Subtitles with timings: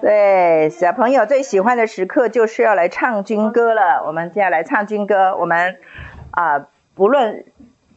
[0.00, 4.04] 对，小朋友最喜欢的时刻就是要来唱军歌了。
[4.06, 5.78] 我们接下来唱军歌，我们
[6.30, 7.44] 啊、呃，不论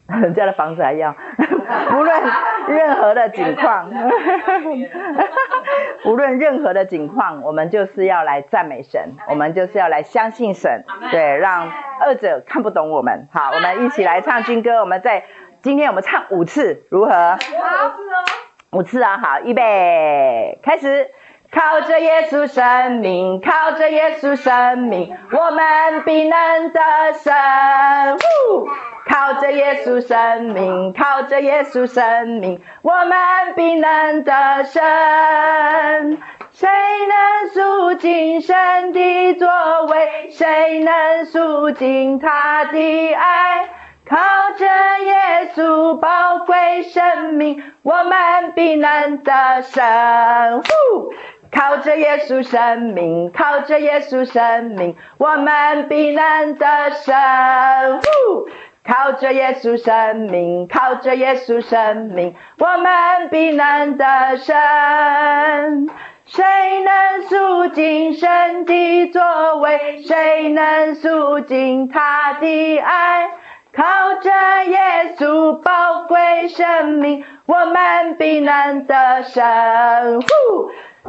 [0.06, 1.14] 人家的房子还要，
[1.90, 2.22] 不论
[2.68, 3.92] 任何的景况，
[6.06, 11.70] 无论任何的景况，我们就是要来赞美神，我们就是要来相信神，对，让
[12.00, 13.28] 二者看不懂我们。
[13.30, 15.24] 好，我们一起来唱军歌，我们在
[15.60, 17.12] 今天我们唱五次，如何？
[17.12, 17.36] 好，
[18.70, 21.10] 五次啊，好，预备，开始。
[21.50, 26.80] 靠着耶稣生命，靠着耶稣生命，我们必能得
[27.14, 27.32] 胜。
[29.08, 36.18] 靠着耶稣生命，靠着耶稣生命，我们必能得胜。
[36.52, 39.48] 谁能赎尽神的作
[39.86, 40.28] 为？
[40.30, 43.70] 谁能赎尽他的爱？
[44.08, 44.16] 靠
[44.56, 44.64] 着
[45.04, 49.84] 耶稣宝贵生命，我们必能得胜。
[51.50, 57.14] 靠着耶稣生命，靠着耶稣生命，我们必能得胜。
[58.84, 65.90] 靠着耶稣生命，靠着耶稣生命，我们必能得胜。
[66.24, 66.44] 谁
[66.82, 70.02] 能赎尽神的作为？
[70.02, 73.30] 谁能赎尽他的爱？
[73.78, 73.84] 靠
[74.20, 74.28] 着
[74.64, 80.20] 耶稣宝贵生命，我们必能得胜。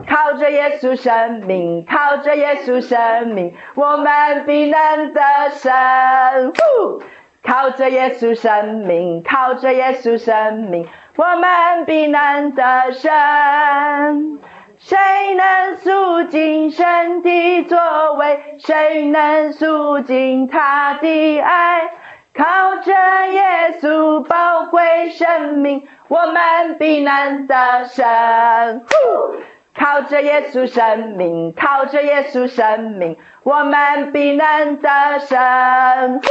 [0.08, 6.54] 靠着耶稣生命，靠着耶稣生命，我们必能得胜。
[7.42, 14.38] 靠着耶稣生命，靠着耶稣生命，我们必能得胜。
[14.78, 14.96] 谁
[15.34, 18.40] 能赎尽神的作为？
[18.60, 21.90] 谁能赎尽他的爱？
[22.40, 22.94] 靠着
[23.34, 28.06] 耶稣宝贵生命，我们必能得胜。
[29.78, 36.22] 靠着耶稣生命，靠着耶稣生命，我们必能得胜。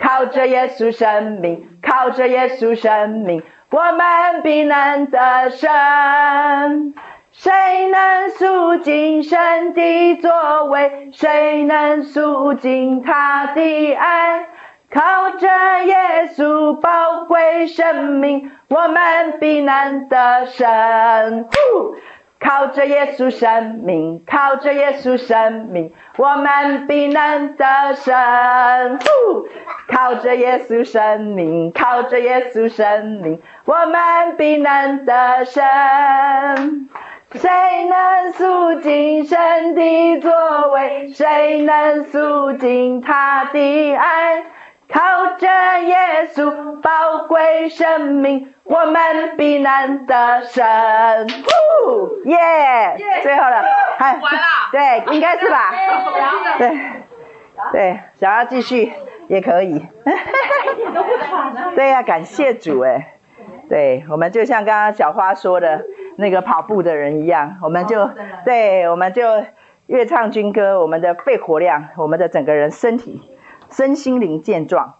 [0.00, 6.92] 靠着耶稣生命，靠着耶稣生命，我们必能得胜。
[7.30, 7.52] 谁
[7.88, 11.10] 能赎尽神的作为？
[11.12, 14.48] 谁能赎尽他的爱？
[14.92, 15.46] 靠着
[15.84, 21.48] 耶稣宝贵生命，我们必难得胜。
[22.40, 28.98] 靠着耶稣生命，靠着耶稣生命，我们必能得胜。
[29.88, 35.62] 靠着耶稣生命，靠着耶稣生命，我们必能得胜。
[37.34, 37.48] 谁
[37.84, 40.32] 能赎尽神的作
[40.72, 41.12] 为？
[41.12, 44.44] 谁能赎尽他的爱？
[44.92, 45.46] 靠着
[45.82, 50.66] 耶稣宝贵生命，我们必能得胜。
[52.24, 53.22] 耶、yeah, yeah！
[53.22, 53.62] 最后了，
[53.98, 54.40] 还完了。
[54.72, 55.72] 对，应该是吧？
[56.58, 56.78] 对，
[57.72, 58.92] 对，想要继续
[59.28, 59.86] 也可以。
[61.74, 63.14] 对呀、啊，感谢主哎。
[63.68, 65.84] 对，我们就像刚刚小花说的
[66.16, 68.10] 那个跑步的人一样，我们就
[68.44, 69.22] 对，我们就
[69.86, 73.22] 越唱军歌，我们的肺活量，我们的整个人身体。
[73.70, 74.96] 身心灵健壮，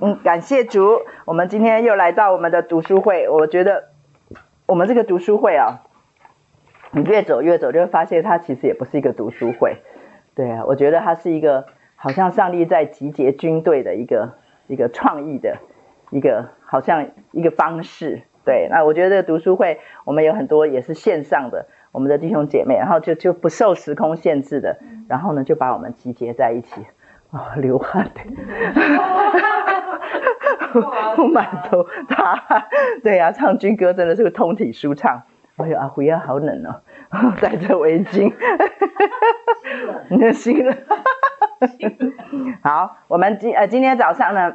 [0.00, 3.28] 嗯，感谢主，我们今天又来到我们的读书会。
[3.28, 3.90] 我觉得
[4.66, 5.82] 我们这个读书会啊，
[6.92, 9.76] 你越走越走，就会发现它其实也不是一个读书会。
[10.34, 11.66] 对啊，我觉得它是一个
[11.96, 14.34] 好像上帝在集结军队的一个
[14.66, 15.58] 一个创意的
[16.10, 18.22] 一个好像一个方式。
[18.46, 24.78] 对，那我觉得这个读书会，我们有很多也是线上的，我们的弟兄姐妹，然后就就不受时空限制的，
[25.08, 26.86] 然后呢就把我们集结在一起。
[27.34, 28.20] 哦，流汗的，
[31.32, 32.64] 满头大汗。
[33.02, 35.24] 对呀、啊，唱军歌真的是个通体舒畅。
[35.56, 36.80] 哎呦，阿辉啊，好冷哦，
[37.40, 38.32] 戴着围巾，
[40.10, 40.76] 你 的心了。
[42.62, 44.54] 好，我们今呃今天早上呢，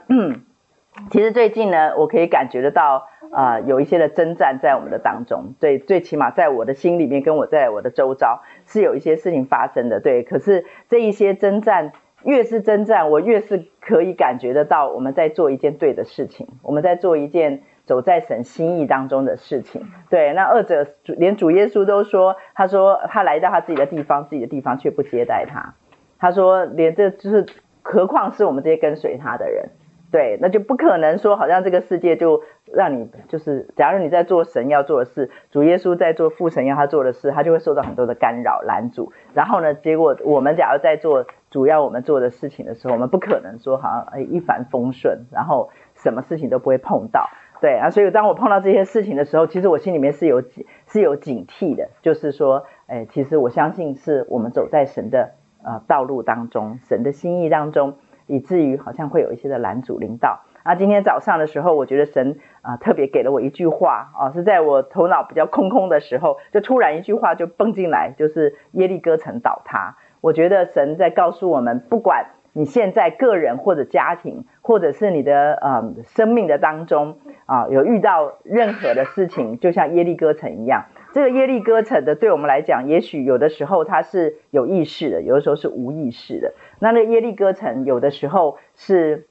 [1.12, 5.54] 其实最近呢，我可以感觉得到啊、呃，有一些的征战在我们的当中。
[5.60, 10.00] 对，最起码在我的心里面，跟我在我的周遭是有一些事情发生的。
[10.00, 11.92] 对，可是这一些征战。
[12.24, 19.86] 越是征战，我越是可以感觉得到我们在做一件对的事情，我们在做一件走在神心意当中的事情。
[20.10, 25.76] 对，那二者连主耶稣都说，他说他来到他自己的地方，自己的地方却不接待他。
[26.18, 27.46] 他说，连这就是，
[27.82, 29.70] 何况是我们这些跟随他的人。
[30.12, 32.42] 对，那就不可能说，好像这个世界就
[32.74, 39.14] 让你就是，假如你在做神要做的事，主耶稣在做父神要他做的事，他就会受到很多的干扰拦阻。
[39.36, 47.30] 然后呢，结果我们假如在做主要我们做的事情的时候，我们不可能说好像哎一帆风顺，然后什么事情都不会碰到。
[47.62, 50.42] 对啊，所以当我碰到这些事情的时候，其实我心里面是有
[50.88, 57.96] 是有警惕的，就是说，哎，其实我相信是我们走在神的呃道路当中，神的心意当中，
[58.30, 60.40] 以至于好像会有一些的拦阻领导。
[60.64, 69.98] 啊，今天早上的时候，我觉得神啊特别给了我一句话啊，是在我头脑比较空空的时候，就突然一句话就蹦进来，就是耶利哥城倒塌。
[70.22, 80.86] 我觉得神在告诉我们，不管你现在个人或者家庭，或者是你的呃生命的当中啊，有遇到任何的事情，就像耶利哥城一样。
[81.12, 86.54] 这个耶利哥城的，对我们来讲，也许有的时候它是有意识的，有的时候是无意识的。
[86.80, 89.26] 那那个耶利哥城有的时候是。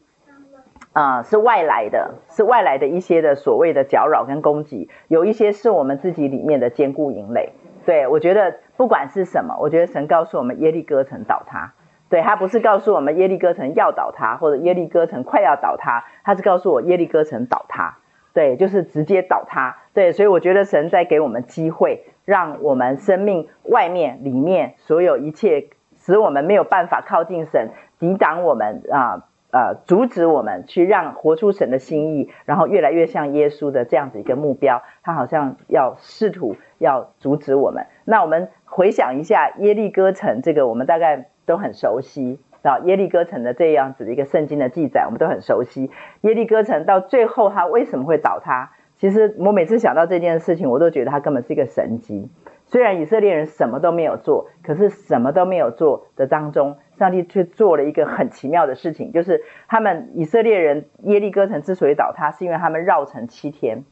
[0.95, 7.53] 啊、是外来的，是外来的一些的所谓的搅扰跟攻击，有一些是我们自己里面的坚固营垒。
[7.87, 11.73] 对，我觉得不管是什么，我觉得神告诉我们耶利哥城倒塌，
[12.09, 17.99] 对，他不是告诉我们耶利哥城要倒塌，或者耶利哥城快要倒塌，他是告诉我耶利哥城倒塌，
[18.35, 19.77] 对，就是直接倒塌。
[19.95, 25.69] 对，所以我觉得神在给我们机会，让我们生命外面、里面所有一切
[26.13, 29.25] 使我们没有办法靠近神，抵挡我们啊。
[29.51, 37.87] 呃，阻止我们去让活出神的心意，然后越来越像耶稣的这样子一个目标，他好像要试图要阻止我们。
[38.05, 42.81] 那我们回想一下耶利哥城，这个我们大概都很熟悉啊。
[42.81, 45.91] 耶利哥城的这样子的一个圣经的记载，我们都很熟悉。
[46.21, 48.73] 耶利哥城到最后它为什么会倒塌？
[48.99, 52.29] 其实我每次想到这件事情，我都觉得它根本是一个神迹。
[52.71, 63.85] 虽然以色列人什么都没有做，可是什么都没有做的当中，上帝却做了一个很奇妙的事情，就是他们以色列人耶利哥城之所以倒塌，是因为他们绕城七天，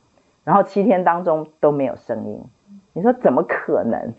[0.44, 2.44] 然后七天当中都没有声音。
[2.92, 4.12] 你说怎么可能？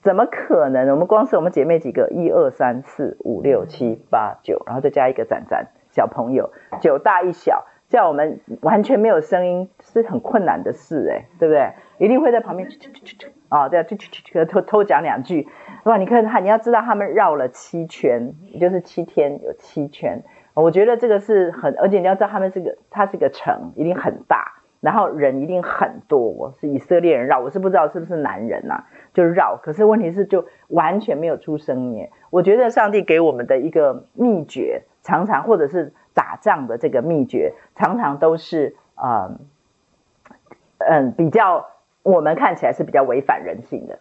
[0.00, 0.88] 怎么可能？
[0.90, 7.64] 我们光是我们姐妹几个，一二三四五六七八九，然后再加一个展展小朋友，九大一小。
[7.88, 11.74] 叫我们完全没有声音是很困难的事哎，对不对？
[12.02, 15.48] 一定会在旁边去去去去啊，对啊，去去去偷偷讲两句。
[15.84, 20.22] 哇，你看他，你要知道他们绕了七圈，也就是七天有七圈。
[20.54, 26.52] 我觉得这个是很，而且你要知道他们这个，它是个城，一定很大，然后人一定很多。
[26.60, 29.56] 是以色列人绕，我是不知道是不是男人呐、啊，就绕。
[29.62, 32.08] 可是问题是，就完全没有出声音。
[32.30, 35.92] 我觉得上帝给我们的一个秘诀，常常或者是。
[36.14, 39.38] 打仗的这个秘诀，常常都是嗯
[40.76, 41.70] 嗯比较
[42.02, 43.98] 我们看起来是比较违反人性的，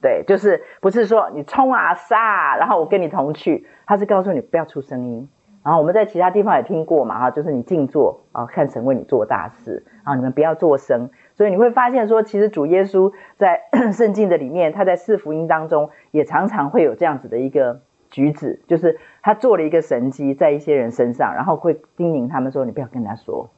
[0.00, 5.28] 对，就是不是说你冲啊杀啊，然后我跟你同去，他是告诉你不要出声音。
[5.64, 11.10] 然后我们在其他地方也听过嘛哈，就是你静坐啊，看神为你做大事啊，你们不要作声。
[11.34, 13.62] 所以你会发现说，其实主耶稣在
[13.92, 17.80] 圣经的里面，他在四福音当中也常常会有这样子的一个。
[18.10, 23.50] 举止就是他做了一个神迹在一些人身上，然后会叮咛他们说：“你不要跟他说。”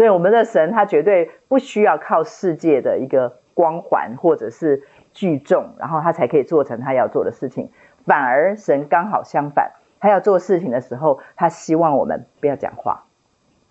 [0.00, 4.82] 所以我们的神他绝对不需要靠世界的一个光环或者是
[5.12, 7.70] 聚众，然后他才可以做成他要做的事情。
[8.06, 13.04] 反而神刚好相反，他要做事情的时候，他希望我们不要讲话，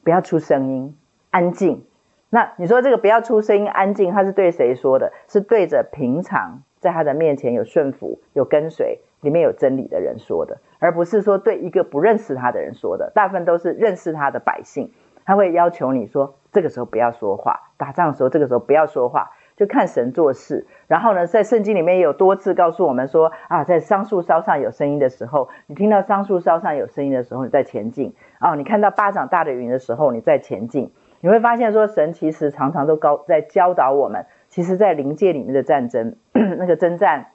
[0.04, 0.96] 不要出声音，
[1.32, 1.84] 安静。
[2.30, 5.12] 那你说这个不要出声音，安静，他是对谁说的？
[5.28, 9.00] 是对着平常在他的面前有顺服、有跟随。
[9.22, 13.12] 里面有真理的人说的，而不是说对一个不认识他的人说的。
[13.14, 14.94] 大部分都是认识他的百姓，
[15.26, 20.66] 他会要求你说，这个时候不要说话，打仗的时候这个时候不要说话，就看神做事。
[20.88, 28.56] 然后呢，在圣经里面有多次告诉我们说啊，在桑树梢上有声音的时候，你听到桑树梢上有声音的时候，你再前进啊。
[28.56, 30.92] 你看到巴掌大的云的时候，你再前进。
[31.22, 37.28] 你会发现说，神其实常常都高在教导我们，其实在灵界里面的战争， 那个征战。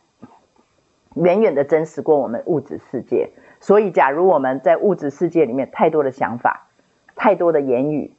[1.17, 6.64] 远远的真实过我们物质世界，所以假如我们在物质世界里面太多的想法、
[7.25, 8.13] 太多的言语、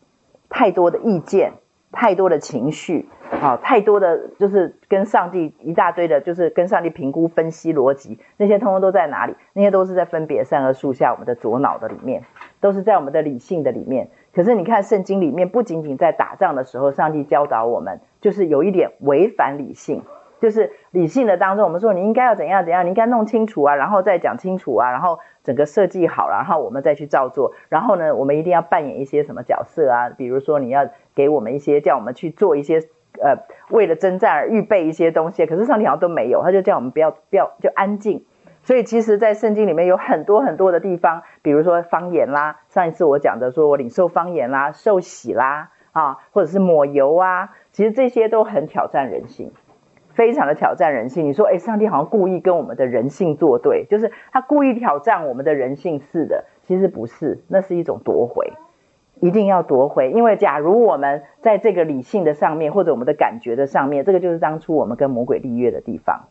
[0.49, 1.51] 太多的意见、
[1.91, 3.07] 太多的情绪，
[3.39, 9.35] 啊，太多的就是跟上帝一大堆的，就是跟上帝评估、分析、逻辑，那些通通都在哪里？
[9.53, 12.23] 那些都是在分别善恶树下我们的左脑的里面，
[12.59, 14.09] 都是在我们的理性的里面。
[14.33, 20.01] 可是你看圣经里面，不仅仅在打仗的时候，上帝教导我们，就是有一点违反理性。
[20.39, 27.53] 就是理性的当中，我们说你应该要怎样怎样，你应该弄清楚啊，然后再讲清楚啊，然后整个设计好了，然后我们再去照做。
[27.69, 30.09] 然后呢，我们一定要扮演一些什么角色啊？
[30.09, 32.79] 比如说你要给我们一些，叫我们去做一些，
[33.21, 33.37] 呃，
[33.69, 35.45] 为了征战而预备一些东西。
[35.45, 38.25] 可是上帝好像都没有，他就叫我们不要不要就安静。
[38.63, 49.51] 所以其实，在圣经里面有很多很多的地方，比如说方言啦，上一次我讲的说我领受方言啦，受洗啦，啊，或者是抹油啊，其实这些都很挑战人性。
[50.15, 58.53] 非常的挑战人性，你说，诶，上帝好像故意跟我们的人性作对，就是他故意挑战我们的人性似的，其实不是，那是一种夺回，
[59.19, 66.27] 一定要夺回，因为假如我们在这个理性的上面，或者我们的感觉的上面，这个就是当初我们跟魔鬼立约的地方，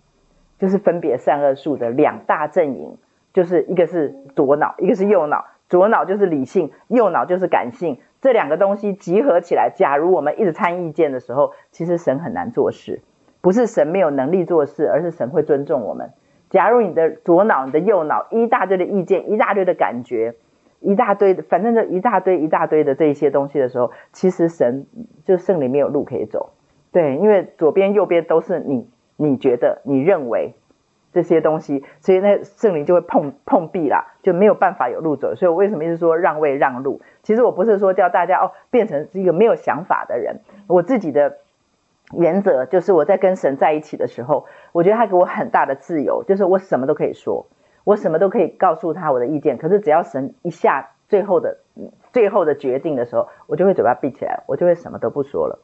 [0.59, 2.97] 就是分别善恶树的两大阵营，
[3.33, 5.45] 就是一个是左脑，一个是右脑。
[5.67, 13.01] 左脑就是理性，右脑就是感性，这两个东西集合起来，假如我们一直参意见的时候，其实神很难做事，
[13.45, 16.13] 不是神没有能力做事，而是神会尊重我们。
[16.49, 20.35] 假如你的左脑、你的右脑一大堆的意见，一大堆的感觉。
[20.81, 24.87] 一大堆的，反正就一大堆一大堆的这一些东西的时候，其实神
[25.25, 26.53] 就圣灵没有路可以走，
[26.93, 30.55] 对，因为左边右边都是你你觉得你认为
[31.13, 35.35] 这些东西，所以那圣灵就会碰碰壁啦，就没有办法有路走。
[35.35, 37.01] 所以我为什么一直说让位让路？
[37.23, 41.39] 其实我不是说叫大家哦变成一个没有想法的人，我自己的
[42.13, 47.47] 原则就是我在跟神在一起的时候，我觉得他给我很大的自由，就是我什么都可以说。
[47.85, 51.59] 我什么都可以告诉他我的意见，可是只要神一下最后的
[52.15, 55.59] 最后的决定的时候，我就会嘴巴闭起来，我就会什么都不说了，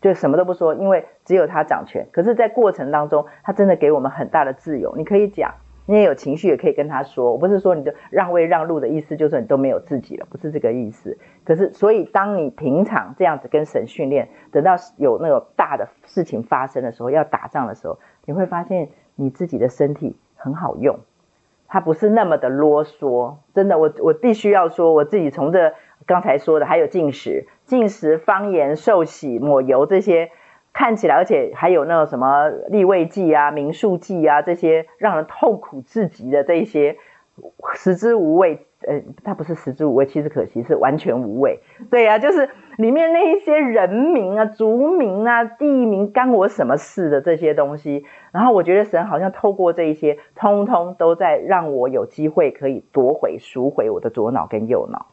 [0.00, 2.06] 就什么都不说，因为只有他掌权。
[2.12, 5.52] 可是，在过程当中，他真的给我们很大的自由，你可以讲，
[5.86, 7.32] 你也有情绪，也可以跟他说。
[7.32, 11.16] 我不是说你就让位让路的意思，就是你都没有自己了，不是这个意思。
[11.44, 20.98] 可是，所以当你平常这样子跟神训练，等到有那种大的事情发生的时候，要打仗的时候，你会发现你自己的身体很好用。
[21.68, 25.74] 它不是那么的啰嗦，真的，我我必须要说，我自己从这
[26.06, 30.30] 刚才说的，还有禁食、禁食、方言、受洗、抹油这些，
[30.76, 36.98] 看起来，而且还有那种什么利未记啊、民数记啊这些让人痛苦至极的这些，
[37.72, 38.66] 食之无味。
[38.86, 41.60] 呃，它不是食之无味，其实可惜是完全无味。
[41.90, 48.04] 对呀、啊，就是里面那一些人名啊、族名啊、地名，干我什么事的这些东西。
[48.30, 55.06] 然后我觉得神好像透过这一些，通通都在让我有机会可以夺回、赎回我的左脑跟右脑，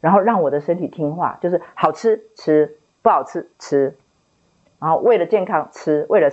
[0.00, 3.94] 然后让我的身体听话，就是好吃吃，不好吃吃，
[4.80, 6.30] 然后为了健康吃，为了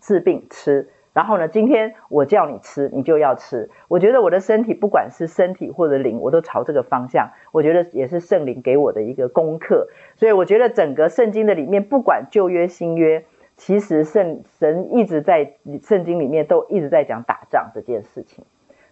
[0.00, 0.88] 治病吃。
[1.12, 3.70] 然后呢，今天我叫你吃，你就要吃。
[3.88, 7.30] 我觉得我的身体，不管是身体或者灵，我都朝这个方向。
[7.52, 9.88] 我觉得也是圣灵给我的一个功课。
[10.16, 13.24] 所以我觉得整个圣经的里面，不管旧约新约，
[13.56, 18.44] 其实圣神一直在圣经里面都一直在讲打仗这件事情。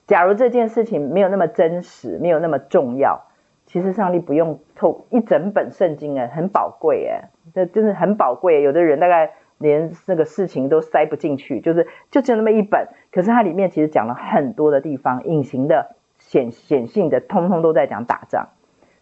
[0.07, 3.27] 假如这件事情没有那么真实，没有那么重要，
[3.75, 8.63] 其实上帝不用透一整本圣经哎，很宝贵哎，这真的很宝贵。
[8.63, 9.33] 有的人大概。
[9.59, 18.49] 连那个事情都塞不进去，就是就只有那么一本，可是它里面其实讲了很多的地方，隐形的、显显性的，通通都在讲打仗。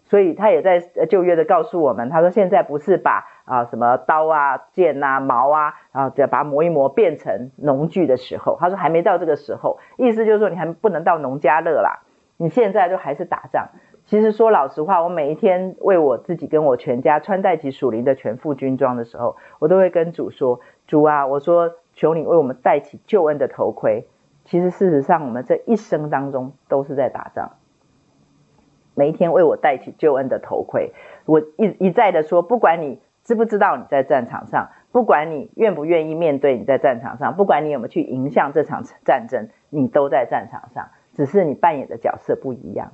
[0.04, 12.02] 所以他也在旧约的告诉我们，他说现在不是把啊什么刀啊、剑啊、矛啊，然后再把它磨一磨变成农具的时候，他说还没到这个时候，意思就是说你还不能到农家乐啦，
[12.36, 13.70] 你现在就还是打仗。
[14.04, 24.06] 其实说老实话，我每一天为我自己跟我全家穿戴起属灵的全副军装的时候，我都会跟主说：“主啊，我说求你为我们戴起救恩的头盔。”
[24.44, 27.52] 其实事实上，我们这一生当中都是在打仗。
[28.94, 30.92] 每一天为我戴起救恩的头盔，
[31.24, 42.92] 我一一再的说，不管你知不知道你在战场上，不管你愿不愿意面对你在战场上，不管你有没有去迎向这场战争，你都在战场上，只是你扮演的角色不一样。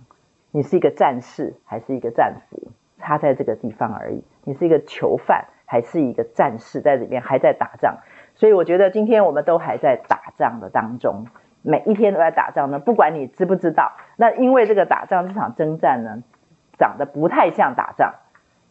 [0.50, 4.24] 你是一个战士还是一个战俘，差在这个地方而已。
[4.44, 7.98] 你是一个囚犯还是一个战士，在里面还在打仗。
[8.34, 11.26] 所以我觉得今天我们都还在打仗的当中，
[11.62, 12.78] 每一天都在打仗呢。
[12.78, 16.22] 不管你知不知道，那因为这个打仗这场征战呢，
[16.78, 18.14] 长得不太像打仗，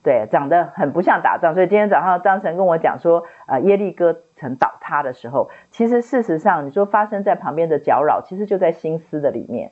[0.04, 1.54] 对，长得很不像打仗。
[1.54, 9.72] 所以今天早上张晨跟我讲说，呃，耶利哥城倒塌的时候，其实事实上你说发生在旁边的搅扰，其实就在心思的里面。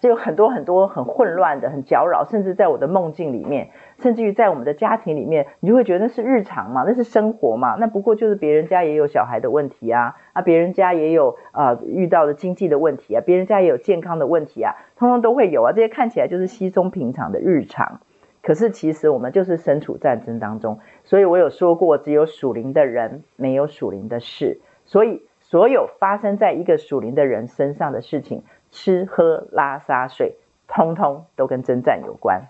[0.00, 18.00] 就有很多很多很混乱的、很搅扰，甚至在我的梦境里面，甚至于在我们的家庭里面，你就会觉得那是日常嘛，那是生活嘛，那不过就是别人家也有小孩的问题啊，啊，别人家也有呃遇到的经济的问题啊，别人家也有健康的问题啊，通通都会有啊，这些看起来就是稀松平常的日常，
[18.42, 28.44] 可是其实我们就是身处战争当中，所以我有说过，只有属灵的人，没有属灵的事，所以所有发生在一个属灵的人身上的事情。
[28.70, 30.36] 吃喝拉撒睡，
[30.68, 32.48] 通通都跟征战有关，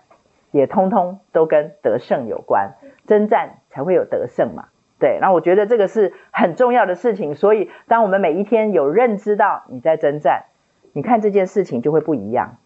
[0.51, 2.73] 也通通都跟得胜有关。
[3.07, 4.67] 征战才会有得胜嘛，
[4.99, 5.17] 对。
[5.19, 7.33] 那我觉得这个是很重要的事情。
[7.35, 10.45] 所以，当我们每一天有认知到你在征战，
[10.93, 12.57] 你看这件事情就会不一样。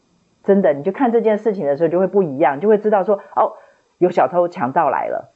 [0.43, 3.53] 真的，你就看这件事情的时候就会不一样，就会知道说，哦，
[3.97, 5.31] 有小偷强盗来了，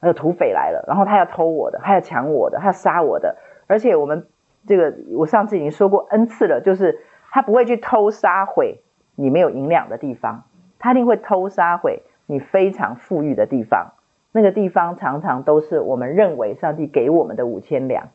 [0.00, 3.36] 还有土匪来了，然后他要偷我的，他要抢我的，他要杀我的。
[3.68, 4.26] 而且我们
[4.66, 6.98] 这个，我上次已经说过 N 次了，就是。
[7.30, 8.80] 他不会去偷杀毁
[9.14, 10.44] 你没有营养的地方，
[10.78, 13.92] 他一定会偷杀毁你非常富裕的地方，
[14.32, 18.08] 那个地方常常都是我们认为上帝给我们的五千两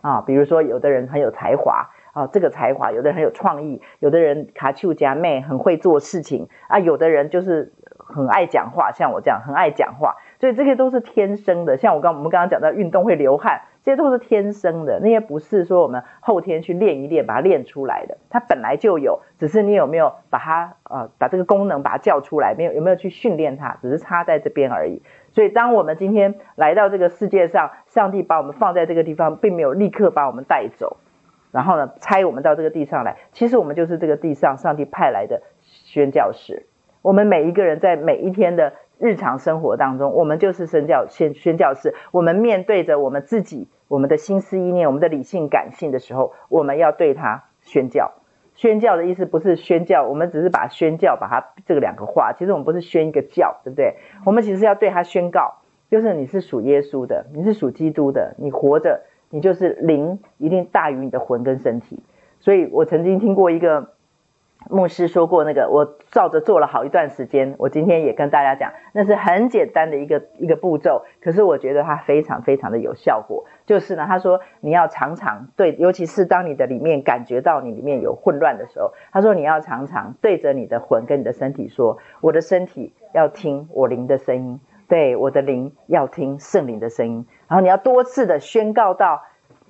[0.00, 0.20] 啊。
[0.20, 10.14] 比如说，有的人很有才华啊，这个才华；有的人很有创意，有的人卡丘加妹很会做事情啊，有的人就是很爱讲话，像我这样很爱讲话。
[10.38, 11.76] 所以这些都是天生的。
[11.76, 25.02] 像我刚我们刚刚讲到运动会流汗，这些都是天生的，那些不是说我们后天去练一练把它练出来的，它本来就有，只是你有没有把它呃把这个功能把它叫出来，没有有没有去训练它，只是差在这边而已。
[25.32, 30.96] 所以当我们今天来到这个世界上，上帝把我们放在这个地方，并没有立刻把我们带走，
[31.52, 36.64] 然后呢，差我们到这个地上来，其实我们就是这个地上上帝派来的宣教士。
[37.02, 38.72] 我们每一个人在每一天的。
[38.96, 41.94] 日常生活当中，我们就是宣教宣宣教士。
[42.12, 48.12] 我们面对着我们自己，我们的心思意念，我们的理性感性的时候，我们要对他宣教。
[48.54, 52.32] 宣教的意思不是宣教，我们只是把宣教把它这个两个化。
[52.32, 53.96] 其实我们不是宣一个教，对不对？
[54.24, 55.56] 我们其实要对他宣告，
[55.90, 62.02] 就是你是属耶稣的，你是属基督的，你活着，你就是灵一定大于你的魂跟身体。
[62.40, 63.92] 所以我曾经听过一个。
[64.70, 67.54] 牧师说过那个，我照着做了好一段时间。
[67.58, 73.44] 我今天也跟大家讲，那是很简单的一个一个步骤，可是我觉得它非常非常的有效果。
[73.66, 87.26] 就是呢，他说你要常常对，尤其是当你的里面感觉到你里面有混乱的时候，他说你要常常对着你的魂跟你的身体说，我的身体要听我灵的声音，对，我的灵要听圣灵的声音。
[87.48, 89.22] 然后你要多次的宣告到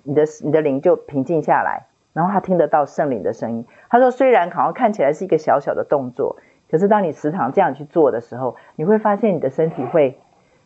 [0.02, 1.86] 你的你的灵就平静下来。
[2.12, 3.66] 然后他听得到圣灵的声音。
[3.90, 6.36] 他说：“虽然好像看起来是一个小小的动作，
[6.70, 10.16] 可是当你时常这样去做的时候，你会发现你的身体会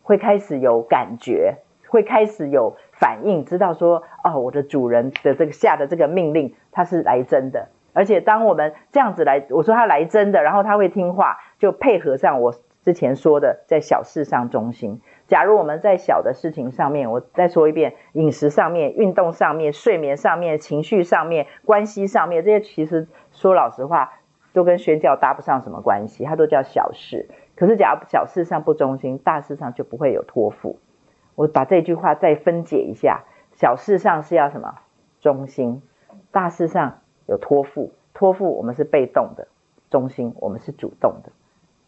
[0.03, 1.55] 会开始有感觉，
[1.89, 7.69] 会开始有反应，知道说哦，我的主人的这个下的这个命令，他是来真的。
[7.93, 24.15] 而且当我们这样子来，我说他来真的，然后他会听话，就配合上我之前说的，在小事上忠心。”假如我们在小的事情上面，我再说一遍，饮食上面、运动上面、睡眠上面、情绪上面、关系上面，这些其实说老实话，
[24.55, 27.29] 都跟宣教搭不上什么关系，它都叫小事。
[27.57, 30.79] 可是假如小事上不忠心，大事上就不会有托付。
[31.39, 33.23] 我把这句话再分解一下，
[33.53, 34.75] 小事上是要什么？
[35.21, 35.83] 忠心，
[36.33, 37.93] 大事上有托付。
[38.13, 39.47] 托付我们是被动的，
[39.89, 41.31] 忠心我们是主动的，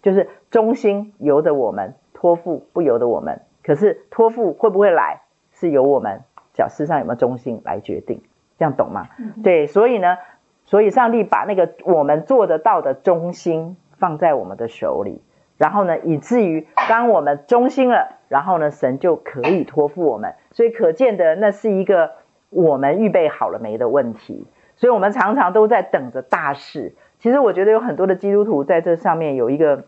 [0.03, 1.95] 就是忠心由着我们。
[2.13, 6.21] 托付不由得我们，可是托付会不会来，是由我们
[6.55, 8.23] 小事上有没有忠心来决定，
[8.57, 9.09] 这样懂吗？
[9.19, 10.19] 嗯、对，所以呢，
[10.65, 15.21] 所以上帝把那个我们做得到的忠心放在我们的手里，
[15.61, 20.35] 然后呢，以至于当我们忠心了，然后呢，神就可以托付我们。
[20.53, 22.13] 所以可见的那是一个
[22.49, 24.47] 我们预备好了没的问题。
[24.77, 26.95] 所以我们常常都在等着大事。
[27.19, 29.85] 其实我觉得有很多的基督徒在这上面有一个。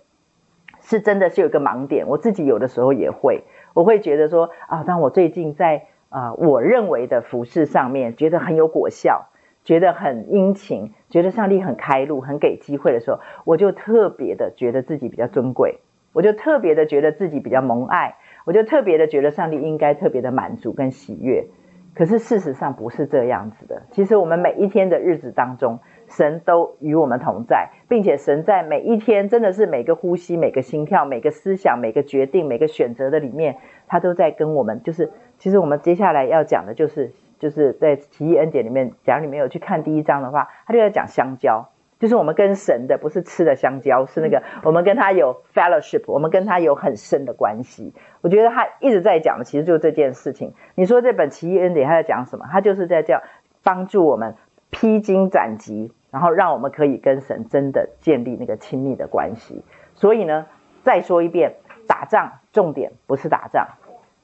[0.85, 9.29] 是真的是有一个盲点，我自己有的时候也会，我会觉得说啊，当我最近在啊，我认为的服事上面觉得很有果效，
[9.65, 15.79] 觉得很殷勤，觉得上帝很开路，很给机会的时候，我就特别的觉得自己比较尊贵，
[16.13, 21.47] 我就特别的觉得自己比较蒙爱，我就特别的觉得上帝应该特别的满足跟喜悦。
[21.95, 25.79] 可是事实上不是这样子的，其实我们每一天的日子当中。
[26.09, 34.83] 神都与我们同在，并且神在每一天，真的是每个呼吸、每个心跳、每个思想、每个决定、每个选择的里面，他都在跟我们。
[34.83, 47.93] 就是，其实我们接下来要讲的，就是，就是在奇异恩典里面，假如你没有去看第一章的话，他就在讲香蕉，就是我们跟神的不是吃的香蕉，是那个我们跟他有 fellowship，我们跟他有很深的关系。
[48.21, 50.55] 我觉得他一直在讲的，其实就是这件事情。
[50.77, 52.47] 你说这本奇异恩典他在讲什么？
[52.51, 53.21] 他就是在叫
[53.65, 54.37] 帮助我们
[54.71, 55.93] 披荆斩棘。
[56.13, 59.65] 然后让我们可以跟神真的建立那个亲密的关系。
[59.95, 60.45] 所以呢，
[60.83, 61.55] 再说一遍，
[61.89, 63.67] 打仗重点不是打仗，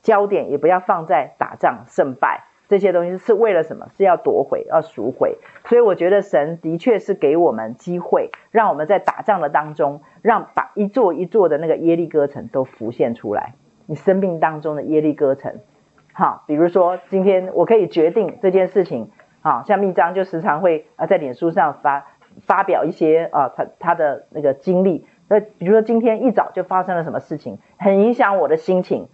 [0.03, 3.89] 焦点也不要放在打仗胜败这些东西，是为了什么？
[3.97, 5.39] 是要夺回，要赎回。
[5.65, 13.55] 所以我觉得神的确是给我们机会，让我们在打仗的当中，让把一座一座的那个耶利哥城都浮现出来。
[13.87, 15.55] 你生命当中的耶利哥城，
[16.13, 19.11] 好，比如说今天我可以决定这件事情。
[19.41, 22.07] 啊，像密章就时常会啊在脸书上发
[22.45, 29.09] 发表一些啊他他的那个经历，那比如说今天一早就发生了什么事情，很影响我的心情。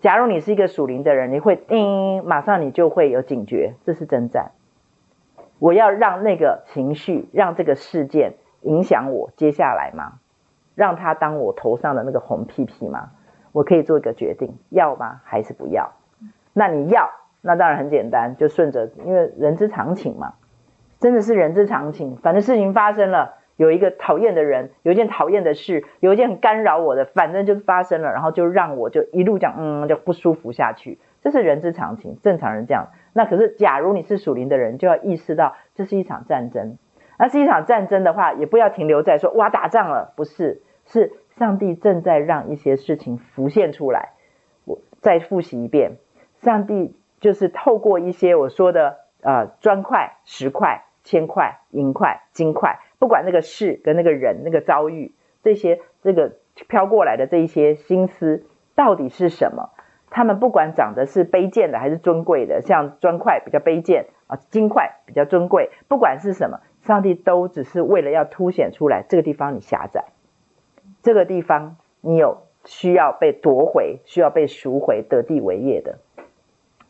[0.00, 4.52] 假如你是一个属灵的人，你会叮，马上你就会有警觉，这是征战。
[5.58, 10.18] 我要让那个情绪，让这个事件影响我接下来吗？
[10.74, 13.10] 让他当我头上的那个红屁屁吗？
[13.52, 15.22] 我可以做一个决定，要吗？
[15.24, 15.92] 还是不要？
[16.52, 17.10] 那你要？
[17.40, 20.34] 那当然很简单，就顺着，因为人之常情嘛，
[21.00, 22.16] 真的是人之常情。
[22.16, 30.98] 反正事情发生了，有一个讨厌的人，有一件讨厌的事，有一件很干扰我的，反正就是发生了，然后就让我就一路讲，嗯，就不舒服下去。
[31.22, 32.88] 这是人之常情，正常人这样。
[33.12, 36.76] 那可是，假如你是属灵的人，就要意识到这是一场战争。
[37.18, 44.10] 那是一场战争的话，也不要停留在说哇打仗了，不是，是上帝正在让一些事情浮现出来。
[44.66, 45.92] 我再复习一遍，
[46.42, 56.32] 上帝就是透过一些我说的呃砖块、石块、铅块、银块、金块，不管那个事跟那个人、那个遭遇，这些这个
[56.68, 59.70] 飘过来的这一些心思到底是什么？
[60.08, 66.60] 他们不管长得是卑贱的还是尊贵的，像砖块比较卑贱啊，金块比较尊贵，不管是什么。
[66.82, 70.04] 上帝都只是为了要凸显出来，这个地方你狭窄，
[71.02, 75.98] 这个地方你有需要被夺回、需要被赎回、得地为业的。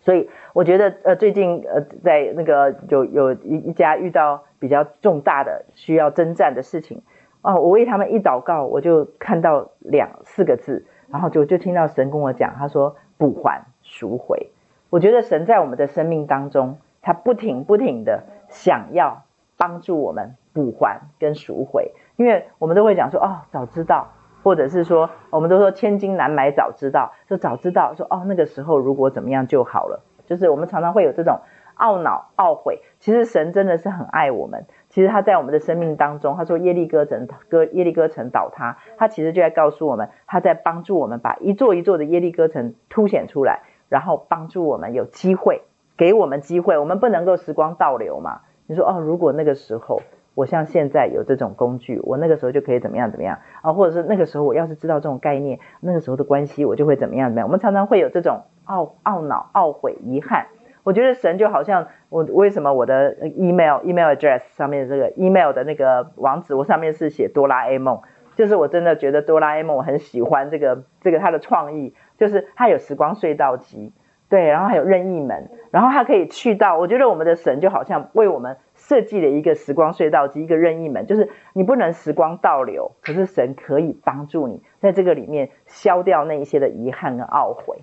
[0.06, 7.02] 所以我觉得，呃，最近呃，在那个有有一一家遇到比较重大的需要征战的事情，
[7.42, 14.50] 哦，我为他们一祷告，我就看到两四个字，然后就就听到神跟我讲，他说补还赎回。
[14.90, 19.24] 我觉得神在我们的生命当中，他不停不停的想要。
[19.58, 24.12] 帮助我们补还跟赎回，因为我们都会讲说哦，早知道，
[24.46, 30.04] 或者是说，我们都说千金难买早知道，就早知道说哦，那个时候如果怎么样就好了。
[30.24, 31.40] 就是我们常常会有这种
[31.76, 32.80] 懊恼、懊悔。
[33.00, 34.66] 其实神真的是很爱我们。
[34.88, 45.62] 其实他在我们的生命当中，他说耶利哥城哥耶利哥城倒塌，他其实就在告诉我们，他在帮助我们把一座一座的耶利哥城凸显出来，然后帮助我们有机会，
[45.96, 46.78] 给我们机会。
[46.78, 48.42] 我们不能够时光倒流嘛。
[48.68, 50.02] 你说哦，如果那个时候
[50.36, 53.72] 我像现在有这种工具，我那个时候就可以怎么样怎么样啊？
[53.72, 57.48] 或者是那个时候我要是知道这种概念，那个时候的关系我就会怎么样怎么样？
[57.48, 60.46] 我们常常会有这种懊懊恼、懊悔、遗憾。
[60.84, 68.02] 我觉得神就好像我为什么我的 email email address 上面这个 email 的那个网址，我上面是写哆啦 A 梦，
[68.36, 73.92] 就是我真的觉得哆啦 A 梦我很喜欢这个这个它的创意，就是它有时光隧道机。
[74.28, 76.76] 对，然后还有任意门，然后它可以去到。
[76.78, 87.78] 我觉得我们的神就好像为我们设计了一个时光隧道及一个任意门，就是你不能时光倒流，可是神可以帮助你在这个里面消掉那一些的遗憾跟懊悔。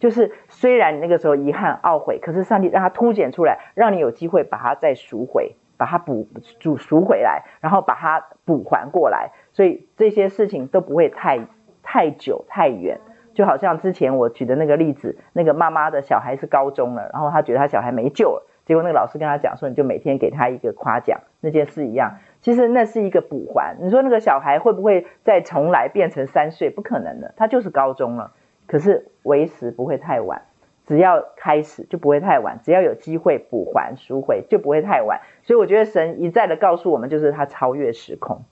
[0.00, 6.26] 就是虽然你那个时候遗憾懊悔，可是上帝让它凸显出来，让你有机会把它再赎回，把它补
[6.58, 9.30] 赎赎回来，然后把它补还过来。
[9.52, 11.38] 所以这些事情都不会太
[11.84, 12.98] 太久太远。
[13.32, 22.18] 就好像之前我举的那个例子，那个妈妈的小孩是高中了，然后她觉得她小孩没救了，结果那个老师跟他讲说，你就每天给他一个夸奖，那件事一样。
[22.42, 23.74] 其实那是一个补还。
[23.80, 26.68] 你说那个小孩会不会再重来变成三岁？
[26.68, 28.32] 不可能的，他就是高中了。
[28.66, 30.42] 可是为时不会太晚，
[30.86, 35.22] 只要开始就不会太晚，只要有机会补还赎回就不会太晚。
[35.42, 38.44] 所以我觉得神一再的告诉我们，就是他超越时空，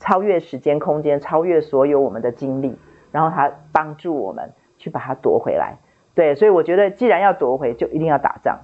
[0.00, 2.78] 超越时间空间，超越所有我们的经历。
[3.10, 5.76] 然后他帮助我们去把它夺回来，
[6.14, 8.60] 对，所以我觉得既然要夺回，就一定要打仗，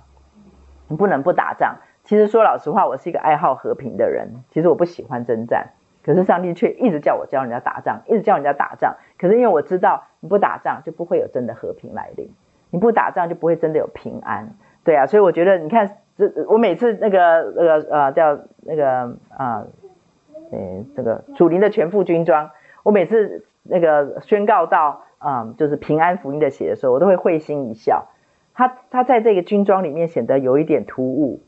[0.88, 1.76] 你不能不打仗。
[2.04, 5.70] 其实说老实话，我是一个爱好和平的人，其实我不喜欢征战，
[6.04, 8.96] 可是上帝却一直叫我教人家打仗，一直叫人家打仗。
[9.18, 12.30] 可是因为我知道，你不打仗就不会有真的和平来临，
[12.70, 15.06] 你不打仗就不会真的有平安，对啊。
[15.06, 19.64] 所以我觉得，你看，这我每次那个那个呃叫那个啊，
[20.52, 22.50] 呃这个属灵的全副军装，
[22.82, 23.46] 我每次。
[23.66, 28.08] 那个宣告到，嗯，就是平安福音的血的时候，我都会会心一笑。
[28.54, 31.40] 他他在这个军装里面显得有一点突兀，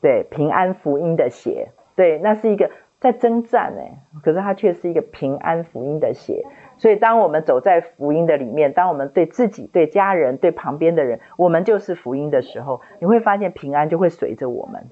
[0.00, 6.42] 对，平安福音的鞋，对，那是一个在征战哎，可是他却是一个平安福音的鞋。
[6.76, 14.86] 所以当我们走在福音的里面，当我们对自己、对家人、对旁边的人，我们就是福音的时候，你会发现平安就会随着我们。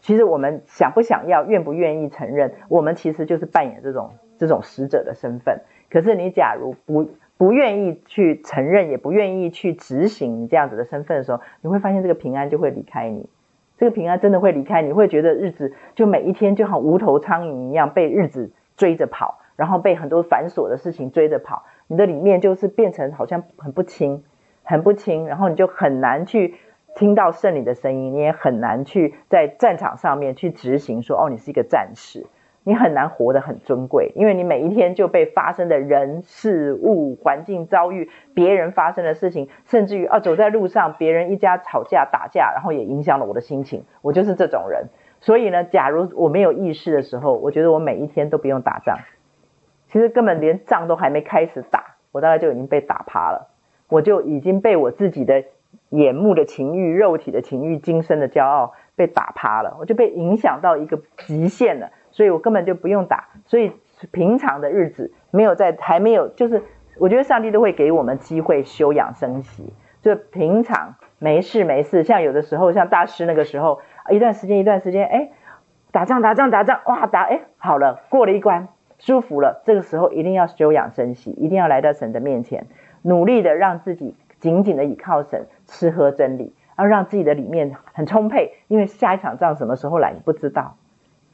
[0.00, 5.60] 其实我们想不想要、愿不愿意承认，我们其实就是扮演这种这种使者的身份。
[5.90, 13.28] 可是你假如不不愿意去承认，也不愿意去执行你这样子的身份的时候，你会发现这个平安就会离开你。
[13.78, 21.62] 这个平安真的会离开你，会觉得日子就每一天就好无头苍蝇一样被日子追着跑，然后被很多繁琐的事情追着跑。
[21.86, 24.24] 你的里面就是变成好像很不清，
[24.64, 26.56] 很不清，然后你就很难去
[26.96, 32.26] 听到圣灵的声音，你也很难去在战场上面去执行说哦，你是一个战士。
[32.68, 43.84] 你很难活得很尊贵，因为你每一天就被发生的人事物、环境遭遇、别人发生的事情，甚至于啊，走在路上，别人一家吵架打架，然后也影响了我的心情。
[44.02, 44.88] 我就是这种人。
[45.18, 48.98] 所以呢，假如我没有意识的时候，我觉得我每一天都不用打仗，
[49.86, 53.48] 其实根本连仗都还没开始打，我大概就已经被打趴了。
[53.88, 55.42] 我就已经被我自己的
[55.88, 61.92] 眼目的情欲、肉体的情欲、今生的骄傲被打趴了，我就被影响到一个极限了。
[62.18, 63.28] 所以我根本就不用打。
[63.46, 63.70] 所以
[64.10, 66.64] 平常的日子没有在，还没有，就是
[66.98, 69.72] 我觉得上帝都会给我们机会休养生息。
[70.02, 75.30] 就平常没事没事，像有的时候，像大师那个时候，一段时间一段时间，哎，
[75.92, 78.66] 打仗打仗打仗，哇打哎好了，过了一关，
[78.98, 79.62] 舒服了。
[79.64, 82.66] 这个时候一定要休养生息，一定要来到神的面前，
[83.02, 86.52] 努力的让自己紧紧的倚靠神，吃喝真理。
[86.76, 90.77] 要让自己的里面很充沛，因为下一场仗什么时候来你不知道。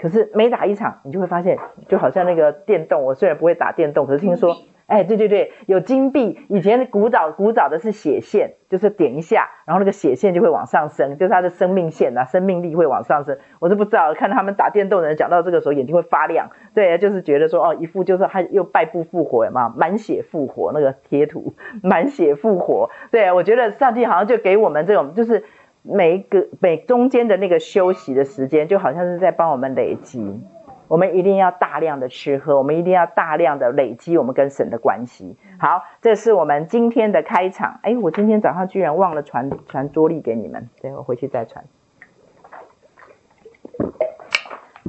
[0.04, 4.54] 可是每打一场，你就会发现，就好像那个电动，我虽然不会打电动，可是听说。
[4.86, 6.38] 哎，对对对，有金币。
[6.50, 13.38] 以前古早古早的是血线，就是点一下，然后那个血线就会往上升，就是它的生命线啊，生命力会往上升。
[13.60, 16.50] 我都不知道，看他们打电动的人讲到这个时候，眼睛会发亮。
[16.74, 22.90] 对，就是觉得说，哦，一副就是他又败不复活嘛，满血复活那个贴图，满血复活。
[23.10, 25.44] 对，我觉得上帝好像就给我们这种，就是
[25.86, 30.42] 每一个每中间的那个休息的时间，就好像是在帮我们累积。
[30.88, 35.36] 我们一定要大量的吃喝，我们一定要大量的累积我们跟神的关系。
[35.58, 37.80] 好，这是我们今天的开场。
[37.82, 41.64] 哎，我今天早上居然忘了传传桌历给你们，对，我回去再传。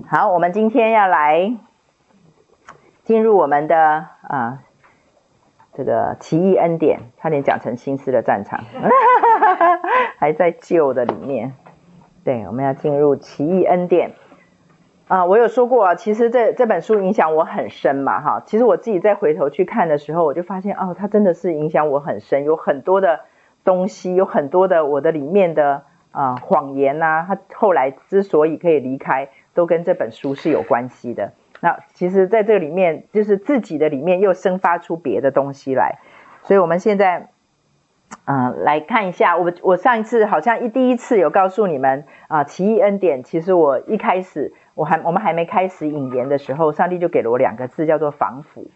[0.07, 1.55] 好，我们今天要来
[3.03, 4.63] 进入我们的啊、
[5.75, 8.63] 这个奇异恩典，差点讲成新诗的战场，
[10.17, 11.53] 还在旧的里面。
[12.23, 14.13] 对，我们要进入奇异恩典。
[15.07, 18.41] 啊，我有说过啊，其实这这本书影响我很深嘛，哈。
[18.45, 23.19] 其实我自己再回头去看的时候，我就发现，哦，它真的是影响我很深，有很多的
[23.63, 31.33] 东西，有很多的我的里面的啊谎言呐，它后来之所以可以离开，都跟这本书是有关系的。
[31.61, 35.99] 那其实在这里面，就是自己的里面又生发出别的东西来，
[36.43, 37.29] 所以我们现在。
[38.25, 43.23] 嗯、呃，来看一下，我我上一次好像一第一次有告诉你们啊，奇异恩典。
[43.23, 48.69] 其实我一开始我还我们还没开始引言的时候，上帝就给了我两个字，叫做防腐。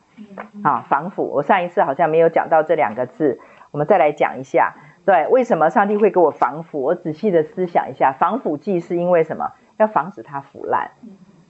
[0.63, 1.23] 啊，防腐。
[1.31, 3.39] 我上一次好像没有讲到这两个字，
[3.69, 4.73] 我们再来讲一下。
[5.05, 6.81] 对，为什么上帝会给我防腐？
[6.81, 9.51] 我仔细的思想一下，防腐剂是因为什么？
[9.77, 10.89] 要防止它腐烂。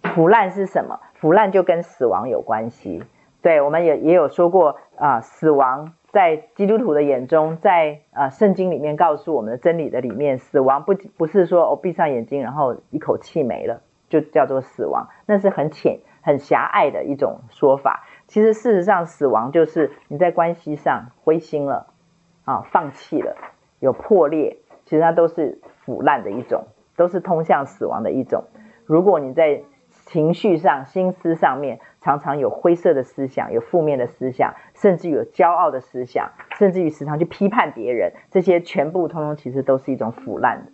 [0.04, 1.00] 腐烂是什么？
[1.20, 3.04] 腐烂就跟死亡有关系。
[3.42, 5.94] 对，我们也也有说过啊，死亡。
[6.12, 18.08] 在基督徒的眼中，在啊圣经里面告诉我们的真理的里面，死亡不不是说我、闭上眼睛，然后一口气没了，就叫做死亡，那是很浅很狭隘的一种说法。
[18.28, 21.94] 其实事实上，死亡就是你在关系上灰心了
[22.44, 23.36] 啊，放弃了，
[23.80, 26.66] 有破裂，其实它都是腐烂的一种，
[26.98, 28.46] 都是通向死亡的一种。
[28.86, 29.62] 如果你在
[30.10, 40.72] 情绪上、心思上面，常常有灰色的思想，有负面的思想，甚至有骄傲的思想，甚至于时常去批判别人，这些全部通通其实都是一种腐烂的，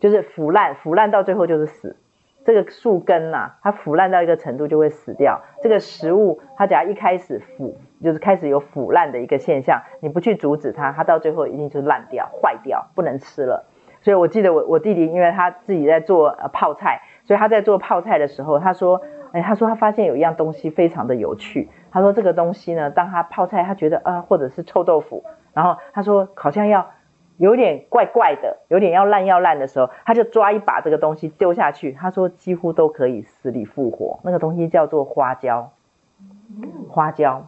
[0.00, 1.96] 就是腐烂，腐烂到最后就是死。
[2.44, 5.40] 这个树根呐、啊，它腐烂到一个程度就会死掉。
[5.62, 13.64] 这个食物，它只要一开始腐，就是开始有腐烂的一个现象，你不去阻止它，它到最后一定就烂掉、坏掉，不能吃了。
[14.02, 17.00] 所以我记得我我弟弟，因为他自己在做泡菜。
[17.24, 19.00] 所以他在做泡菜的时候，他说
[19.32, 21.70] ：“哎，他说他发现有一样东西非常的有趣。
[21.90, 26.90] 他说这个东西呢，当他泡菜，他觉得啊，或者是臭豆腐，然后他说好像要
[27.38, 31.92] 有点怪怪的，有点要烂要烂的时候，他就抓一把这个东西丢下去。
[31.92, 34.20] 他说几乎都可以死里复活。
[34.22, 35.72] 那个东西叫做花椒，
[36.90, 37.46] 花椒。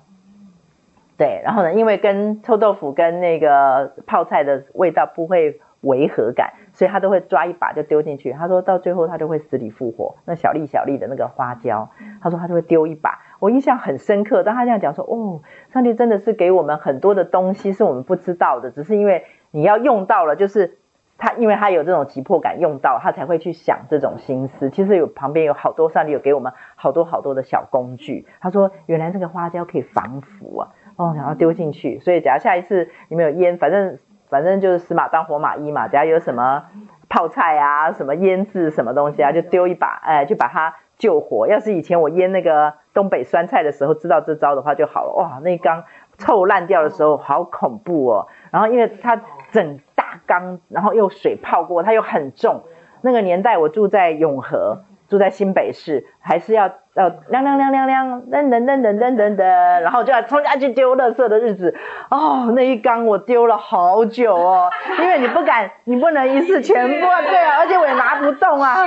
[1.19, 8.33] 对，然后呢，因为跟臭豆腐跟那个泡菜的味道不会。”违和感，所以他都会抓一把就丢进去。
[8.33, 10.17] 他说到最后他就会死里复活。
[10.27, 11.89] 那小粒小粒的那个花椒，
[12.21, 13.19] 他说他就会丢一把。
[13.41, 14.43] 我印象很深刻。
[14.43, 15.41] 当他这样讲说，哦，
[15.73, 20.77] 上帝真的是给我们很多的东西是我们不知道的，只是因为你要用到了，就是
[21.17, 24.69] 他因为他有这种急迫感，用到他才会去想这种心思。
[24.69, 28.27] 其实有旁边有好多上帝有给我们好多好多的小工具。
[28.41, 32.01] 他说原来这个花椒可以防腐啊，哦，然后丢进去。
[32.01, 33.99] 所以假如下一次你们有腌，反正。
[34.29, 36.65] 反正就是死马当活马医嘛，只要有什么
[37.09, 41.47] 泡菜啊、什么腌制什么东西啊，就丢一把，哎，就把它救活。
[41.47, 45.15] 要是以前我腌那个东北酸菜的时候知道这招的话就好了。
[45.17, 45.85] 哇，那缸
[46.19, 48.29] 臭烂掉的时候好恐怖哦。
[48.51, 49.21] 然后因为它
[49.53, 52.63] 整大缸，然后又水泡过，它又很重。
[53.03, 56.71] 那个年代我住在永和，住在新北市，还是要。
[56.97, 59.45] 呃，亮亮亮亮亮，噔噔噔噔噔噔噔，
[59.81, 61.75] 然后就要冲下去丢垃圾的日子，
[62.11, 68.79] 哦，那一缸我丢了好久哦，因为你不敢，你不能一次全部，对啊，而且我也拿不动啊，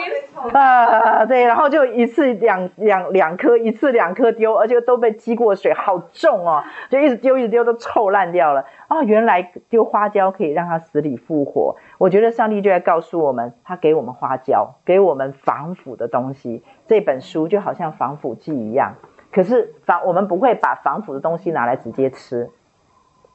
[0.54, 8.66] 啊，对，然后就一次两两两颗，一次两颗丢，而且都被积过水，好重哦，就一直丢一直丢都臭烂掉了。
[8.88, 11.76] 哦，原来丢花椒可以让它死里复活。
[12.00, 16.64] 我觉得上帝就在告诉我们，他给我们花椒，给我们防腐的东西。
[16.88, 18.96] 这本书就好像防腐剂一样。
[19.32, 22.50] 可是防我们不会把防腐的东西拿来直接吃，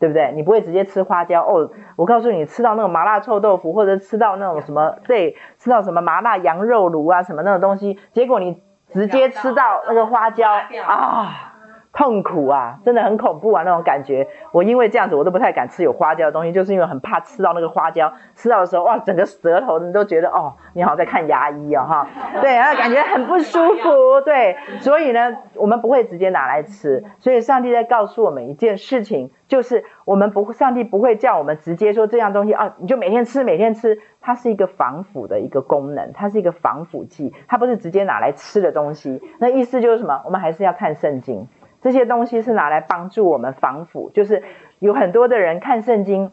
[0.00, 0.33] 对不对？
[0.35, 1.70] 你不会直接吃花椒哦。
[1.94, 10.50] 我告诉你，吃到那种麻辣臭豆腐，或者吃到那种什么，对，吃到什么麻辣羊肉炉啊什么那种东西，结果你直接吃到那个花椒
[10.85, 11.54] 啊。
[11.94, 14.26] 痛苦啊，真的很恐怖啊，那种感觉。
[14.50, 22.09] 我因为这样子，我都不太敢吃有花椒的东西，就是因为很怕吃到那个花椒，吃到的时候，哇，整个舌头你都觉得哦，你好像在看牙医哦，哈，
[22.42, 27.04] 对，然后感觉很不舒服，对，所以呢，我们不会直接拿来吃。
[27.20, 39.22] 所以上帝在告诉我们一件事情，就是我们不，上帝不会叫我们直接说这样东西啊，你就每天吃，每天吃，它是一个防腐的一个功能，它是一个防腐剂，它不是直接拿来吃的东西。
[39.38, 40.22] 那意思就是什么？
[40.24, 41.46] 我们还是要看圣经。
[41.85, 44.42] 这些东西是拿来帮助我们防腐，就是
[44.79, 46.33] 有很多的人看圣经，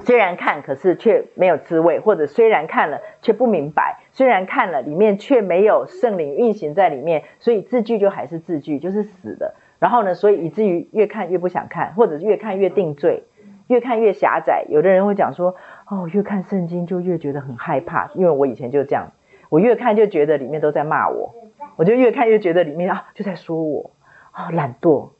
[0.00, 9.54] 虽然看，可是却没有滋味，或者虽然看了却不明白，虽然看了里面却没有圣灵运行在里面，所以字句就还是字句，就是死的。
[9.78, 13.22] 然后呢，所以以至于越看越不想看，或者越看越定罪，
[13.68, 14.64] 越看越狭窄。
[14.68, 15.54] 有的人会讲说，
[15.88, 19.12] 哦，越看圣经就越觉得很害怕，因为我以前就这样，
[19.50, 21.32] 我越看就觉得里面都在骂我，
[21.76, 23.92] 我就越看越觉得里面啊就在说我。
[24.34, 25.10] 啊、哦，懒惰，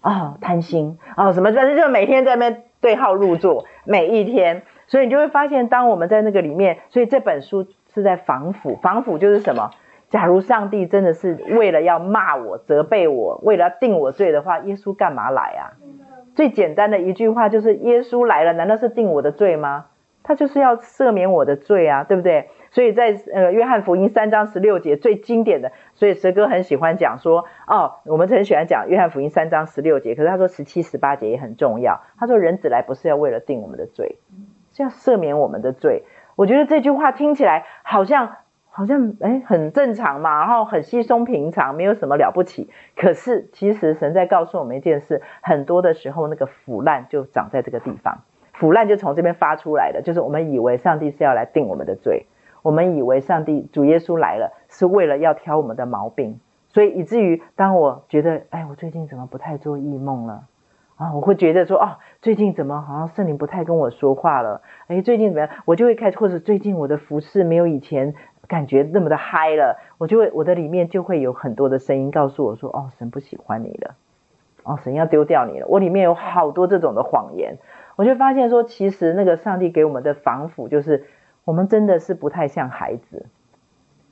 [0.00, 1.52] 啊、哦，贪心，啊、哦，什么？
[1.52, 9.70] 反正就每天在那边对号入座，每一天，所以你就会发现，当我们在那个里面，所以这本书是在防腐，防腐就是什么？
[10.10, 15.72] 假如上帝真的是为了要骂我、责备我，为了要定我罪的话，耶稣干嘛来啊？
[16.34, 19.86] 最简单的一句话就是：耶稣来了，难道是定我的罪吗？
[20.22, 22.48] 他就是要赦免我的罪啊，对不对？
[22.72, 32.00] 所以在呃约翰福音三章十六节最经典的，所以蛇哥很喜欢讲说哦，我们很喜欢讲约翰福音三章十六节，可是他说十七十八节也很重要。
[32.18, 34.16] 他说人子来不是要为了定我们的罪，
[34.72, 36.04] 是要赦免我们的罪。
[36.34, 38.36] 我觉得这句话听起来好像
[38.70, 42.70] 好像诶很正常嘛，然后很稀松平常，没有什么了不起。
[42.96, 48.22] 可是其实神在告诉我们一件事，很多的时候那个腐烂就长在这个地方，
[48.54, 52.24] 腐烂就从这边发出来的，就是我们以为上帝是要来定我们的罪。
[52.62, 60.44] 我们以为上帝主耶稣来了是为了要挑我们的毛病，所以以至于当我觉得，哎，我最近怎么不太做异梦了
[60.96, 61.12] 啊？
[61.12, 64.62] 我会觉得说，哦，最近怎么好像圣灵不太跟我说话了？
[64.86, 65.50] 哎，最近怎么样？
[65.64, 68.14] 我就会开始，或者最近我的服饰没有以前
[68.46, 73.96] 感觉那么的嗨了，我就会我的里面就会有很多的声音告诉我说，哦，神不喜欢你了，
[74.62, 75.66] 哦，神要丢掉你了。
[75.66, 77.58] 我里面有好多这种的谎言，
[77.96, 81.04] 我就发现说，其实那个上帝给我们的防腐就是。
[81.44, 83.26] 我们真的是不太像孩子。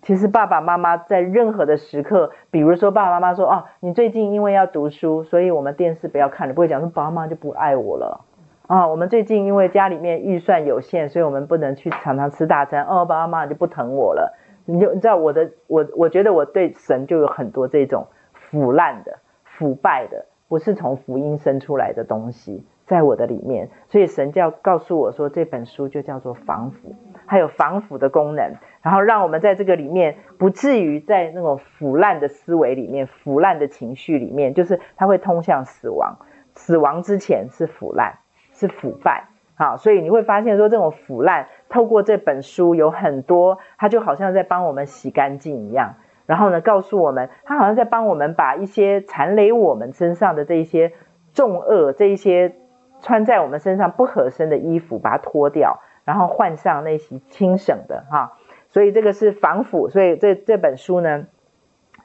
[0.02, 8.24] 其实爸爸妈妈在任何的时刻，比如说爸爸妈妈说：“哦，你最近因为要读书，所以我们电视不要看了。”不会讲说爸爸妈妈就不爱我了
[8.66, 8.86] 啊。
[8.86, 12.84] 我们最近因为家里面预算有限，所以我们不能去常常吃大餐。
[12.84, 14.38] 哦，爸爸妈妈就不疼我了。
[14.64, 23.68] 你就你知道我的我，我觉得我对神就有很多这种腐烂的、腐败的，不是从福音生出来的东西在我的里面。
[23.90, 26.94] 所以神就告诉我说，这本书就叫做防腐。
[27.30, 36.16] 还有防腐的功能，然后让我们在这个里面不至于在那种腐烂的思维里面、腐烂的情绪里面，就是它会通向死亡。
[36.56, 38.18] 死亡之前是腐烂，
[38.52, 39.28] 是腐败。
[39.54, 45.94] 好，所以你会发现说，这种腐烂透过这本书有很多，它就好像在帮我们洗干净一样。
[46.26, 50.94] 然后呢，告诉我们，它好像在帮我们把一些缠累我们身上的这一些
[51.32, 52.56] 重恶、这一些
[53.00, 55.78] 穿在我们身上不合身的衣服，把它脱掉。
[56.04, 58.36] 然后换上那些轻省的哈，
[58.68, 61.26] 所以这个是防腐，所以这这本书呢，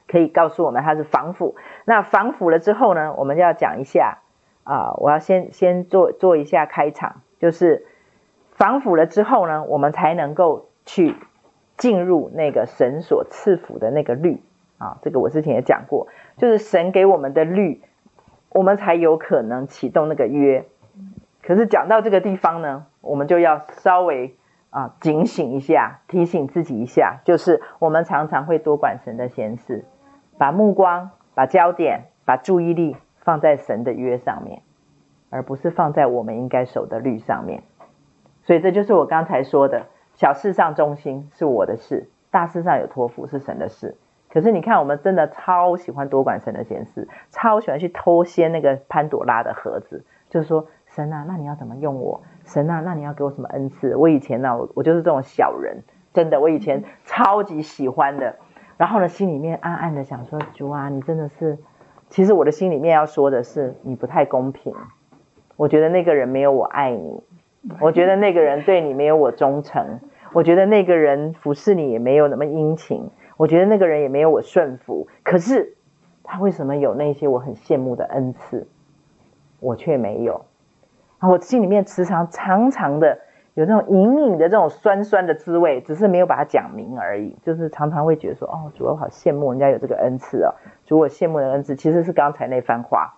[0.06, 1.56] 可以告诉我们它是防腐。
[1.84, 4.18] 那防腐了之后呢，我们就要讲一下
[4.64, 7.86] 啊，我要先先做做一下开场，就是
[8.52, 11.14] 防腐了之后呢，我们才能够去
[11.76, 14.42] 进入那个神所赐福的那个律
[14.78, 14.98] 啊。
[15.02, 17.82] 这个我之前也讲过，就是神给我们的律，
[18.50, 20.64] 我们才有可能启动那个约。
[21.42, 24.36] 可是讲到这个地方呢，我们就要稍微
[24.70, 29.84] 啊警醒一下，提醒自己一下，就是我们常常会多管神的闲事，
[30.38, 34.62] 把目光、把焦点、把注意力放在神的约上面，
[35.30, 37.62] 而不是放在我们应该守的律上面。
[38.42, 43.96] 所以这就是我刚才说的，小事上忠心是我的事，大事上有托付是神的事。
[44.28, 50.66] 可是你看，我们真的超喜欢多管神的闲事，超喜欢去偷掀那个潘朵拉的盒子，就是说。
[50.88, 52.22] 神啊，那你要怎么用我？
[52.46, 53.94] 神啊，那你要给我什么恩赐？
[53.96, 55.82] 我以前呢，我我就是这种小人，
[56.14, 58.36] 真的，我以前超级喜欢的。
[58.78, 61.58] 然后呢，心里面暗暗的想说，主啊，你真的是，
[62.08, 64.72] 其实我的心里面要说的是，你不太公平。
[65.56, 67.22] 我觉得那个人没有我爱你，
[67.80, 70.00] 我觉得那个人对你没有我忠诚，
[70.32, 75.08] 我觉得那个人服侍你也没有那么殷勤，我觉得那个人也没有我顺服。
[75.24, 75.74] 可是
[76.22, 78.68] 他为什么有那些我很羡慕的恩赐，
[79.58, 80.44] 我却没有？
[81.18, 83.18] 啊，我心里面时常常常的
[83.54, 87.34] 有那种隐隐的这种酸酸的滋味，只是没有把它讲明而已。
[87.42, 90.54] 就是常常会觉得说，哦，主，我好羡慕人家有这个恩赐哦。
[90.84, 93.14] 主，我羡慕的恩赐，其实是刚才那番话，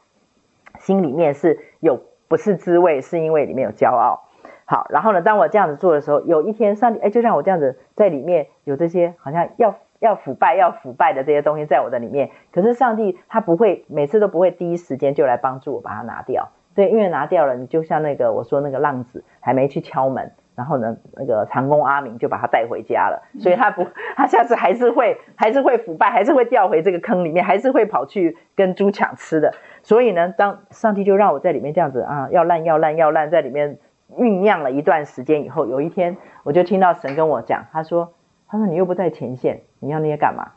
[0.78, 4.28] 心里面是有不是滋味，是因为里面有骄傲。
[4.64, 16.51] 好，然后呢，当我这样子做的时候，有一天上帝哎，就像我这样子在里面有这些好像要要腐败要腐败的这些东西在我的里面，可是上帝他不会每次都不会第一时间就来帮助我把它拿掉。
[16.79, 29.53] 对，因为拿掉了，你就像那个我说那个浪子还没去敲门，然后呢，那个长工阿明就把他带回家了，所以他不，他下次还是会还是会腐败，还是会掉回这个坑里面，还是会跑去跟猪抢吃的。
[29.83, 33.79] 所以呢，当上帝就让我在里面这样子啊，要烂要烂要烂，在里面
[34.16, 38.12] 酝酿了一段时间以后，有一天我就听到神跟我讲，他说，
[38.47, 40.53] 他说你又不在前线，你要那些干嘛？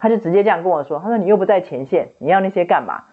[0.00, 3.04] 他就直接这样跟我说，他说你又不在前线，你要那些干嘛？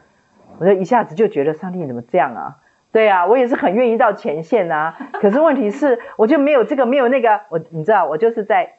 [0.60, 2.58] 我就一下子就觉得上帝怎么这样啊？
[2.92, 4.98] 对啊，我也是很愿意到前线啊。
[5.14, 7.42] 可是问题是，我就没有这个，没有那个。
[7.50, 8.74] 我你知道，我就是在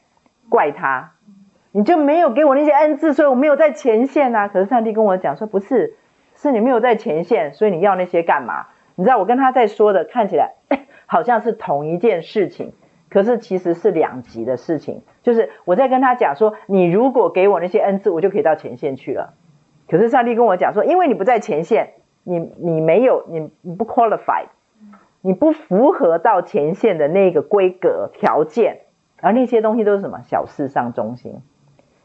[0.49, 1.12] 怪他，
[1.72, 4.49] 你就没有给我那些恩赐，所以我没有在前线啊。
[4.49, 5.95] 可是上帝跟我讲说，不是，
[6.35, 8.66] 是你没有在前线，所以你要那些干嘛？
[8.97, 10.55] 你知道我跟他在说的，看起来
[11.07, 12.72] 好像是同一件事情，
[13.09, 15.03] 可是其实是两极的事情。
[15.22, 19.35] 就是我在跟他讲说，你如果给我那些恩赐，我就可以到前线去了。
[19.91, 24.47] 可是上帝跟我讲说，因为你不在前线，你你没有你你不 qualified，
[25.20, 28.82] 你不符合到前线的那个规格条件，
[29.20, 31.41] 而那些东西都是什么小事上中心。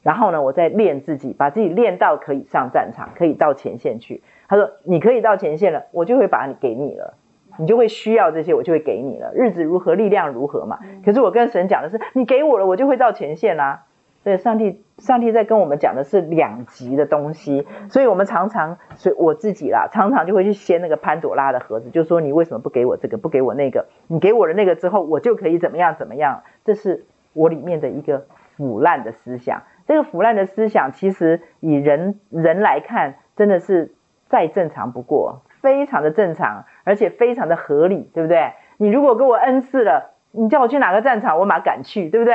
[0.02, 4.22] 然后呢，我再练自己，把自己练到可以上战场，可以到前线去。
[4.48, 7.16] 他说你可以到前线了，我就会把你给你了，
[7.58, 9.32] 你就会需要这些，我就会给你了。
[9.34, 10.78] 日子如何，力量如何嘛。
[11.04, 13.86] 可是我跟神讲的是，你给我了，我就会到前线啦。
[14.24, 23.88] 所以，上帝，上帝在跟我们讲的是两极的东西，所以我们常常，所以我自己啦，常常就会去掀那个潘朵拉的盒子，就说你为什么不给我这个，不给我那个？
[24.08, 26.44] 你给我了那个之后，我就可以怎么样怎么样？
[26.64, 28.26] 这是我里面的一个
[28.56, 29.64] 腐烂的思想。
[29.86, 33.94] 这个腐烂的思想，其实以人人来看，真的是
[34.30, 38.54] 再正常不过，非常的正常，而且非常的合理，对不对？
[38.78, 42.34] 你如果给我恩赐了，你叫我去哪个战场，我马上赶去，对不对？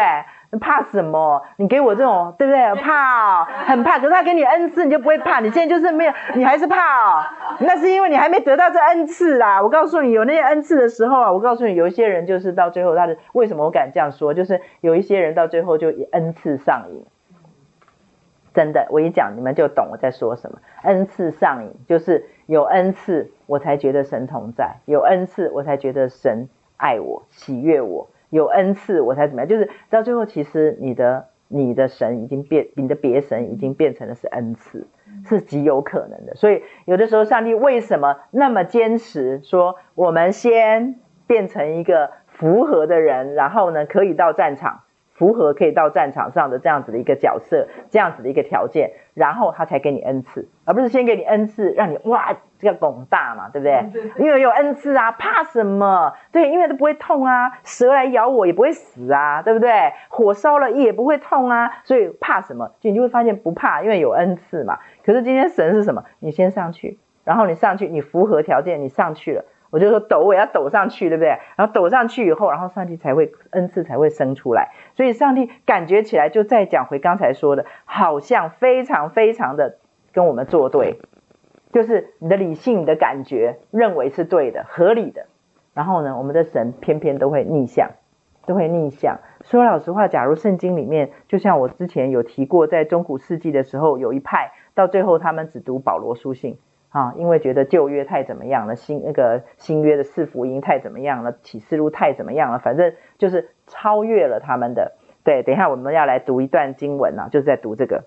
[0.59, 1.43] 怕什么？
[1.57, 2.75] 你给我这种，对不对？
[2.83, 3.99] 怕，很怕。
[3.99, 5.39] 可是他给你恩赐，你就不会怕。
[5.41, 7.25] 你现在就是没有，你还是怕哦。
[7.61, 9.63] 那是因为你还没得到这恩赐啦。
[9.63, 14.35] 我告诉你，有那些恩赐的时候啊，我告诉你，有一些人就是到最后，他的为什么我敢这样说？
[14.35, 17.05] 就是有一些人到最后就恩赐上瘾。
[18.53, 20.59] 真的，我一讲你们就懂我在说什么。
[20.83, 28.09] 恩赐上瘾，就是有恩赐，我才觉得神同在；有恩赐，我才觉得神爱我、喜悦我。
[28.31, 29.49] 有恩赐，我才怎么样？
[29.49, 34.87] 就是到最后，其实你的你的神已经变，你的别神已经变成了是恩赐，
[35.29, 36.35] 是极有可能的。
[36.35, 44.81] 所以有的时候，上帝为什么那么坚持说，我们先变成一个符合的人，然后呢，可以到战场。
[45.21, 53.85] 符合可以到战场上的这样子的一个角色，这样子的一个条件，然后他才给你恩赐，而不是先给你恩赐，让你哇这个拱大嘛，对不对？
[54.17, 56.15] 因为有恩赐啊，怕什么？
[56.33, 59.93] 对，因为都不会痛啊，蛇来咬我也不会死啊，对不对？
[60.09, 62.71] 火烧了也不会痛啊，所以怕什么？
[62.81, 64.79] 就你就会发现不怕，因为有恩赐嘛。
[65.05, 66.03] 可是今天神是什么？
[66.21, 69.45] 你先上去，然后你上去，你符合条件，你上去了。
[69.71, 71.29] 我就说抖，我要抖上去，对不对？
[71.57, 74.71] 然后抖上去以后，然后上帝才会恩赐才会生出来。
[74.95, 79.77] 所以上帝感觉起来，就再讲回刚才说的，好像非常非常的
[80.13, 80.99] 跟我们作对，
[81.73, 85.27] 就是你的理性、你的感觉认为是对的、合理的。
[85.73, 87.91] 然后呢，我们的神偏偏都会逆向，
[88.45, 89.21] 都会逆向。
[89.43, 96.59] 说老实话，假如圣经里面，就像我之前有提过，在中古世纪的时候，有一派到最后他们只读保罗书信。
[96.91, 104.95] 啊，因为觉得旧约太怎么样了，新那个新约的四福音太怎么样了，启示录太怎么样了，反正就是超越了他们的。
[105.23, 108.07] 对，等一下我们要来读一段经文啊，就是在读这个，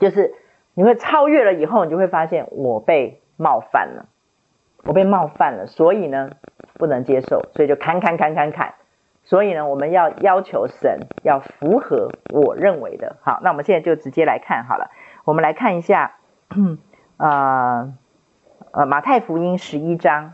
[0.00, 0.34] 就是
[0.74, 4.06] 你会超越了以后，你就会发现我被冒犯了，
[4.84, 6.30] 我被冒犯了，所以呢
[6.74, 8.74] 不能接受，所以就砍砍砍砍砍。
[9.22, 13.16] 所以呢，我们要要求神要符合我认为的。
[13.22, 14.90] 好，那我们现在就直接来看好了，
[15.24, 16.16] 我们来看一下。
[17.16, 17.94] 呃
[18.72, 20.32] 呃，马太福音十一章，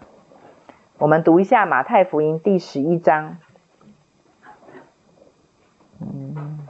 [0.98, 3.36] 我们读一下马太福音第十一章。
[6.00, 6.66] 嗯，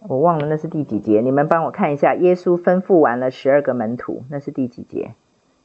[0.00, 2.14] 我忘了那是第几节，你们帮我看一下。
[2.14, 5.14] 耶稣吩咐完了十二个门徒，那是第几节？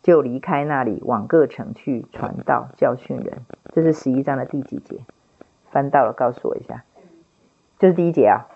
[0.01, 3.45] 就离开那里，往各城去传道、教训人。
[3.71, 5.01] 这是十一章的第几节？
[5.69, 6.83] 翻到了，告诉我一下。
[7.77, 8.49] 这是第一节啊。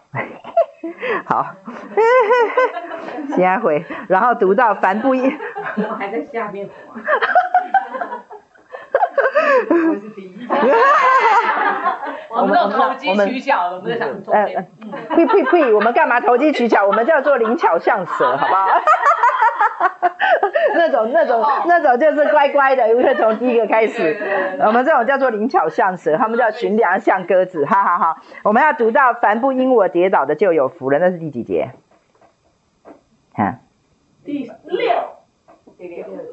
[1.26, 1.46] 好，
[3.36, 5.38] 现在回，然后读到凡不应，
[5.78, 6.70] 我还在下面。
[9.70, 10.48] 我是第一。
[12.30, 14.68] 我们都投机取巧的，我们在想中间。
[15.10, 15.74] 呸呸呸！
[15.74, 16.86] 我们干嘛投机取巧？
[16.86, 18.68] 我们叫做灵巧像蛇，好不好？
[20.76, 24.18] 那种、那种、那种就是乖乖的，因为从第一个开始，
[24.66, 27.66] 我们这种叫做灵巧像蛇，他们叫寻良像鸽子。
[27.66, 28.18] 哈哈哈！
[28.44, 31.72] 我们要读到凡不因我跌倒的就有福了，那是第几节？
[33.36, 33.62] 看，
[34.26, 35.18] 第六。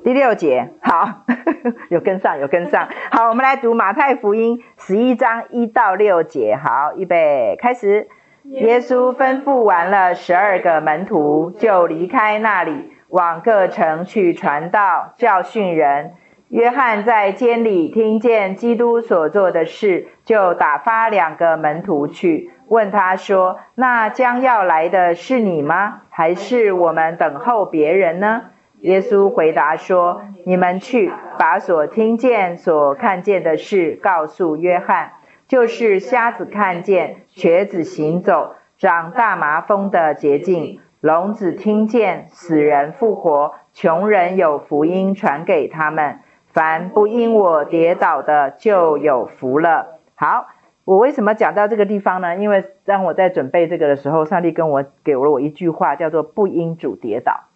[0.02, 1.24] 第六节，好，
[1.90, 2.88] 有跟上，有跟上。
[3.10, 6.56] 好，我们来读马太福音十一章一到六节。
[6.56, 8.08] 好，预备，开始。
[8.44, 16.14] 耶稣吩咐完了十二个门徒，就离开那里，往各城去传道、教训人。
[16.48, 26.00] 约翰在监里听见基督所做的事，就打发两个门徒去，问他说：“那将要来的是你吗？
[26.10, 28.46] 还是我们等候别人呢？”
[28.82, 35.12] 耶稣回答说：“你们去，把所听见、所看见的事告诉约翰，
[35.46, 46.20] 就是瞎子看见，瘸子行走，长大麻风的洁净，聋子听见，死人复活，穷人有福音传给他们。
[46.46, 50.46] 凡不因我跌倒的，就有福了。”好，
[50.86, 52.38] 我为什么讲到这个地方呢？
[52.38, 57.48] 因为当我在准备这个的时候，上帝跟我给了我一句话，叫做“不因主跌倒”。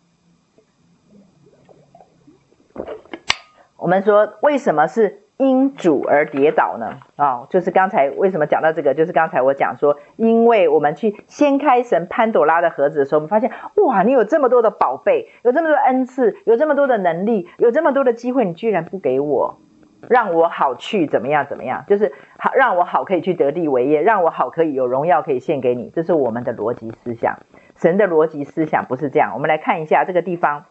[3.79, 6.99] 我们说，为什么是因主而跌倒呢？
[7.15, 8.93] 啊、哦，就是刚才为什么讲到这个？
[8.93, 19.61] 就是刚才我讲说，因为我们去掀开神潘朵拉的盒子的时候，我们发现，哇，你有这么多的宝贝，有这么多恩赐，有这么多的能力，有这么多的机会，你居然不给我，
[20.09, 21.85] 让我好去怎么样怎么样？
[21.87, 25.93] 就是好让我好可以去得地为业，让我好可以有荣耀可以献给你。
[25.95, 27.39] 这是我们的逻辑思想。
[27.77, 29.31] 神的逻辑思想不是这样。
[29.35, 30.65] 我们来看一下这个地方。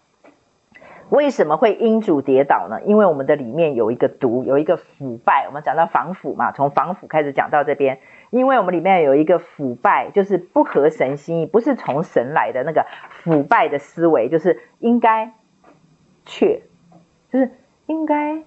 [1.09, 2.81] 为什么会因主跌倒呢？
[2.83, 5.45] 因为我们的里面有一个毒，有一个腐败。
[5.47, 7.99] 我们讲到防腐嘛，从防腐开始讲到这边。
[8.29, 15.31] 因为我们里面有一个腐败，就是不合神心意，不是从神来的那个腐败的思维，就是应该
[16.25, 16.63] 却，
[17.31, 17.51] 就是
[17.85, 18.43] 应该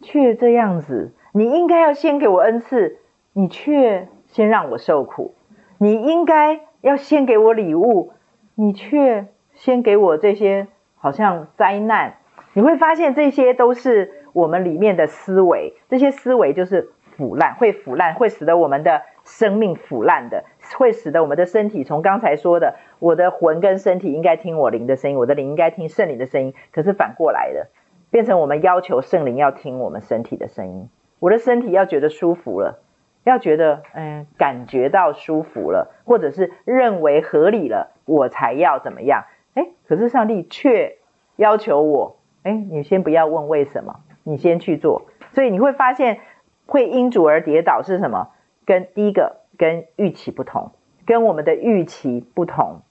[0.00, 1.12] 却这样子。
[1.32, 3.00] 你应该要先给我恩赐，
[3.34, 5.34] 你却先让我受苦。
[5.76, 8.12] 你应该要先给我礼物，
[8.54, 10.68] 你却先给我这些。
[11.02, 12.14] 好像灾难，
[12.52, 20.44] 你会发现这些都是我们里面的思维，这些思维就是腐烂，会腐烂，会使得我们的生命腐烂的，
[20.78, 27.66] 会使得我们的身体从刚才说的，我的魂跟身体应该听我灵的声音，我的灵应该听圣灵的声音，可是反过来的，
[28.12, 30.88] 变成我们要求圣灵要听我们身体的声音，
[31.18, 32.78] 我的身体要觉得舒服了，
[33.24, 39.24] 要觉得嗯感觉到舒服了，或者是认为合理了，我才要怎么样。
[39.54, 40.96] 哎，可是上帝却
[41.36, 45.02] 要求我，哎，你先不要问为什么，你先去做。
[45.32, 46.20] 所以你会发现，
[46.66, 48.28] 会因主而跌倒是什么？
[48.64, 50.70] 跟第一个跟预期不同，
[51.04, 52.82] 跟我们的预期不同。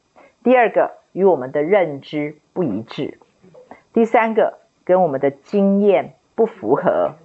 [0.44, 3.20] 第二个与我们的认知不一致。
[3.94, 7.16] 第三个跟我们的经验不符合。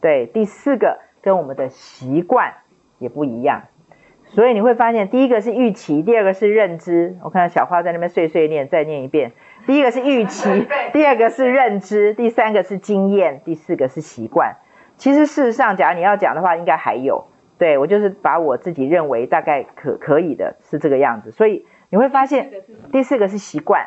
[0.00, 2.54] 对，第四个跟我们的习惯
[2.98, 3.62] 也不一样。
[4.36, 7.16] 所以你会发现，第一个是预期，第二个是认知。
[7.22, 9.32] 我看到小花在那边碎碎念，再念一遍。
[9.66, 14.56] 第一个是预期， 第二个是认知，第三个是经验，第四个是习惯。
[14.98, 17.24] 其实事实上，假如你要讲的话，应该还有。
[17.56, 21.30] 对，我就是把我自己认为大概可可以的是这个样子。
[21.30, 22.52] 所以你会发现，
[22.92, 23.86] 第四个是习惯，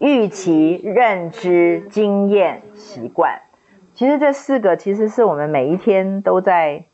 [0.00, 3.42] 预期、认知、经验、习惯。
[3.94, 6.86] 其实这四个其实是我们每一天都在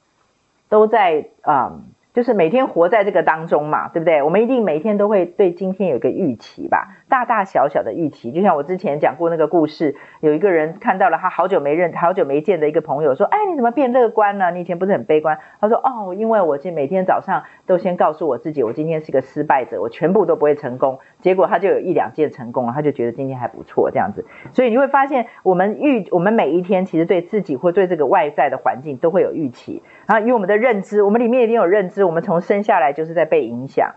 [0.69, 1.73] 都在啊。
[1.73, 4.21] 嗯就是每天活在这个当中嘛，对不对？
[4.23, 8.33] 我们一定每天都会对今天有一个预期吧，大大小小的预期。
[8.33, 14.51] 就像我之前讲过那个故事，有一个人看到了他好久没认、好久没见的一个朋友，说：“哎，你怎么变乐观了？
[14.51, 20.99] 你以前不是很悲观？”他说：“哦，因为我今每天早上都先告诉我自己，我今天是个失败者，我全部都不会成功。
[21.21, 24.27] 结果他就有一两件成功了，他就觉得今天还不错这样子。
[24.53, 29.81] 所以你会发现，我们预我们每一天其实对自己或对这个外在的环境都会有预期。
[30.07, 32.01] 然后以我们的认知，我们里面一定有认知。
[32.11, 33.95] 我们从生下来就是在被影响，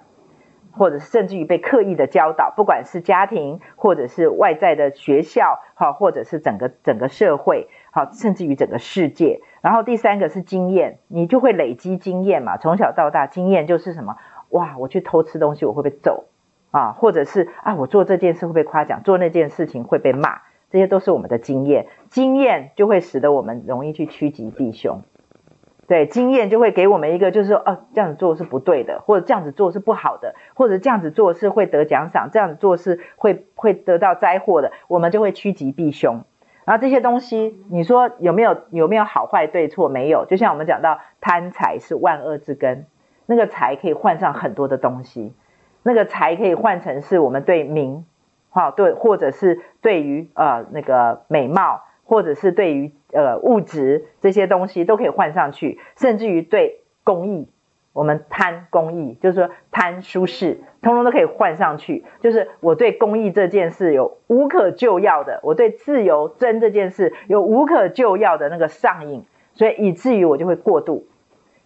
[0.72, 9.42] 或者是甚至于被刻意的教导，不管是家庭，或者是外在的学校，好，或者是整个整个社会，好，甚至于整个世界。
[9.62, 12.58] 然后第三个是经验，你就会累积经验嘛。
[12.58, 14.18] 从小到大，经验就是什么？
[14.50, 16.26] 哇，我去偷吃东西，我会被揍
[16.70, 16.92] 啊？
[16.92, 20.42] 或者是啊，我做这件事会被夸奖，做那件事情会被骂。
[20.70, 25.02] 这些都是我们的经验，经验就会使得我们容易去趋吉避凶。
[25.86, 36.24] 对，经验就会给我们一个，就是说，哦，这样子做是不对的，或者这样子做是不好的，或者这样子做是会得奖赏，这样子做是会会得到灾祸的，我们就会趋吉避凶。
[36.64, 39.90] 然后这些东西，你说有没有有没有好坏对错？
[39.90, 42.86] 没有，就像我们讲到贪财是万恶之根，
[43.26, 45.34] 那个财可以换上很多的东西，
[45.84, 48.06] 那个财可以换成是我们对名，
[48.50, 51.82] 好对，或者是对于呃那个美貌。
[52.06, 57.48] 或者是对于呃物质这些东西都可以换上去，甚至于对公益，
[57.94, 62.04] 我们贪公益，就是说贪舒适，通通都可以换上去。
[62.22, 71.06] 就是我对公益这件事有无可救药的，我对自由真这件事有无可救药的那个上瘾，所以以至于我就会过度。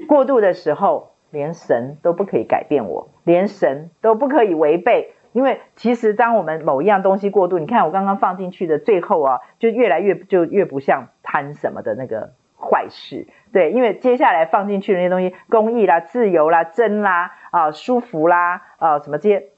[0.08, 5.14] 过度的时候，连神都不可以改变我，连神都不可以违背。
[5.34, 19.50] 因为其实当我们某一样东西过度，你看我刚刚放进去的最后啊，就越来越就越不像贪什么的那个坏事，对，因为接下来放进去那些东西，公益啦、自由啦、真啦、啊舒服啦、啊什么这些，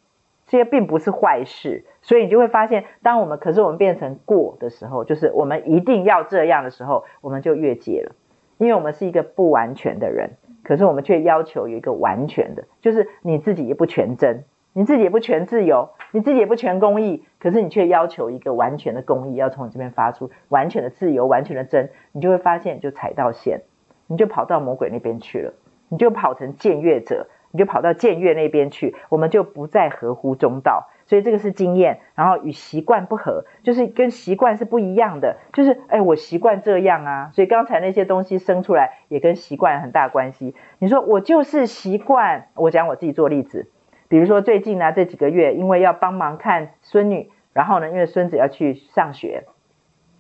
[0.48, 8.16] 这些并不是坏事，所以你就会发现，当我们可是我们变成过的时候，就是我们一定要这样的时候，我们就越界了，
[8.58, 10.32] 因为我们是一个不完全的人，
[10.64, 14.44] 可是我们却要求有一个完全的，就是你自己也不全真。
[14.72, 23.62] 你自己也不全自由，你自己也不全公益，可是你却要求一个完全的公义要从你这边发出，完全的自由，完全的真，你就会发现你就踩到线，
[24.08, 25.54] 你就跑到魔鬼那边去了，
[25.88, 30.90] 你就跑成僭越者，你就跑到僭越那边去，我们就不再合乎中道。
[31.06, 40.54] 所以这个是经验，然后与习惯不合，就是跟习惯是不一样的，就是哎，我习惯这样啊，所以刚才那些东西生出来也跟习惯很大关系。
[40.78, 43.72] 你说我就是习惯，我讲我自己做例子。
[44.10, 49.46] 比如说最近呢，这几个月，因为要帮忙看孙女，然后呢，因为孙子要去上学，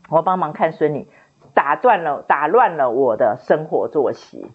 [0.09, 1.07] 我帮忙看孙女，
[1.53, 4.47] 打断了、打乱了我的生活作息。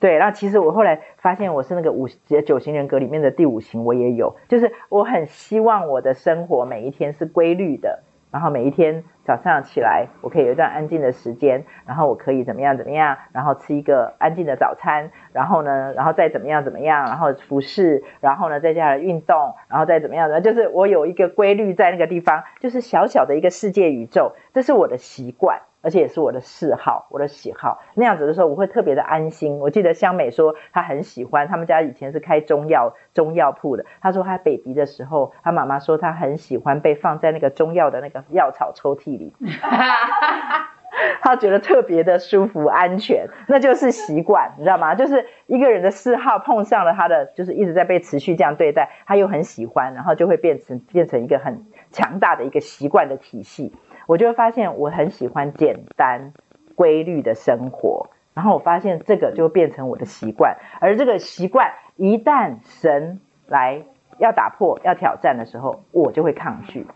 [0.00, 2.08] 对，然后其实我后来发现，我是那个五
[2.44, 8.02] 九型人格里面的第五型，我也有，就是我很希望我的生活每一天是规律的。
[8.34, 25.60] 然后每一天早上起来，我可以有一段安静的时间，然后我可以怎么样怎么样，然后吃一个安静的早餐，然后呢，然后再怎么样怎么样，然后服侍，然后呢，再加上运动，然后再怎么样，就是我有一个规律在那个地方，就是小小的一个世界宇宙，这是我的习惯。
[25.84, 27.82] 而且也是我的嗜好，我的喜好。
[27.94, 29.58] 那样子的时候，我会特别的安心。
[29.58, 33.84] 我记得香美说，她很喜欢，他们家以前是开中药中药铺的。
[34.00, 39.32] 她说她 baby 的时候，她妈妈说她很喜欢被放在那个中药的那个药草抽屉里，
[41.20, 43.28] 她觉得特别的舒服安全。
[43.46, 44.94] 那就是习惯，你知道吗？
[44.94, 53.72] 就是一个人的嗜好碰上了他的，就是一直在被持续这样对待，他又很喜欢，然后就会变成变成一个很强大的一个习惯的体系。
[54.06, 56.32] 我就会发现我很喜欢简单
[56.74, 63.82] 规律的生活，然后我发现这个就变成我的习惯，而这个习惯一旦神来
[64.18, 66.86] 要打破、要挑战的时候，我就会抗拒。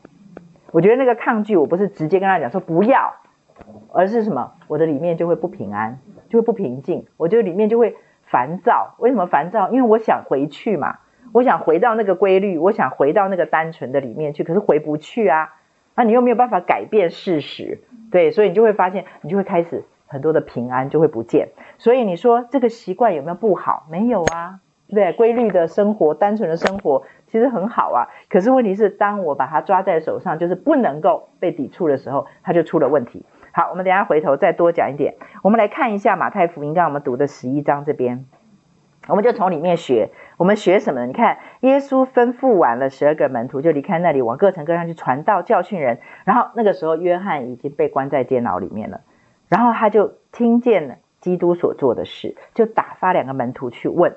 [0.70, 3.14] 我觉得那个抗拒，我不是直接跟他讲说不要，
[3.92, 4.52] 而是什么？
[4.66, 5.98] 我的里面就会不平安，
[6.28, 8.94] 就会不平静，我就里面就会烦躁。
[8.98, 9.70] 为什么烦躁？
[9.70, 10.98] 因为我想回去嘛，
[11.32, 15.54] 我想回到那个规律，我想回到那个单纯的里面去，可是回不去啊。
[15.98, 17.80] 那、你又没有办法改变事实，
[18.12, 21.48] 对，所以你就会发现，你就会开始很多的平安就会不见。
[21.76, 23.84] 所以你说这个习惯有没有不好？
[23.90, 28.06] 没有啊，对不对，规律的生活、单纯的生活其实很好啊。
[28.28, 33.26] 可是问题是，当我把它抓在手上，就是不能够被抵触的时候，它就出了问题。
[33.50, 35.16] 好，我们等下回头再多讲一点。
[35.42, 38.24] 我们来看一下马太福音，刚刚我们读的十一章这边。
[39.08, 41.06] 我们就从里面学，我们学什么呢？
[41.06, 45.98] 你看，耶稣吩咐完了十二个门徒，就离开那里，往各城各乡去传道、教训人。
[46.24, 49.00] 然后那个时候，约翰已经被关在监牢里面了。
[49.48, 54.16] 然后他就听见了基督所做的事，就打发两个门徒去问。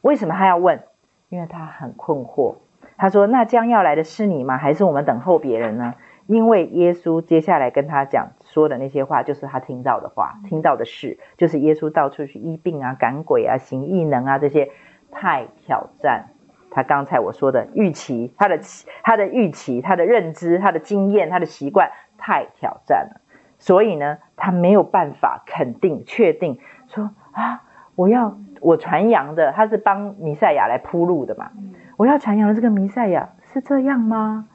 [0.00, 0.80] 为什么他要问？
[1.28, 2.54] 因为他很困惑。
[2.96, 4.58] 他说：“那将要来的是你吗？
[4.58, 5.94] 还是我们等候别人呢？”
[6.30, 14.70] 因为耶稣接下来跟他讲说的那些话，就是他听到的话，听到的事，就是耶稣到处去医病啊、赶鬼啊、行异能啊这些，
[15.10, 16.26] 太挑战
[16.70, 18.60] 他刚才我说的预期，他的
[19.02, 23.20] 他的预期、他的认知、他的经验、他的习惯，太挑战了。
[23.58, 27.64] 所以呢，他没有办法肯定、确定说啊，
[27.96, 31.50] 我要我传扬的，他是帮弥赛亚来铺路的嘛，
[31.96, 34.46] 我要传扬的这个弥赛亚是这样吗？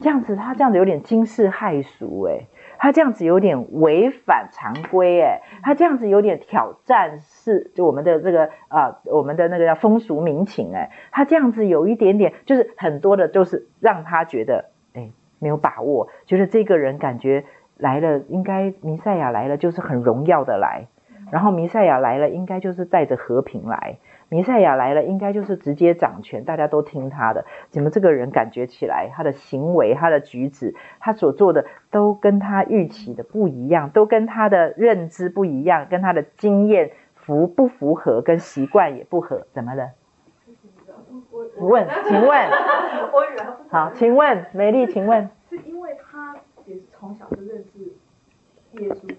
[0.00, 2.46] 这样子，他这样子有点惊世骇俗诶，
[2.78, 17.44] 他这样子有点违反常规诶，他这样子有点挑战是就我们的这个啊、我们的那个叫风俗民情诶，他这样子有一点点，就是很多的都是让他觉得诶，没有把握，觉得这个人感觉
[17.78, 20.86] 来了，应该弥赛亚来了就是很荣耀的来，
[21.30, 23.96] 然后弥赛亚来了应该就是带着和平来，
[24.28, 27.44] 弥赛亚来了应该就是直接掌权，大家都听他的。
[27.70, 39.90] 怎么这个人感觉起来，他的行为、他的举止、他所做的都跟他预期的不一样，都跟他的认知不一样，跟他的经验符不符合，跟习惯也不合，怎么了？
[41.58, 42.50] 问，请问，
[43.70, 47.92] 好，请问美丽，请问，是因为他也是从小就认识
[48.82, 49.14] 耶稣，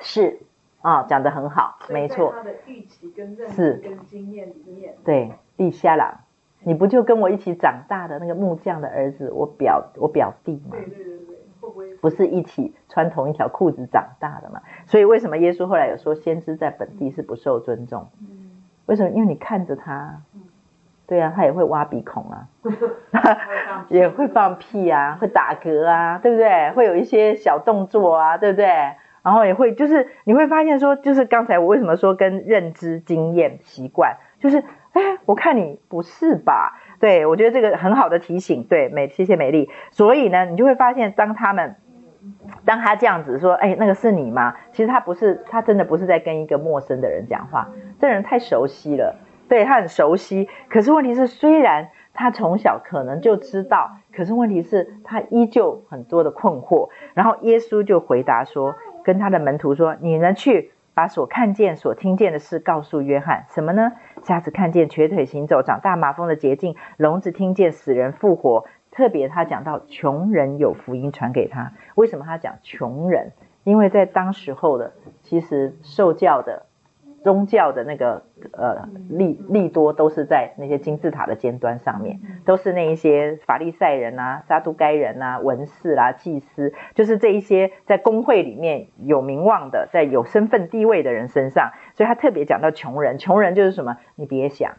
[0.00, 0.38] 是
[0.86, 6.20] 啊，讲得很好，没错，他的预期跟认识跟经验里面，对，地下啦，
[6.62, 10.76] 你不就跟我一起长大的那个木匠的儿子，我表我表弟吗？
[10.76, 14.60] 对对对对，会不会不是一起穿同一条裤子长大的嘛？
[14.86, 18.08] 所以为什么耶稣后来有说，先知在本地是不受尊重？
[18.20, 19.10] 嗯，为什么？
[19.10, 20.22] 因为你看着他。
[21.08, 22.48] 对啊，他也会挖鼻孔啊，
[23.88, 26.72] 也会放屁啊，会打嗝啊，对不对？
[26.72, 28.66] 会有一些小动作啊，对不对？
[29.26, 34.62] 然后也会就是你会发现说，就是刚才我为什么说跟认知、经验、习惯，就是
[34.92, 36.78] 哎，我看你不是吧？
[37.00, 39.68] 对，我觉得这个很好的提醒，对，美，谢谢美丽。
[39.90, 41.74] 所以呢，你就会发现，当他们
[42.64, 44.54] 当他这样子说，哎，那个是你吗？
[44.70, 47.68] 其实他不是，他真的不是在跟一个陌生的人讲话，
[47.98, 49.16] 这人太熟悉了。
[49.48, 56.90] 对，他很熟悉，可是问题是，虽然他从小可能就知道，可是问题是，他依旧很多的困惑。
[57.14, 58.74] 然后耶稣就回答说，
[59.06, 63.46] 跟他的门徒说：“你呢，去把所看见、所听见的事告诉约翰。
[63.50, 63.92] 什么呢？
[64.24, 68.66] 瞎子看见，瘸腿行走，长大麻风的捷径，聋子听见，死人复活。
[68.90, 71.72] 特别他讲到穷人有福音传给他。
[71.94, 73.30] 为什么他讲穷人？
[73.62, 74.92] 因为在当时候的，
[75.22, 76.66] 其实受教的。”
[77.26, 78.22] 宗教的那个
[78.52, 91.72] 呃利利多都是在那些金字塔的尖端上面，都是那一些法利赛人啊、撒都该人啊、文士啊、祭司，就是这一些在公会里面有名望的、在有身份地位的人身上。
[91.96, 93.96] 所以他特别讲到穷人，穷人就是什么？
[94.14, 94.74] 你别想，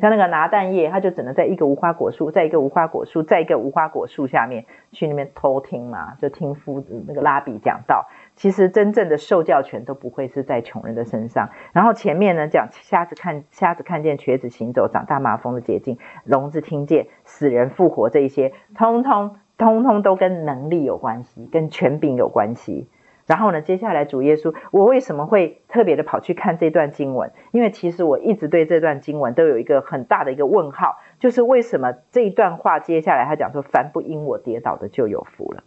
[0.00, 8.08] 像那个拿蛋液，他就只能在一个无花果树，在一个无花果树，在一个无花果树下面去那边偷听嘛，就听夫子那个拉比讲道。
[8.36, 11.48] 其实真正的受教权都不会是在穷人的身上。
[11.72, 22.88] 然后前面呢讲瞎子看瞎子看见，瘸子行走，长大麻风的捷径，聋子听见，死人复活，这一些通通通通都跟能力有关系，跟权柄有关系。
[23.26, 27.32] 然后呢，接下来主耶稣，我为什么会特别的跑去看这段经文？
[27.50, 35.64] 因为其实我一直对这段经文都有一个很大的一个问号，就是为什么这一段话接下来他讲说，凡不因我跌倒的就有福了。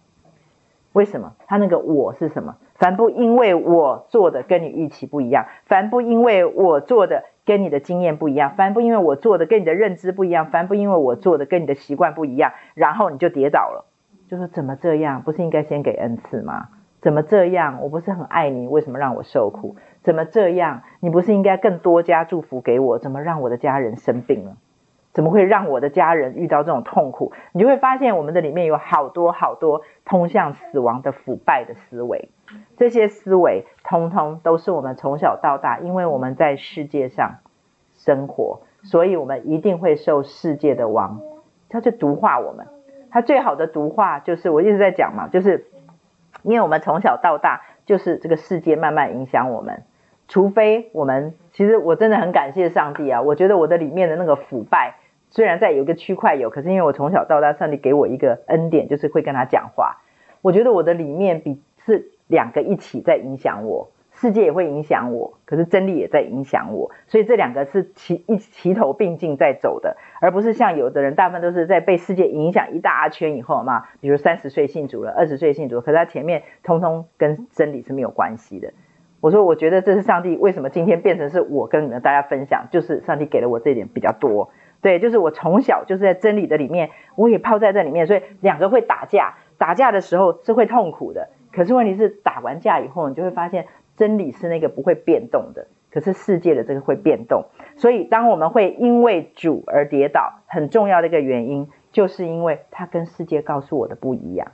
[0.93, 2.55] 为什么他那个我是什么？
[2.75, 13.85] 凡不因为我做的跟你预期不一样，凡不因为我做的跟你的经验不一样，凡不因为我做的跟你的认知不一样，凡不因为我做的跟你的习惯不一样，然后你就跌倒了，
[14.27, 15.21] 就说怎么这样？
[15.21, 16.69] 不是应该先给恩赐吗？
[17.01, 17.79] 怎么这样？
[17.81, 19.75] 我不是很爱你，为什么让我受苦？
[20.03, 20.81] 怎么这样？
[21.01, 22.99] 你不是应该更多加祝福给我？
[22.99, 24.57] 怎么让我的家人生病了？
[25.11, 27.33] 怎么会让我的家人遇到这种痛苦？
[27.51, 32.29] 你就会发现，我们的里面有好多好多通向死亡的腐败的思维，
[32.77, 37.37] 这些思维通通都是我们从小到大，因为我们在世界上
[37.95, 41.19] 生活，所以我们一定会受世界的王，
[41.69, 42.67] 他就毒化我们。
[43.11, 45.65] 他最好的毒化就是我一直在讲嘛，就是
[46.43, 49.83] 因为我们从小到大就是这个世界慢慢影响我们。
[50.29, 53.21] 除非我们，其实我真的很感谢上帝啊！
[53.21, 54.95] 我觉得我的里面的那个腐败，
[55.31, 59.97] 虽然在有一个区块有，可是因为我从小到大，上帝给我一个恩典，就是会跟他讲话。
[60.41, 78.71] 我觉得我的里面比是两个一起在影响我，世界也会影响我，可是真理也在影响我，所以这两个是齐一齐头并进在走的，而不是像有的人大部分都是在被世界影响一大圈以后嘛，比如三十岁信主了，二十岁信主，可是他前面通通跟真理是没有关系的。
[79.21, 84.49] 我说，我觉得这是上帝为什么今天变成是我跟你们大家分享，就是上帝给了我这一点比较多。
[84.81, 91.27] 对，就是我从小就是在真理的里面，我也泡在这里面，所以两个会打架，打架的时候是会痛苦的。
[91.51, 93.65] 可是问题是打完架以后，你就会发现
[93.97, 97.43] 真理是那个不会变动的，可是世界的这个会变动。
[97.75, 104.53] 所以当我们会因为主而跌倒，很重要的一个原因，就是因为他跟世界告诉我的不一样。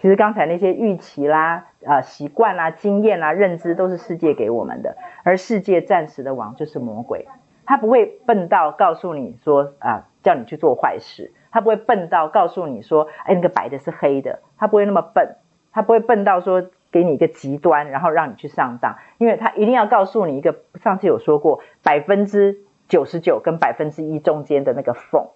[0.00, 4.96] 其实刚才那些预期啦、呃习惯啦、经验啦、认知，都是世界给我们的。
[5.24, 7.28] 而世界暂时的王就是魔鬼，
[7.66, 14.38] 他不会笨到告诉你说啊、叫你去做坏事；他不会笨到告诉你说，哎，那个白的是黑的。
[14.56, 15.36] 他不会那么笨，
[15.70, 18.96] 他不会笨到说给你一个极端，然后让你去上当。
[19.18, 25.28] 因为他一定要告诉你一个，上次有说过，百分之九十九跟百分之一中间的那个缝。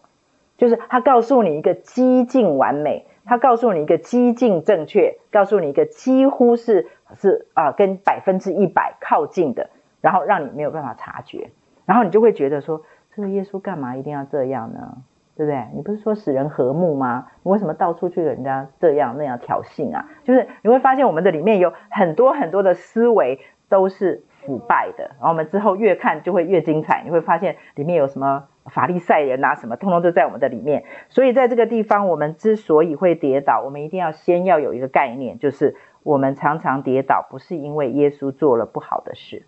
[0.56, 11.50] 就是他告诉你一个几近完美，他告诉你一个几近正确，告诉你一个几乎是是啊跟百分之一百靠近的，然后让你没有办法察觉，
[11.86, 12.82] 然后你就会觉得说，
[13.14, 14.98] 这个耶稣干嘛一定要这样呢？
[15.36, 15.66] 对不对？
[15.74, 17.26] 你不是说使人和睦吗？
[17.42, 20.08] 你为什么到处去人家这样那样挑衅啊？
[20.22, 27.02] 就是你会发现我们的里面有很多很多的思维都是腐败的，然后我们之后越看就会越精彩。
[27.04, 30.84] 你会发现里面有什么法利赛人啊，什么通通都在我们的里面。
[31.08, 39.44] 所以在这个地方，我们之所以会跌倒，我们一定要先要有一个概念，就是我们常常跌倒，不是因为耶稣做了不好的事，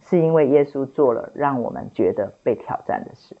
[0.00, 3.36] 是因为耶稣做了让我们觉得被挑战的事。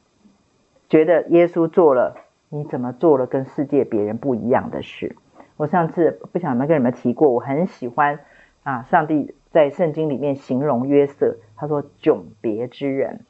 [0.88, 2.16] 觉得耶稣做了，
[2.48, 5.16] 你怎么做了跟世界别人不一样的事？
[5.56, 8.18] 我上次不想没跟你们提过，我很喜欢
[8.64, 13.20] 啊，上帝在圣经里面形容约瑟，他说迥别之人，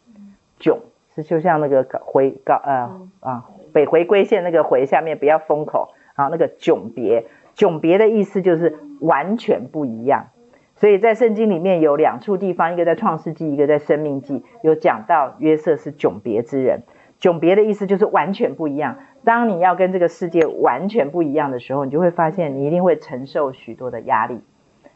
[0.59, 0.79] 迥
[1.15, 10.29] 是就像那个回高呃啊北回归线那个回下面不要封口啊，那个迥别，迥别的意思就是完全不一样。
[10.77, 16.83] 所以在圣经里面有两处地方，一个在创世纪，一个在生命记，有讲到约瑟是迥别之人。
[17.21, 18.97] 迥别的意思就是完全不一样。
[19.25, 24.41] 当你要跟这个世界完全不一样的时候，你就会发现你一定会承受许多的压力，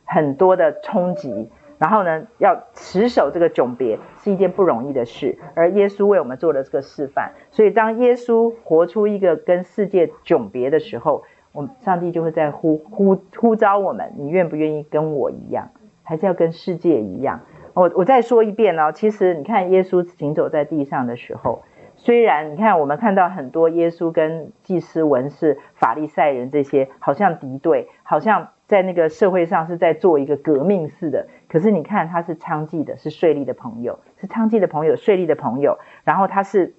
[0.05, 1.51] 很多的冲击。
[1.79, 5.39] 然后呢，要持守这个迥别是一件不容易的事。
[5.55, 7.33] 而耶稣为我们做了这个示范。
[7.51, 15.70] 所以当耶稣活出一个跟世界迥别的时候，我们上帝就会在呼呼呼召我们：你愿不愿意跟我一样，
[16.03, 17.41] 还是要跟世界一样？
[17.75, 21.62] 我我再说一遍哦，其实你看耶稣行走在地上的时候。
[22.05, 31.26] 虽然你看，我们看到很多耶稣跟祭司、文士、法利赛人这些好像敌对，好像在那个社会上是在做一个革命似的。
[31.48, 35.78] 可是你看，他是娼妓的，是税利的朋友，是娼妓的朋友，税利的朋友。
[36.05, 36.74] 然后他是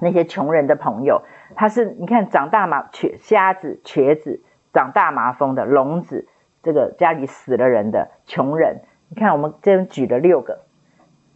[0.00, 1.22] 那些穷人的朋友，
[1.54, 4.42] 他是你看长大麻瘸瞎子、瘸子，
[4.72, 6.26] 长大麻风的聋子，
[6.64, 8.80] 这个家里死了人的穷人。
[9.10, 10.62] 你看，我们这边举了六个，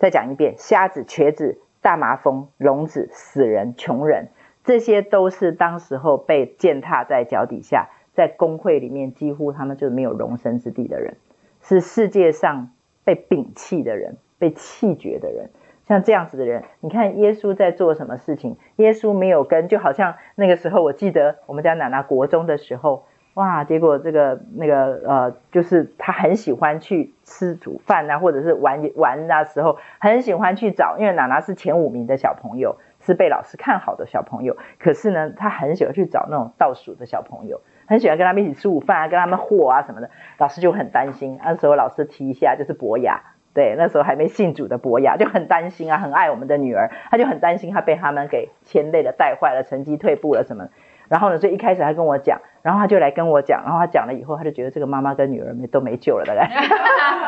[0.01, 1.61] 再讲一遍：瞎子、瘸子。
[1.85, 4.29] 大麻风、聋子、死人、穷人，
[4.65, 11.19] 这些都是当时候被践踏在脚底下，在公会里面几乎他们就没有容身之地的人，
[11.61, 12.71] 是世界上
[13.05, 15.51] 被摒弃的人，被弃绝的人。
[15.87, 18.57] 像这样子的人，你看耶稣在做什么事情？
[18.77, 23.05] 耶稣没有跟，就好像那个时候，我记得我们家奶奶国中的时候。
[23.35, 34.57] 哇，结果这个那个呃，就是他很喜欢去吃煮饭啊，或者是玩玩的时候，很喜欢去找，因为娜娜是前五名的小朋友，是被老师看好的小朋友。
[34.79, 40.11] 可是呢，他很喜欢去找那种倒数的小朋友，很喜欢跟他们一起吃午饭啊，跟他们和啊什么的。
[40.39, 43.21] 老师就很担心，那时候老师提一下就是博雅，
[43.53, 50.69] 对，那时候还没信主的博雅就很担心啊，很爱我们的女儿，他就很担心他被他们给牵累了、带坏了、成绩退步了什么。
[51.15, 56.51] 然后呢，所以一开始他跟我讲，然后他就来跟我讲，然后他讲了以后，他就觉得这个妈妈跟女儿没都没救了，大概。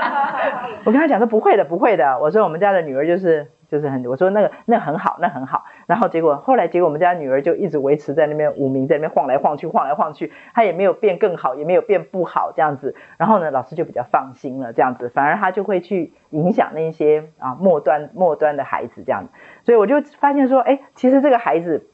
[0.84, 2.18] 我跟他讲说不会的，不会的。
[2.18, 5.66] 我说我们家的女儿就是就是很，我说那个那很好，那很好。
[5.86, 12.96] 然后结果后来结果我们家女儿就一直维持在那边五名，在那边晃来晃去，晃来晃去，她也没有变更好，也没有变不好这样子。
[13.16, 19.30] 然后呢，老师就比较放心了这样子，反而他就会去影响那些啊末端末端的孩子这样子。
[19.62, 21.86] 所以我就发现说，哎，其实这个孩子。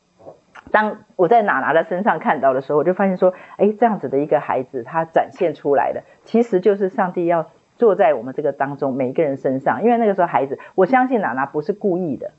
[0.72, 9.84] 当我在娜娜的身上看到的时候，我就发现说，哎，这样子的一个孩子，他展现出来的，其实就是上帝要坐在我们这个当中每一个人身上。
[9.84, 12.32] 因为那个时候孩子，我相信娜娜不是故意的，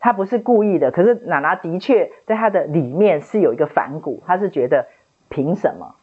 [0.00, 0.90] 他不是故意的。
[0.90, 4.86] 可是娜娜的确在他的里面是有一个反骨，他是觉得
[5.28, 5.94] 凭什么？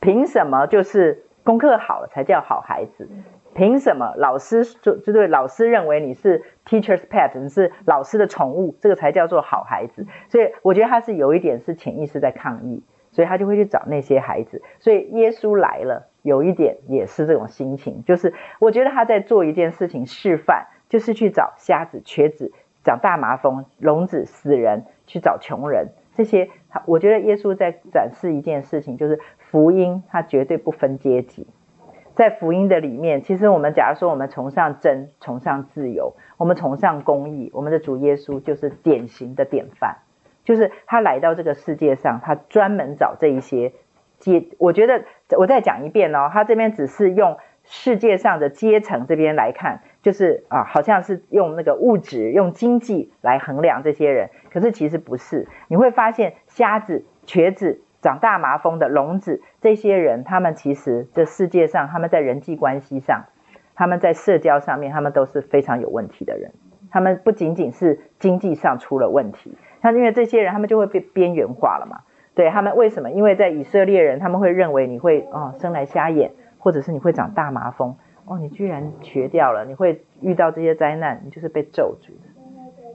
[0.00, 3.08] 凭什么就是功课好了才叫好孩子？
[3.54, 10.06] 凭什么老师就就对老师认为你是 teacher's pet，你是老师的宠物，这个才叫做好孩子？
[10.28, 14.62] 所以我觉得他是有一点是潜意识在抗议，所以他就会去找那些孩子。
[14.78, 22.52] 所以耶稣来了，有一点也是这种心情，就是我觉得他在做一件事情示范，就是去找瞎子、瘸子、
[22.84, 26.48] 长大麻风、聋子、死人，去找穷人这些。
[26.86, 31.46] 我觉得耶稣在展示一件事情，就是福音，他绝对不分阶级。
[32.18, 39.98] 在福音的里面，其实我们假如说我们崇尚真、崇尚自由，我们崇尚公义，我们的主耶稣就是典型的典范。
[40.42, 43.72] 就是他来到这个世界上，他专门找这一些
[44.18, 44.48] 阶。
[44.58, 45.04] 我觉得
[45.36, 55.46] 我再讲一遍哦，他这边只是用世界上的阶层这边来看，就是啊，好像是用那个物质、用经济来衡量这些人，可是其实不是。
[55.68, 57.80] 你会发现瞎子、瘸子。
[58.00, 63.24] 长大麻风的聋子，这些人，他们其实这世界上，他们在人际关系上，
[63.74, 66.52] 他们在社交上面，他们都是非常有问题的人。
[66.90, 72.00] 他们不仅仅是经济上出了问题，像因为这些人，他们就会被边缘化了嘛。
[72.34, 73.10] 对他们为什么？
[73.10, 77.96] 因为在以色列人，他们会认为你会哦生来瞎眼，或者是你会长大麻风。
[78.26, 82.28] 哦，你居然瘸掉了，你会遇到这些灾难，你就是被咒诅的。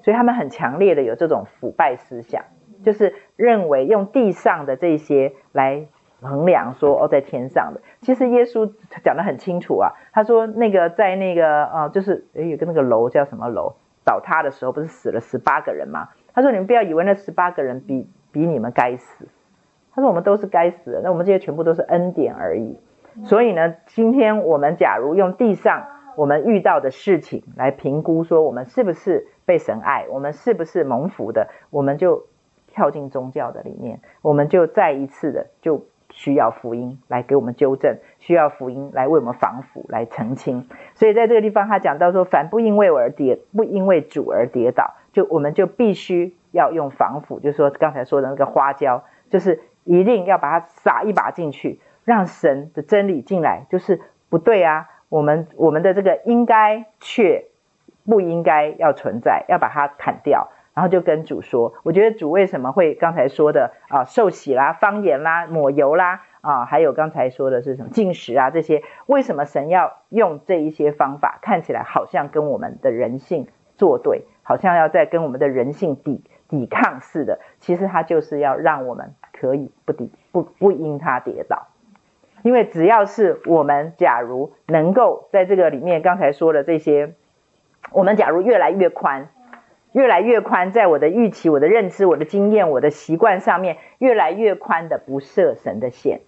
[0.03, 2.43] 所以他们很强烈的有这种腐败思想，
[2.83, 5.87] 就是认为用地上的这些来
[6.21, 7.81] 衡量说哦，在天上的。
[8.01, 8.71] 其实耶稣
[9.03, 13.73] 讲得很清楚啊，他说那个在那个呃，就是诶有个那个楼叫什么楼
[14.05, 16.09] 倒塌的时候，不是死了十八个人吗？
[16.33, 19.27] 他说你们不要以为那十八个人比比你们该死，
[19.93, 22.79] 他说我们都是该死的，那我们这些全部都是恩典而已。
[23.25, 32.25] 所以呢，今天我们假如用地上我们遇到的事情来评估，说我们是不是被神爱，我们是不是蒙福的，我们就
[32.73, 40.67] 跳进宗教的里面，我们就再一次的就需要福音来给我们纠正，需要福音来为我们防腐，来澄清。
[40.95, 51.79] 所以在这个地方，他讲到说，凡不因为我而跌，不因为主而跌倒，就我们就必须要用防腐，就是说刚才说的那个花椒，就是一定要把它撒一把进去。
[52.05, 54.89] 让神的真理进来，就是不对啊！
[55.07, 57.45] 我们我们的这个应该却
[58.03, 61.73] 不应该要存在，要把它砍掉，然后就跟主说。
[61.83, 68.83] 我觉得主为什么会刚才说的啊，受洗啦、方言啦、抹油啦啊，还有刚才说的是什么禁食啊这些？
[69.05, 71.39] 为什么神要用这一些方法？
[71.41, 73.47] 看起来好像跟我们的人性
[73.77, 77.39] 作对，好像要在跟我们的人性抵抵抗似的。
[77.59, 81.67] 其实他就是要让我们可以不抵不不因他跌倒。
[82.41, 87.13] 因为只要是我们，假如能够在这个里面，刚才说的这些，
[87.93, 89.29] 我们假如越来越宽，
[89.93, 96.21] 越来越宽，在我的预期、我的认知、我的经验、我的习惯上面，越来越宽的不设神的线，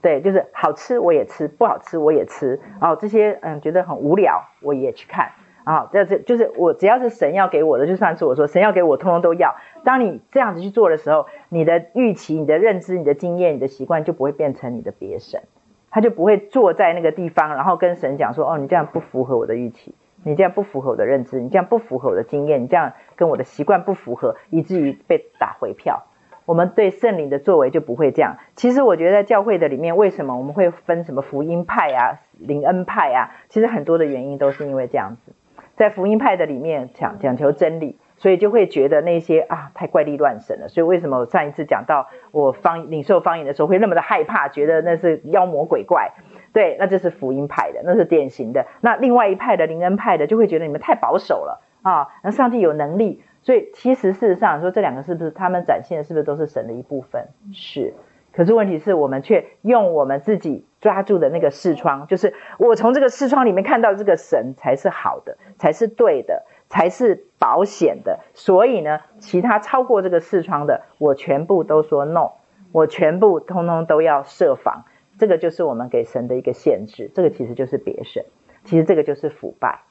[0.00, 5.30] 对，就是好吃我也吃，不好吃我也吃，哦，这些嗯觉得很无聊我也去看。
[5.64, 9.54] 啊，这这就是我只要是神要给我的，就算是我说神要给我，通通都要。
[9.84, 15.40] 当你这样子去做的时候，你的预期、你的认知、你的经验、你的习惯就不会变成你的别神，
[15.88, 19.94] 他就不会坐在那个地方，然后跟神讲说：“哦，你这样不符合我的预期，
[20.24, 26.04] 你这样不符合我的认知，你这样不符合我的经验，你这样跟我的习惯不符合，以至于被打回票。”
[26.44, 28.36] 我们对圣灵的作为就不会这样。
[28.56, 33.30] 其实我觉得在教会的里面，为什么我们会分什么福音派啊、灵恩派啊？
[33.48, 35.32] 其实很多的原因都是因为这样子。
[35.76, 40.68] 在福音派的里面讲讲求真理，所以就会觉得那些啊太怪力乱神了。
[40.68, 46.10] 所以为什么我上一次讲到我方领受方言的时候会那么的害怕，觉得那是妖魔鬼怪？
[46.52, 48.66] 对，那就是福音派的，那是典型的。
[48.80, 52.08] 那另外一派的灵恩派的就会觉得你们太保守了啊。
[52.22, 57.28] 那上帝有能力，所以其实事实上说这两个是不是他们展现的是不是都是神的一部分？
[57.52, 57.94] 是。
[58.34, 68.20] 可是问题是我们却用我们自己抓住的那个视窗，就是我从这个视窗里面看到这个神才是好的，才是对的，才是保险的。
[68.32, 72.30] 所以呢，其他超过这个视窗的，我全部都说 no，
[72.72, 74.84] 我全部通通都要设防。
[75.22, 78.24] 这个就是我们给神的一个限制，这个其实就是别神，
[78.64, 79.82] 其实这个就是腐败。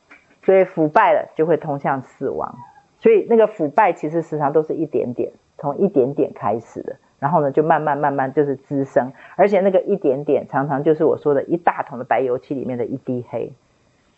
[0.43, 2.53] 所以腐败了就会通向死亡。
[2.99, 6.97] 所以那个腐败其实时常都是一点点，从一点点开始的。
[7.17, 13.53] 然后呢，就慢慢慢慢就是滋生，而且那个一点点，常常就是我说的一大桶的白油漆里面的一滴黑，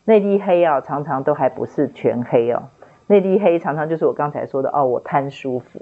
[0.06, 2.70] 那滴黑啊，常常都还不是全黑哦，
[3.06, 5.82] 那滴黑常常就是我刚才说的哦，我贪舒服，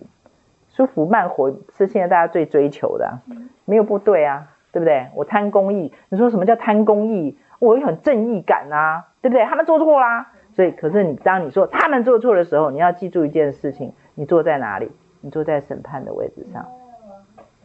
[0.71, 3.19] 舒服慢活是现在大家最追求的，
[3.63, 5.07] 没有不对啊，对不对？
[5.15, 7.37] 我贪公义，你说什么叫贪公义？
[7.59, 9.45] 我有很正义感啊，对不对？
[9.45, 14.91] 他们做错啦，所以可是你当你说他们做错的时候，你要记住一件事情，你坐在哪里？
[15.21, 16.65] 你坐在审判的位置上。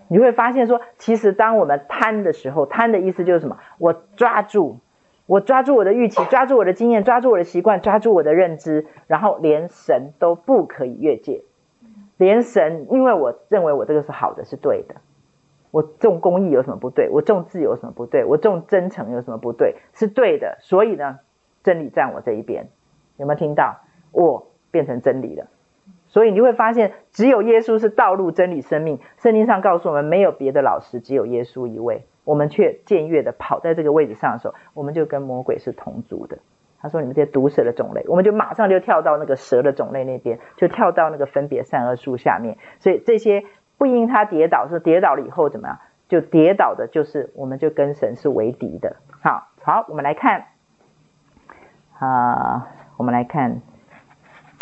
[0.09, 3.57] 你会发现说，其实当我们贪的时候，贪的意思就是什么？
[3.79, 4.79] 我抓住，
[5.27, 11.43] 我抓住我的预期，抓住我的经验，抓住我的习惯，抓住我的认知，然后连神都不可以越界，
[12.19, 14.97] 连神，因为我认为我这个是好的，是对的。
[15.77, 17.11] 我重公益有什么不对？
[17.11, 18.25] 我重自由有什么不对？
[18.25, 19.77] 我重真诚有什么不对？
[19.93, 20.57] 是对的。
[20.61, 21.19] 所以呢，
[21.63, 22.71] 真理站我这一边，
[23.19, 23.77] 有没有听到？
[24.11, 25.49] 我变成真理了。
[26.07, 29.01] 所以你会发现，只有耶稣是道路、真理、生命。
[29.19, 32.07] 圣经上告诉我们，没有别的老师，只有耶稣一位。
[32.25, 36.39] 我们却僭越的跑在这个位置上的时候，我们就跟魔鬼是同族的。
[36.79, 42.59] 他说：“你们这些毒蛇的种类。”我们就马上就跳到那个蛇的种类那边，就跳到那个分别善恶树下面。
[42.79, 43.45] 所以这些
[43.79, 45.79] 不因他跌倒，是跌倒了以后怎么样？
[46.09, 48.97] 就跌倒的，就是我们就跟神是为敌的。
[49.23, 50.47] 好，好，我们来看，
[51.99, 53.61] 啊，我们来看。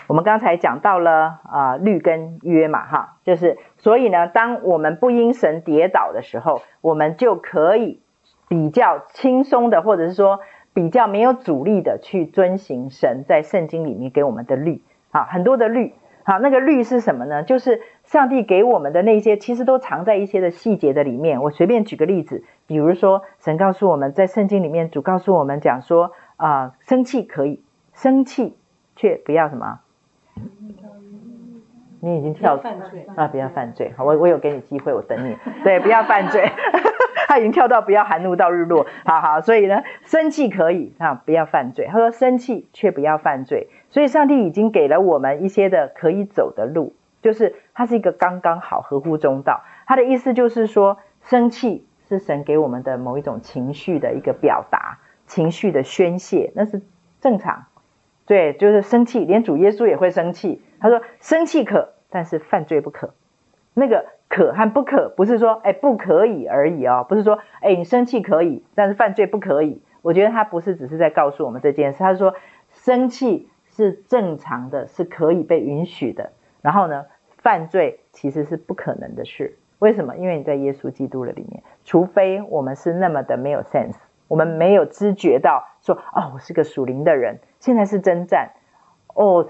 [0.07, 8.03] 我们刚才讲到了啊、律跟约嘛，哈，就是所以呢，当我们不因神跌倒的时候，我们就可以
[8.49, 10.41] 比较轻松的，或者是说
[10.75, 15.95] 比较没有阻力的去遵行神在圣经里面给我们的律啊，很多的律。
[16.27, 17.43] 好，那个律是什么呢？
[17.43, 21.43] 就是上帝给我们的那些，其实都藏在一些的细节的里面。
[21.43, 27.61] 我随便举个例子，比如说，神告诉我们在圣经里面，主告诉我们讲说啊、呃，生气可以，
[27.95, 28.57] 生气
[28.95, 29.81] 却不要什么？
[32.01, 33.27] 你已经跳犯罪啊！
[33.29, 33.91] 不要犯罪。
[33.97, 35.35] 好，我我有给你机会，我等你。
[35.65, 36.51] 对，不要犯罪。
[37.27, 38.87] 他已经跳到不要含怒到日落。
[39.07, 41.87] 好好，所以呢，生气可以啊，不要犯罪。
[41.91, 43.69] 他说生气却不要犯罪。
[43.89, 46.93] 所以上帝已经给了我们一些的可以走的路，
[47.23, 49.63] 就是它是一个刚刚好、合乎中道。
[49.87, 56.81] 他的意思就是说，生气是神给我们的某一种情绪的一个表达，情绪的宣泄，那是
[57.21, 57.67] 正常。
[58.25, 60.63] 对，就是生气，连主耶稣也会生气。
[60.81, 61.91] 他说生气可。
[62.11, 63.13] 但是犯罪不可，
[63.75, 69.83] 那个可和不可不是说哎不可以而已哦，不是说哎你生气可以，但是犯罪不可以。
[70.01, 72.37] 我觉得他不是只是在告诉我们这件事，他是说
[72.71, 76.31] 生气是正常的，是可以被允许的。
[76.63, 77.07] 然后呢，
[77.45, 79.57] 犯罪其实是不可能的事。
[79.79, 80.17] 为什么？
[80.17, 83.97] 因为你在耶稣基督的里面，除非我们是那么的没有 sense，
[84.29, 88.53] 我们没有知觉到说哦，我是个属灵的人，现在是征战
[89.15, 89.47] 哦。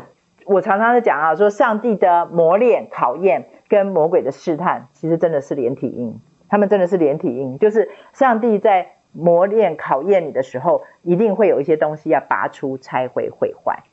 [0.47, 6.20] 我常常在讲啊，说上帝的磨练、考验跟魔鬼的试探，其实真的是连体婴。
[6.49, 13.84] 他们真的是连体婴，就是上帝在磨练、考验你的时候，一定会有一些东西要拔出、拆毁、毁坏。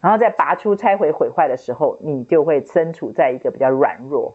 [0.00, 4.34] 然后在拔出、拆毁、毁坏的时候，你就会身处在一个比较软弱、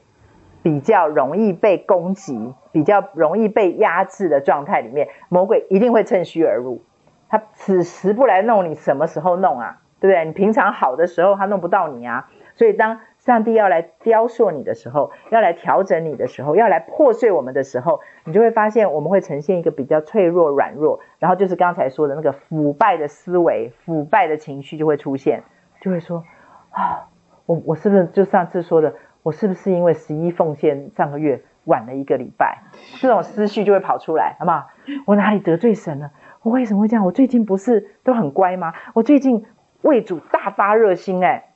[0.63, 5.07] 比较容易被攻击、比较容易被压制的状态里面。
[5.29, 6.81] 魔鬼一定会趁虚而入，
[7.29, 9.81] 他此时不来弄你，什么时候弄啊？
[9.99, 10.25] 对不对？
[10.25, 12.29] 你平常好的时候，他弄不到你啊。
[12.55, 25.43] 所以当上帝要来雕塑你的时候，要来调整你的时候，要来破碎我们的时候，你就会发现我们会呈现一个比较脆弱、软弱，然后就是刚才说的那个腐败的思维、腐败的情绪就会出现，
[25.81, 26.23] 就会说
[26.71, 27.05] 啊，
[27.45, 32.57] 我我是不是就上次说的，我是不是因为十一奉献上个月晚了一个礼拜，
[32.99, 34.67] 这种思绪就会跑出来，好不好？
[35.05, 36.09] 我哪里得罪神了？
[36.41, 37.05] 我为什么会这样？
[37.05, 38.73] 我最近不是都很乖吗？
[38.95, 39.45] 我最近。
[39.83, 41.50] 为主大发热心，哎，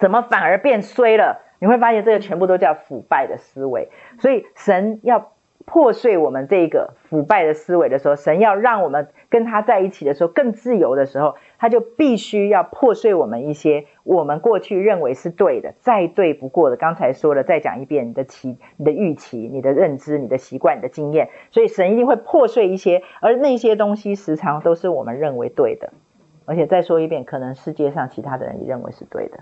[0.00, 1.42] 怎么反而变衰了？
[1.60, 3.90] 你会发现这个全部都叫腐败的思维。
[4.18, 5.30] 所以神要
[5.66, 16.76] 破碎我们这个腐败的思维的时候，神要让我们跟他在一起的时候更自由的时候，他就必须要破碎我们一些我们过去认为是对的、再对不过的。
[16.76, 21.28] 刚才说了，再讲一遍：你的期、你的预期、你的认知、你的习惯、你的经验。
[21.50, 25.92] 所以神一定会破碎一些，而那些东西时常都是我们认为对的。
[26.46, 29.38] 而且再说一遍，可能世界上其他的人也认为是对的，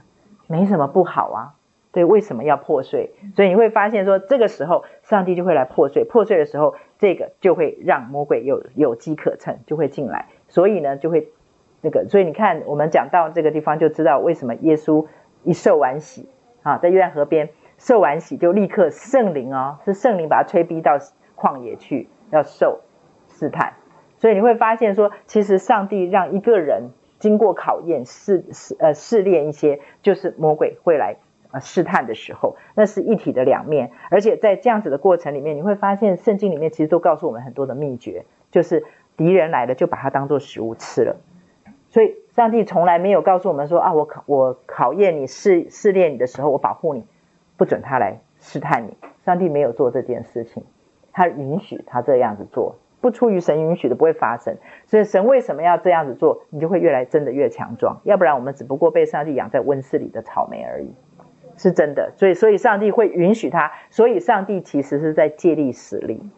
[0.49, 1.55] 没什么不好啊。
[1.91, 3.13] 对，为什么要破碎？
[3.35, 6.05] 所以你会发现说，这个时候上帝就会来破碎。
[6.05, 10.27] 破碎的时候，这个就会让魔鬼有有机可乘，就会进来。
[10.49, 11.29] 所以呢，就会
[11.81, 12.07] 那个。
[12.07, 15.07] 所以你看，我们讲到这个地方，就知道为什么耶稣
[15.45, 16.29] 一受完洗
[16.63, 20.99] 啊，在约旦河边受完洗，就立刻圣灵哦，是圣灵把他催逼到
[21.37, 22.81] 旷野去，要受
[23.29, 23.73] 试探。
[24.19, 31.17] 所以你会发现说，其实上帝让一个人经过考验、试试呃试炼一些，就是魔鬼会来
[31.51, 33.91] 呃试探的时候，那是一体的两面。
[34.11, 38.85] 而且在这样子的过程里面，你会发现圣经里面其实都告诉我们很多的秘诀，就是
[39.17, 41.17] 敌人来了就把它当做食物吃了。
[41.91, 47.05] 所以上帝从来没有告诉我们说啊，我考我考验你试试炼你的时候，我保护你，
[47.57, 48.97] 不准他来试探你。
[49.25, 50.63] 上帝没有做这件事情，
[51.13, 52.77] 他允许他这样子做。
[53.01, 56.43] 不出于神允许的不会发生，所以神为什么要这样子做？
[56.51, 60.93] 你就会越来真的越强壮，要不然我们只不过被上帝养在温室里的草莓而已，
[61.57, 62.13] 是真的。
[62.17, 66.29] 所以，所以上帝会允许他，所以上帝其实是在借力使力。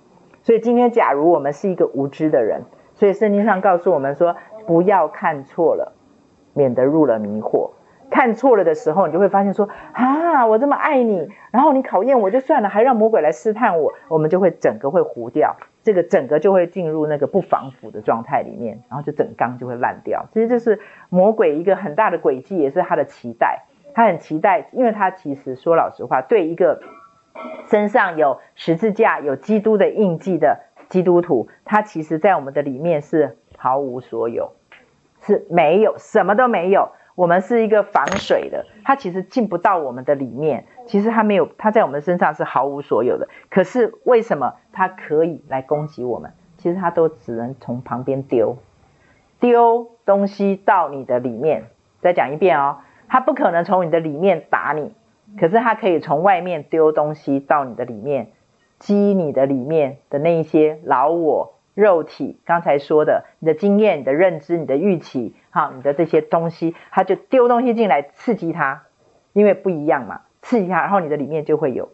[0.43, 2.63] 所以今天，假如我们是一个无知的人，
[2.95, 5.95] 所以圣经上告诉我们说，不要看错了，
[6.55, 7.71] 免得入了迷惑。
[8.11, 15.57] 看错了的时候，你就会发现说啊，我这么爱你，然后你考验我就算了，还让魔鬼来试探我，我们就会整个会糊掉。
[15.91, 20.25] 这个整个就会进入那个不防腐的状态里面，然后就整缸就会烂掉。
[20.33, 23.65] 其实这是魔鬼一个很大的诡计，也是他的期待。
[23.93, 26.81] 他很期待，因为他其实说老实话，对一个
[27.67, 34.53] 身上有十字架、有基督的印记的基督徒，他其实在我们的里面是毫无所有，
[35.23, 36.93] 是没有，什么都没有。
[37.21, 40.65] 我们是一个防水的，它其实进不到我们的里面。
[40.87, 43.29] 其实它没有，它在我们身上是毫无所有的。
[43.51, 46.33] 可是为什么它可以来攻击我们？
[46.57, 48.57] 其实它都只能从旁边丢，
[49.39, 51.65] 丢东西到你的里面。
[52.01, 54.95] 再讲一遍哦，它不可能从你的里面打你，
[55.39, 58.29] 可是它可以从外面丢东西到你的里面，
[58.79, 61.53] 激你的里面的那一些老我。
[61.75, 68.83] 肉体刚才说的，你的经验、你的认知、你的预期，好，你的这些东西，他就丢东西进来刺激他，
[69.33, 71.91] 因为不一样嘛，刺激它，然后你的里面就会有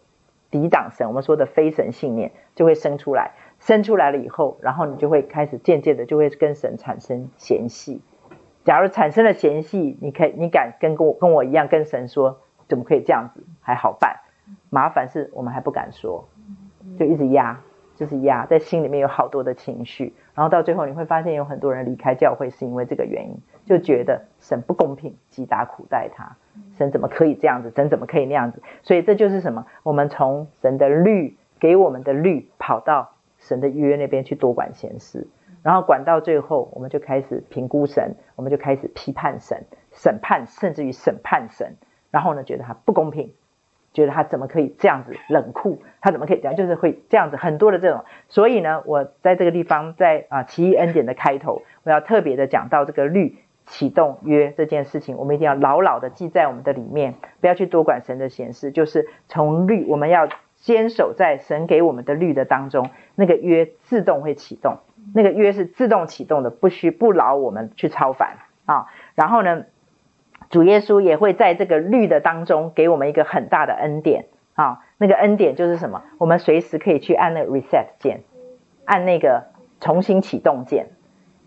[0.49, 8.01] 抵挡神，我们说的非神信念就会生出来，生出来了以后，然后你就会开始渐渐的就会跟神产生嫌隙。
[8.65, 14.17] 假如产生了嫌隙，你可以你敢跟跟我跟我一样跟神说，怎么可以这样子还好办？
[14.69, 16.27] 麻烦是我们还不敢说，
[16.97, 17.61] 就一直压。
[17.97, 26.37] 就是压在心里面有好多的情绪，然后到最后你会发现有很多人离开教会是因为这个原因，就觉得神不公平，击打苦待他，
[26.77, 28.61] 神怎么可以这样子，神怎么可以那样子？
[28.83, 29.65] 所以这就是什么？
[29.81, 35.27] 我们从神的律给我们的律跑到神的约那边去多管闲事，
[35.63, 41.77] 然后管到最后，我们就开始评估神，我们就开始批判神、审判，甚至于审判神，
[42.11, 43.33] 然后呢，觉得他不公平。
[43.97, 45.81] 觉得他怎么可以这样子冷酷？
[46.01, 46.55] 他怎么可以这样？
[46.55, 48.05] 就是会这样子很多的这种。
[48.29, 58.71] 所以呢，我在这个地方，在啊奇异恩典的开头，我要特别的讲到这个律启动约这件事情，我们一定要牢牢的记在我们的里面，不要去多管神的闲事。
[58.71, 64.77] 就是从律，我们要坚守在神给我们的律的当中，那个约自动会启动，
[65.15, 68.37] 那个约是自动启动的，不需不劳我们去操烦
[68.67, 68.85] 啊。
[69.15, 69.65] 然后呢，
[70.49, 76.03] 主耶稣也会在这个绿的当中给我们一个很大的恩典啊，那个恩典就是什么？
[76.17, 78.21] 我们随时可以去按那个 reset 键，
[78.85, 79.47] 按那个
[79.79, 80.87] 重新启动键，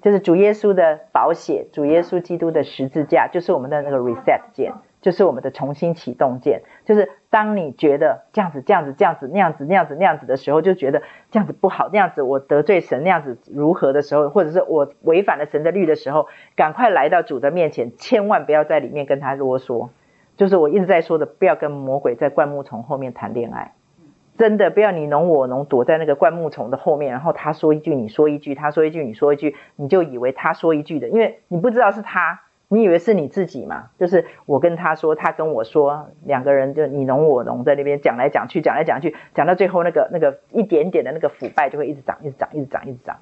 [0.03, 4.73] 就是主耶稣的宝血，主耶稣基督的十字架，就是我们的那个 reset 键。
[5.01, 11.01] 就是我们的重新启动键，就是当你觉得这样子、这样子、这样子、那样子、那样子、那样子的时候，就觉得
[11.31, 16.27] 这样子不好，那样子我得罪神，那样子如何的时候，或者是我违反了神的律的时候，
[16.57, 19.91] 赶快来到主的面前，千万不要在里面跟他啰嗦。
[20.37, 23.75] 就是我一直在说的，不要跟魔鬼在灌木丛后面谈恋爱，
[24.37, 32.41] 真的不要你侬我侬，躲在那个灌木丛的后面，然后他说一句，你说一句，他说一句，你说一句，你就以为他说一句的，因为你不知道是他。
[32.73, 33.91] 你以为是你自己嘛？
[33.99, 43.17] 就是我跟他说，他跟我说，两个人就你侬我侬在那边讲来讲去，讲来讲去，讲到最后那个那个一点点的那个腐败就会一直长，一直长，一直长，一直长，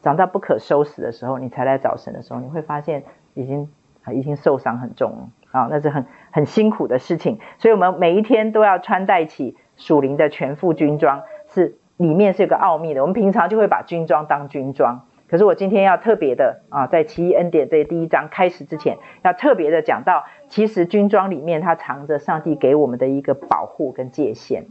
[0.00, 3.04] 长到不可收拾的时候，你才来找神的时候，你会发现
[3.34, 3.68] 已经
[4.14, 7.38] 已经受伤很重了啊，那是很很辛苦的事情。
[7.58, 13.02] 所以我们每一天都要穿戴起属灵的全副军装，是里面是有个奥秘的。
[13.02, 15.04] 我们平常就会把军装当军装。
[15.28, 24.66] 可是我今天要特别的啊，在奇异恩典这第一章开始之前，要特别的讲到，其实军装里面它藏着上帝给我们的一个保护跟界限。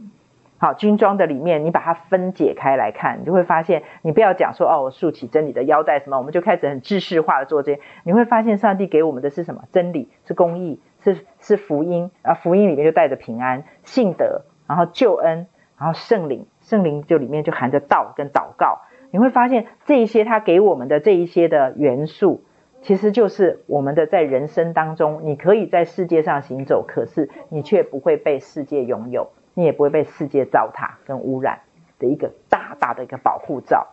[0.58, 7.80] 好，军装的里面你把它分解开来看，你就会发现，你不要讲说哦，我竖起真理的腰带什么，我们就开始很制式化的做这些。
[8.04, 9.64] 你会发现，上帝给我们的是什么？
[9.70, 15.46] 真理，是公义，是是福音啊，福音里面就带着平安、信德，然后救恩，
[15.78, 18.80] 然后圣灵，圣灵就里面就含着道跟祷告。
[19.10, 22.44] 你会发现这一些他给我们的这一些的元素，
[22.82, 31.60] 其实就是我们的在人生当中，你可以在世界上行走，可是你却不会被世界拥有，你也不会被世界糟蹋跟污染
[31.98, 33.88] 的一个大大的一个保护罩。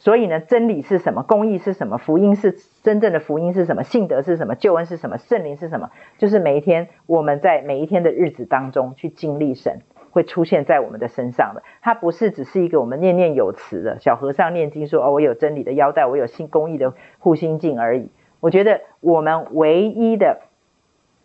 [0.00, 1.24] 所以呢，真理是什么？
[1.24, 1.98] 公义是什么？
[1.98, 3.82] 福音是真正的福音是什么？
[3.82, 4.54] 信德是什么？
[4.54, 5.18] 救恩是什么？
[5.18, 5.90] 圣灵是什么？
[6.18, 9.80] 就是每一天我们在每一天的日子当中去经历神。
[10.18, 18.10] 会出现在我们的身上的，它不是只是一个我们念念有词的小和尚念经说哦，我有真理的腰带，我有新公益的护心镜而已。
[18.40, 20.40] 我觉得我们唯一的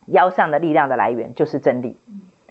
[0.05, 1.97] 腰上的力量的来源就是真理，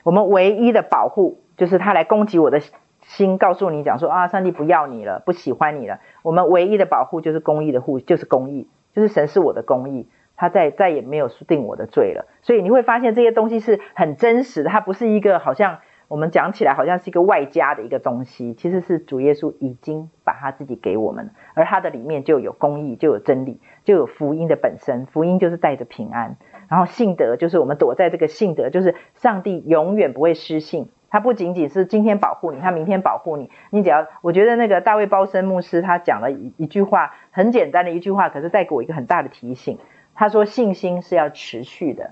[0.02, 2.60] 我们唯一的保护就是他来攻击我的
[3.02, 6.00] 心，告诉你讲说啊，上帝不要你了，不喜欢你了。
[6.24, 8.66] 我们唯一的保护就是公益的护，就是公益，
[8.96, 12.26] 就是神是我的公益，他再再也没有定我的罪了。
[12.42, 15.78] 所以你会发现这些东西是很真实的，它不是一个好像。
[16.12, 25.06] 我们讲起来好像是一个外加的一个东西，其实是主耶稣已经把他自己给我们，而他的里面就有公义，就有真理，就有福音的本身。
[25.06, 26.36] 福音就是带着平安，
[26.68, 30.90] 然后信德就是我们躲在这个信德，就是上帝永远不会失信。
[31.08, 33.50] 他不仅仅是今天保护你，他明天保护你。
[33.70, 39.78] 你只要，我觉得那个大卫包森牧师他讲了一一句话，很简单的一句话，可是带给我一个很大的提醒。
[40.14, 42.10] 他说信心是要持续的。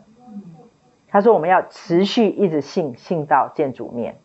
[1.10, 4.16] 他说：“我们要持续一直信，信到见主面，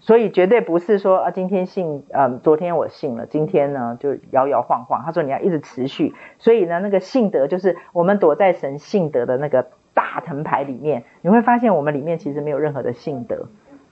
[0.00, 13.46] 所以绝对不是说啊，今天信，嗯，昨天我信了，今天呢就摇摇晃晃。”他说：“你要一直持续。”所以呢，那个信德就是我们躲在神信德的那个大藤牌里面，你会发现我们里面其实没有任何的信德，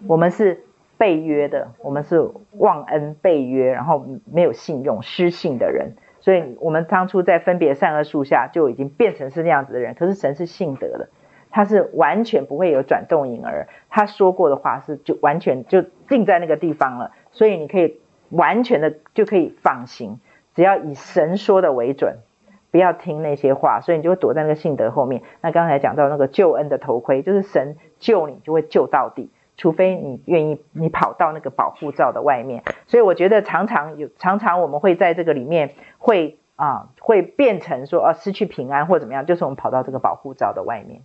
[0.08, 0.64] 我们是
[0.98, 5.92] 被约的，我们是忘恩被约，然后没有信用、失信的人。
[6.20, 9.94] 所以，我们当初在分别善恶树下就已经变成是那样子的人。
[9.94, 11.08] 可是神是信德的。
[11.56, 20.20] 他是完全不会有转动影儿，他说过的话是就完全就定在那个地方了，所以你可以完全的就可以放心，
[20.54, 22.18] 只要以神说的为准，
[22.70, 25.22] 不要听那些话，所以你就会躲在那个信德后面。
[25.40, 32.64] 那刚才讲到那个救恩的头盔，就是神救你就会救到底，除非你愿意你跑到那个保护罩的外面。
[32.86, 41.00] 所以我觉得常常有常常我们会在这个里面会啊会变成说啊失去平安或怎么样，就是我们跑到这个保护罩的外面，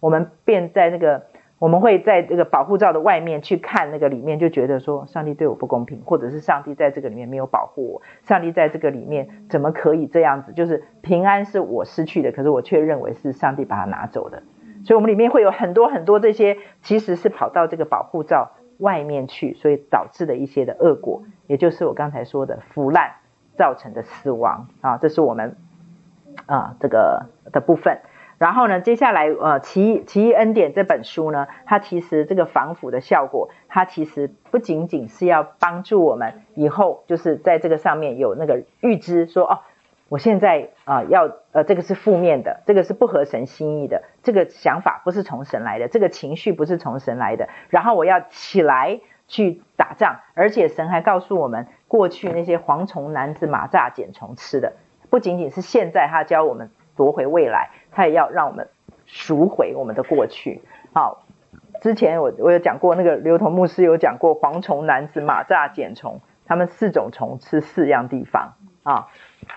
[0.00, 1.22] 我们便在那个。
[1.60, 10.54] 我们会在这个保护罩的外面去看那个里面，就觉得说上帝对我不公平，或者是上帝在这个里面没有保护我，上帝在这个里面怎么可以这样子？
[10.54, 14.42] 就是平安是我失去的，可是我却认为是上帝把它拿走的。
[14.86, 23.16] 所以，我们里面会有很多很多这些，其实是跑到这个保护罩外面去，所以导致的一些的恶果，也就是我刚才说的腐烂
[23.58, 25.56] 造成的死亡啊，这是我们
[26.46, 27.98] 啊这个的部分。
[28.40, 39.58] 然后呢，接下来呃，奇奇异恩典这本书呢，它其实这个防腐的效果，它其实不仅仅是要帮助我们以后就是在这个上面有那个预知说哦，
[40.08, 54.72] 我现在啊、呃、要呃这个是负面的，这个是不合神心意的，这个想法不是从神来的，这个情绪不是从神来的，然后我要起来去打仗，而且神还告诉我们，过去那些蝗虫、男子、马蚱、茧虫吃的，
[55.10, 57.68] 不仅仅是现在他教我们夺回未来。
[57.90, 58.68] 他也要让我们
[59.06, 60.62] 赎回我们的过去。
[60.92, 61.24] 好，
[61.80, 69.08] 之前我我有讲过，那个刘同牧师有讲过，蝗虫、男子、马蚱、茧虫，他们四种虫吃四样地方啊，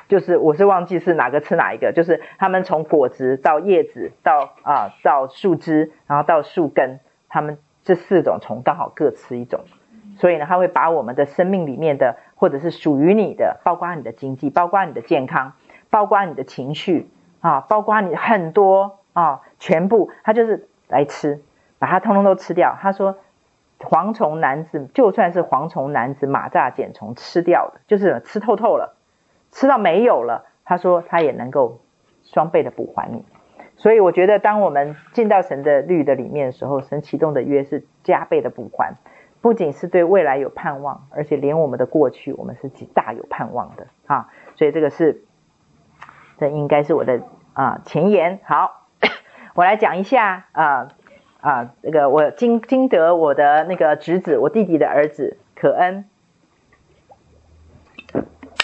[0.08, 7.00] 就是我是忘记是哪个吃哪一个，就是他们从果子到叶子到啊到树枝，然后到树根，
[7.30, 9.62] 他们这四种虫刚好各吃一种，
[10.18, 15.54] 所以呢，他会把我们的生命里面的，或者是属于你的，包括你的经济，包括你的健康，
[15.90, 17.10] 包括你的情绪。
[17.44, 21.44] 啊，包括你很多啊，全部他就是来吃，
[21.78, 22.78] 把它通通都吃掉。
[22.82, 23.18] 他说，
[23.80, 28.96] 蝗虫、男子，就算是蝗虫、男子、马蚱、茧虫吃掉的，就是吃透透了，
[29.52, 30.46] 吃到没有了。
[30.64, 31.82] 他说他也能够
[32.24, 33.26] 双倍的补还你。
[33.76, 38.96] 所以我觉得，当我们进到神的律的里面的时候，神启动的约是加倍的补还，
[39.42, 44.30] 不仅是对未来有盼望，而且连我们的过去，我们是极大有盼望的啊。
[44.56, 45.26] 所以这个是。
[46.38, 47.22] 这应该是我的
[47.54, 48.40] 啊前言。
[48.44, 48.88] 好，
[49.56, 50.90] 我来讲一下啊
[51.42, 56.06] 啊，这个我经经得我的那个侄子，我弟弟的儿子可恩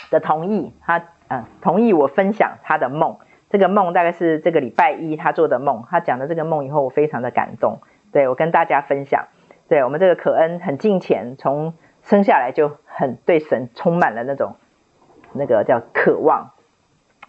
[0.10, 3.18] 的同意，他嗯同意我分享他的梦。
[3.50, 5.84] 这个梦大概是这个礼拜一他做的梦。
[5.90, 7.80] 他讲了这个梦以后，我非常的感动。
[8.12, 9.28] 对，我跟大家分享。
[9.68, 11.74] 对，我们这个可恩很敬虔，从
[12.04, 14.56] 生下来就很对神充满了那种
[15.34, 16.52] 那个叫渴望。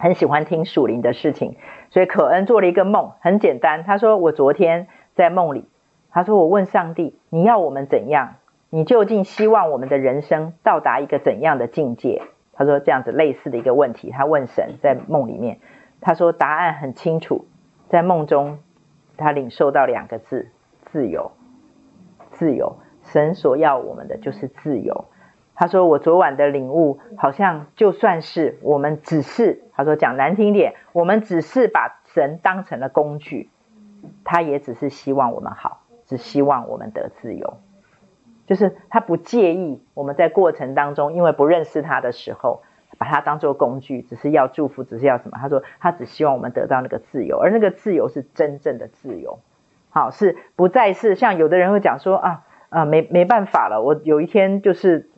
[0.01, 1.57] 很喜欢听属灵的事情，
[1.91, 3.83] 所以可恩做了一个梦，很简单。
[3.83, 5.69] 他说：“我昨天在梦里，
[6.09, 8.37] 他说我问上帝，你要我们怎样？
[8.71, 12.23] 你究竟希望我们的人生到达一个怎样的境界？”
[12.53, 15.59] 他说这样子类似的一个问题，他问神在梦里面。
[15.99, 17.45] 他说答案很清楚，
[17.87, 18.57] 在梦中
[19.17, 20.49] 他领受到两个字：
[20.85, 21.31] 自由。
[22.31, 25.05] 自由，神所要我们的就是自由。
[25.53, 33.49] 他说：“我昨晚的领悟，好像就算是我们只是，他说讲难听点，我们只是把神当成了工具，
[34.23, 37.57] 他也只是希望我们好，只希望我们得自由，
[38.47, 42.63] 就是他不介意我们在过程当中，因为不认识他的时候，
[42.97, 45.37] 把他当做工具，只是要祝福，只是要什么？
[45.39, 49.37] 他说他只希望我们得到那个自由，而那个自由是真正的自由，
[49.91, 55.09] 好，是不再是像有的人会讲说啊啊，没没办法了，我有一天就是。”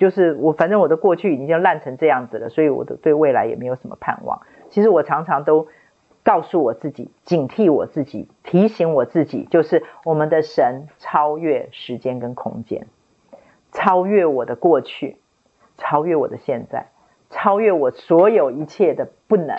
[0.00, 4.40] 就是我，反正我的过去已经烂成这样子了，所以我的对未来也没有什么盼望。
[4.70, 5.68] 其实我常常都
[6.22, 12.86] 告诉我自己，警惕我自己，提醒我自己，就是我们的神超越时间跟空间，
[13.72, 15.18] 超越我的过去，
[15.76, 16.86] 超越我的现在，
[17.28, 19.58] 超越我所有一切的不能，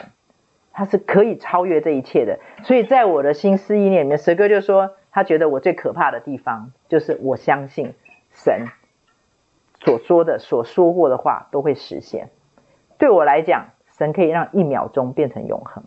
[0.71, 2.39] 他是可以超越这一切的。
[2.63, 7.93] 所以在我的心思意念里面，蛇哥就说，他觉得我最可怕的地方就是我相信
[8.33, 8.65] 神。
[9.83, 12.29] 所说的、所说过的话都会实现。
[12.99, 15.83] 对我来讲，神可以让一秒钟变成永恒；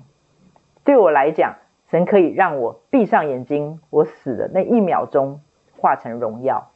[0.82, 1.54] 对我来讲，
[1.92, 5.40] 神可以让我闭上眼睛，我死的那一秒钟
[5.78, 6.72] 化成荣耀。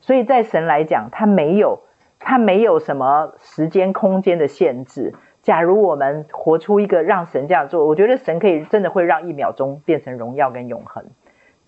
[0.00, 1.78] 所以在神来讲，他没有，
[2.18, 5.14] 他没有什么时间、空间的限制。
[5.42, 11.04] 假如我们活出一个让神这样做，我觉得神可以真的会让一秒钟变成荣耀跟永恒。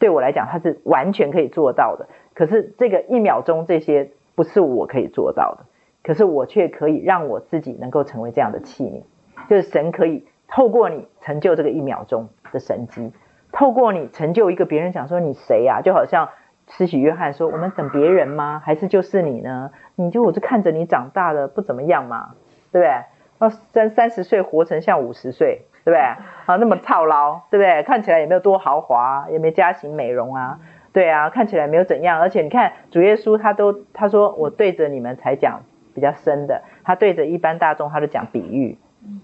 [0.00, 2.08] 对我来讲，他是完全可以做到的。
[2.34, 4.10] 可是这个一秒钟这些。
[4.40, 5.66] 不是我可以做到的，
[6.02, 9.02] 可是我却可以让我自己能够成为这样的器皿，
[9.50, 13.12] 就是神可以透过你成就这个一秒钟的神迹，
[13.52, 15.82] 透过你成就一个别人讲说你谁呀？
[15.82, 16.30] 就好像
[16.66, 18.62] 慈禧约翰说，我们等别人吗？
[18.64, 19.72] 还是就是你呢？
[19.94, 22.30] 你就我就看着你长大的不怎么样嘛，
[22.72, 23.50] 对不对？
[23.72, 26.00] 三三十岁活成像五十岁，对不对？
[26.00, 27.82] 啊，那么操劳，对不对？
[27.82, 30.60] 看起来也没有多豪华，也没加型美容啊，
[30.92, 32.20] 对啊，看起来没有怎样。
[32.20, 35.62] 而且你看主耶稣他都他说我对着你们才讲
[35.94, 38.78] 比较深的，他对着一般大众他都讲比喻。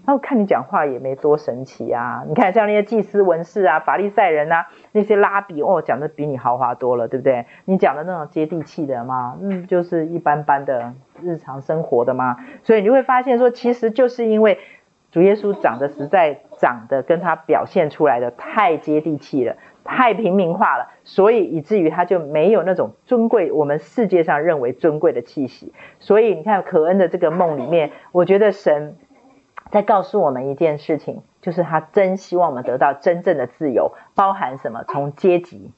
[0.07, 2.23] 那我看你讲话也没多神奇啊！
[2.27, 7.45] 你看像那些祭司文士啊、法利赛人啊，那些拉比哦，讲的比你豪华多了，对不对？
[7.65, 12.37] 你讲的那种接地气的嘛，嗯，就是一般般的日常生活的嘛。
[12.63, 14.57] 所以你会发现说，其实就是因为
[15.11, 19.57] 主耶稣长得实在长得跟他表现出来的太接地气了，
[19.87, 25.73] 太平民化了，所以以至于他就没有那种尊贵，我们世界上认为尊贵的气息。
[25.99, 28.97] 所以你看可恩的这个梦里面，我觉得神。
[29.69, 34.85] 在告诉我们一件事情，就是他真希望我们得到真正的自由，包含什么？
[34.87, 35.73] 从阶级，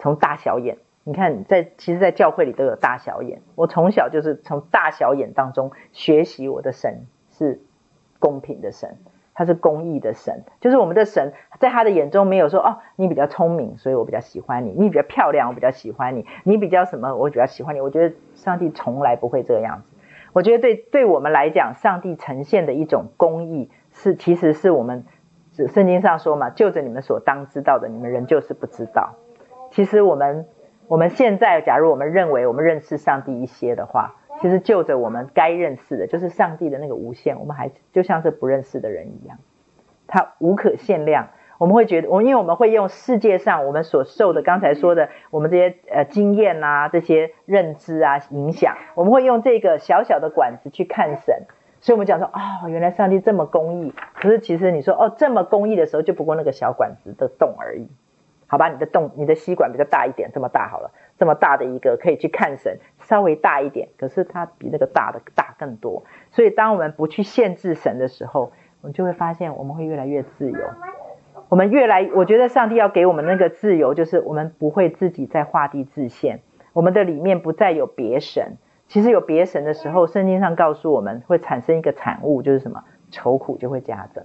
[0.00, 0.78] 从大小眼。
[1.04, 3.42] 你看，在其实，在教会里都有大小眼。
[3.54, 7.60] 我从小就是从大小眼当中学习，我的神是
[8.18, 8.96] 公平的神，
[9.36, 10.42] 他是公义的神。
[10.60, 17.80] 就是我们的神，在他的眼中没有说哦，你比较聪明，所以我比较喜欢你；你比较漂亮，我比较喜欢你；你比较什么，我比较喜欢你。
[17.80, 19.96] 我觉得上帝从来不会这样子。
[20.32, 25.04] 我觉得对对我们来讲，上帝呈现的一种公义是，其实是我们
[25.68, 29.14] 圣经上说嘛，就着你们所当知道的，你们仍旧是不知道。
[29.70, 30.46] 其实我们
[30.88, 39.38] 我们现在，假如我们认为我们认识上帝一些的话，其实就着我们该认识的，就是上帝的那个无限，我们还就像是不认识的人一样，
[40.06, 41.28] 他无可限量。
[41.58, 51.44] 我们会觉得，我因为我们会用世界上我们所受的，刚才说的，我们这些呃经验啊，这些认知啊影响，我们会用这个小小的管子去看神，
[51.80, 53.94] 所以我们讲说，哦，原来上帝这么公义。
[54.20, 57.88] 可是其实你说，哦，这么公义的时候，就不过那个小管子的洞而已，
[58.48, 58.68] 好吧？
[58.68, 66.04] 你的洞，你的吸管比较大一点，这么大好了，这么大的一个可以去看神，稍微大一点，可是它比那个大的大更多。
[66.30, 68.52] 所以当我们不去限制神的时候，
[68.82, 70.58] 我们就会发现我们会越来越自由。
[71.48, 76.40] 我们越来，我觉得上帝要给我们那个自由，就是我们不会自己在画地自限，
[76.72, 78.56] 我们的里面不再有别神。
[78.88, 82.84] 其实有别神的时候，圣经上告诉我们会产生一个产物，就是什么？
[83.10, 84.24] 愁苦就会加增。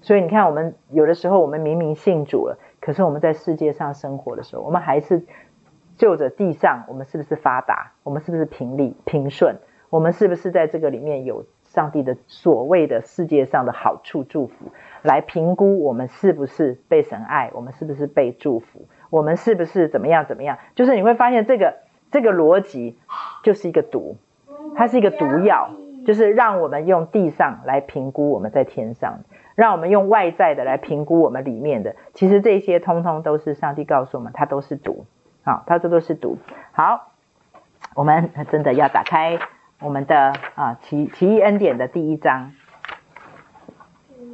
[0.00, 5.22] 所以你看，我们有的时候我们明明信主了，可是我们在世界上生活的时候，我们还是
[6.00, 7.92] 就着地上，我们是不是发达？
[8.02, 9.56] 我们是不是平利平顺？
[9.90, 11.44] 我们是不是在这个里面有？
[11.62, 14.72] 上帝的所谓的世界上的好处祝福，
[15.02, 20.58] 来评估我们是不是被神爱，我们是不是被祝福，我们是不是怎么样怎么样？
[20.74, 21.76] 就是你会发现这个
[22.10, 22.98] 这个逻辑
[23.44, 24.16] 就是一个毒，
[24.74, 25.70] 它是一个毒药，
[26.04, 29.20] 就是让我们用地上来评估我们在天上，
[29.54, 31.94] 让我们用外在的来评估我们里面的。
[32.14, 35.06] 其实这些通通都是上帝告诉我们，它都是毒。
[35.42, 36.38] 好，它这都是毒。
[36.72, 37.12] 好，
[37.94, 39.38] 我们真的要打开。
[39.80, 42.52] 我们的啊奇奇异恩典的第一章，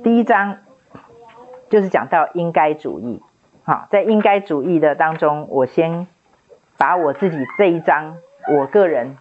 [0.02, 0.58] 第一章
[1.70, 3.22] 就是讲到应该主义。
[3.62, 6.08] 好，在应该主义的当中，我先
[6.76, 8.18] 把我自己这一章
[8.48, 9.18] 我个人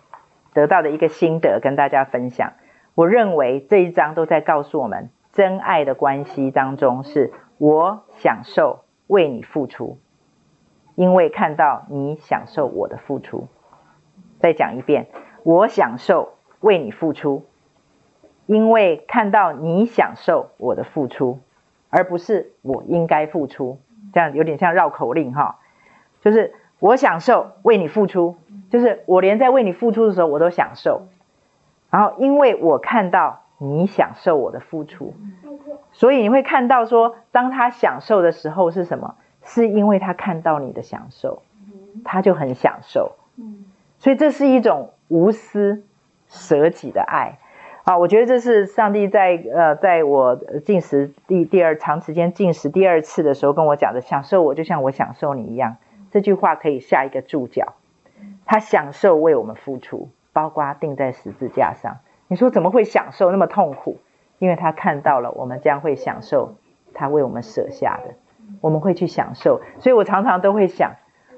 [0.54, 2.54] 得到的一个心得跟大家分享。
[2.96, 10.00] 我认为这一章都在告诉我们，真爱的关系当中是我享受为你付出，
[10.96, 13.48] 因为看到你享受我的付出。
[14.40, 15.08] 再讲一遍。
[15.44, 17.46] 我享受为你付出，
[18.48, 21.40] 因为看到你享受我的付出，
[21.92, 23.78] 而不是我应该付出。
[24.12, 25.60] 这样有点像绕口令哈，
[26.22, 28.38] 就是我享受为你付出，
[28.72, 31.04] 就是我连在为你付出的时候我都享受。
[31.92, 35.14] 然后因为我看到你享受我的付出，
[35.92, 39.16] 所以你会看到说，当他享受的时候是什么？
[39.46, 41.42] 是因为他看到你的享受，
[42.04, 43.14] 他就很享受。
[44.00, 44.90] 所以这是一种。
[45.08, 45.84] 无私
[46.28, 47.38] 舍己的爱，
[47.84, 50.36] 啊，我觉得这是上帝在呃，在我
[50.66, 55.78] 进食第第二长时间进食第二次的时候跟我讲的，享受我就像我享受你一样。
[56.10, 57.76] 这句话可以下一个注脚，
[58.48, 62.00] 他享受为我们付出，包括钉在十字架上。
[62.28, 64.00] 你说怎么会享受那么痛苦？
[64.40, 66.56] 因为他看到了我们将会享受
[66.96, 68.16] 他为我们舍下的，
[68.62, 69.62] 我们会去享受。
[69.80, 70.96] 所以我常常都会想。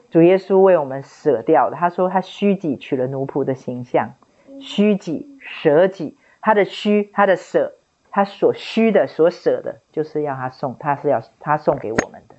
[0.10, 4.12] 主耶稣为我们舍掉的，他说他虚己取了奴仆的形象，
[4.62, 7.74] 虚己舍己，他的虚，他的舍，
[8.10, 12.36] 他所虚的所舍的，就是要他送，他是要他送给我们的，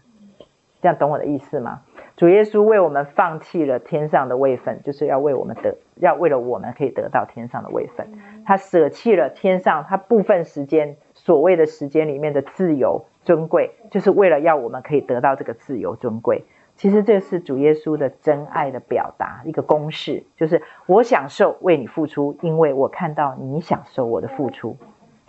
[0.81, 1.83] 这样懂我的意思吗？
[2.17, 10.97] 主耶稣为我们放弃了天上的位分，就是要为我们得，要为了我们可以得到天上的位分，他舍弃了天上他部分时间
[11.29, 16.45] 所谓的时间里面的自由尊贵，就是为了要我们可以得到这个自由尊贵。
[16.75, 24.79] 其实这是主耶稣的真爱的表达，一个公式，就是我享受为你付出，因为我看到你享受我的付出，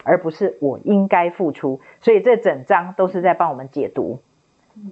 [0.05, 1.81] 而不是我应该付出。
[1.99, 4.21] 所以这整章都是在帮我们解读，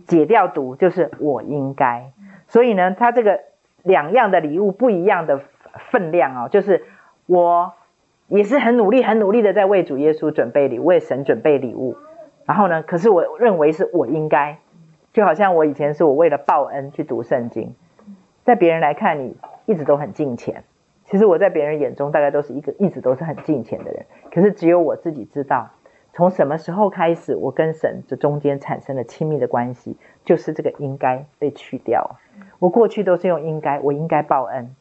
[0.07, 2.11] 解掉毒就是我应该。
[2.49, 3.43] 所以呢，他这个
[3.83, 5.39] 两样的礼物不一样的
[5.89, 6.83] 分量哦，就是
[7.27, 7.71] 我
[8.27, 11.95] 也是很努力、很努力的在为主耶稣准备礼，为神准备礼物。
[12.45, 14.59] 然后呢，可是我认为是我应该，
[15.13, 17.75] 就好像我以前是我为了报恩去读圣经，
[18.43, 19.35] 在别人来看你
[19.65, 20.63] 一直都很敬虔，
[21.05, 25.69] 其实我在别人眼中大概都是一个一直都是很敬虔的人，可是只有我自己知道，
[26.13, 32.17] 从什么时候开始，我跟神这中间产生了亲密的关系，就是这个应该被去掉。
[32.59, 34.75] 我过去都是用应该，我应该报恩，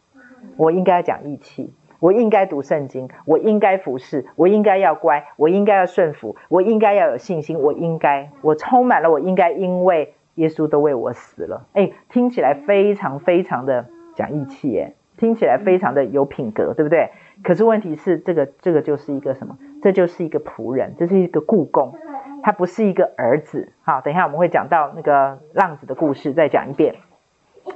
[0.57, 1.73] 我应该讲义气。
[2.01, 11.67] 我应该读圣经，我应该服侍，我应该要乖，我应该要顺服，我应该要有信心，我应该，我充满了我应该，因为耶稣都为我死了。
[11.73, 17.11] 哎，听起来非常非常的讲义气，耶，听起来非常的有品格，对不对？
[17.43, 19.57] 可是问题是，这个这个就是一个什么？
[19.83, 21.95] 这就是一个仆人，这是一个雇工，
[22.43, 23.73] 他不是一个儿子。
[23.83, 26.95] 好，等一下我们会讲到那个浪子的故事，再讲一遍。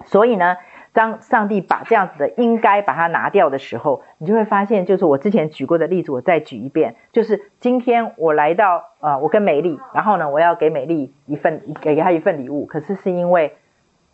[0.06, 0.56] 所以呢，
[0.92, 13.56] 当上帝把这样子的应该把它拿掉的时候，你就会发现，就是我之前举过的例子，我再举一遍，就是今天我来到呃，我跟美丽，然后呢，我要给美丽一份给给她一份礼物，可是是因为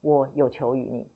[0.01, 1.11] 我有求于你。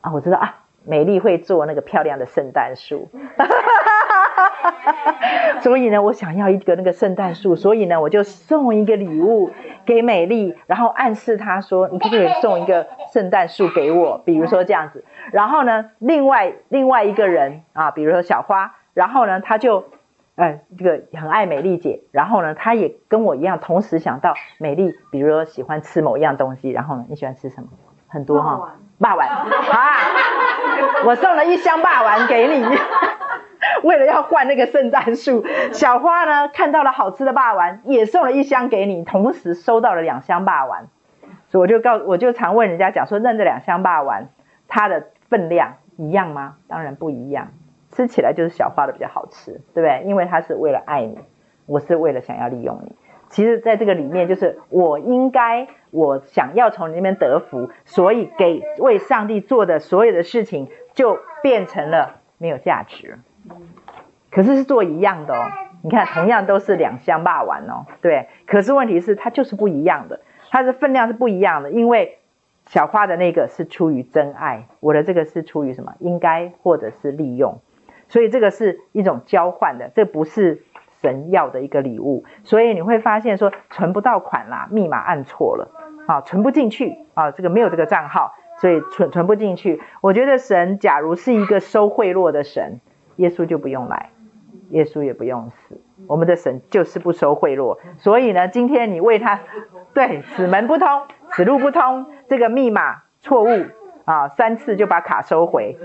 [0.00, 3.08] 啊，我知道啊，美丽会做那个漂亮的圣诞树。
[5.60, 9.50] 所以呢，我想要一个那个圣诞树，所以呢，我就送一个礼物
[9.84, 15.04] 给美丽，然后暗示她说：“你可不可以送一个圣诞树给我？”比如说这样子。
[15.32, 19.84] 然后呢，另外另外一个人啊，比如说小花，然后呢，他就
[20.36, 27.68] 嗯，这个很爱美丽姐，然后呢，他也跟我一样，同时想到美丽，比如说喜欢吃某一样东西，然后呢，你喜欢吃什么？
[28.08, 29.46] 很多哈，霸丸啊，
[31.04, 32.64] 我送了一箱霸丸给你。
[33.82, 40.88] 为了要换那个圣诞树，小花呢看到了好吃的霸王，也送了一箱给你，同时收到了两箱霸王。
[41.48, 44.28] 所以我就告，我就常问人家讲说，那这两箱霸王
[44.68, 46.56] 它的分量一样吗？
[46.68, 47.52] 当然不一样，
[47.92, 50.02] 吃起来就是小花的比较好吃，对不对？
[50.06, 51.18] 因为它是为了爱你，
[51.66, 52.92] 我是为了想要利用你。
[53.28, 63.18] 其实在这个里面，就是我应该，我想要从你那边得福，所以给为上帝做的所有的事情，就变成了没有价值。
[64.36, 65.48] 可是是做一样的哦，
[65.80, 68.28] 你看，同样都是两箱霸丸哦，对。
[68.46, 72.18] 可是问题是它就是不一样的，它的分量是不一样的，因为
[72.66, 75.94] 小花的那个是出于真爱，我的这个是出于什么？
[76.00, 77.60] 应该或者是利用，
[78.08, 80.60] 所以这个是一种交换的，这不是
[81.00, 82.26] 神要的一个礼物。
[82.44, 85.70] 所以你会发现说存不到款啦，密码按错了
[86.06, 89.80] 啊，存不进去啊，这个没有这个账号，所以存存不进去。
[90.02, 92.82] 我觉得神假如是一个收贿赂的神。
[93.16, 94.10] 耶稣就不用来，
[94.70, 97.78] 耶稣也不用死，我们的神就是不收贿赂。
[97.98, 99.40] 所以呢，今天你为他，
[99.94, 101.02] 对，此门不通，
[101.32, 103.66] 此路不通，这个密码错误
[104.04, 105.76] 啊，三次就把卡收回。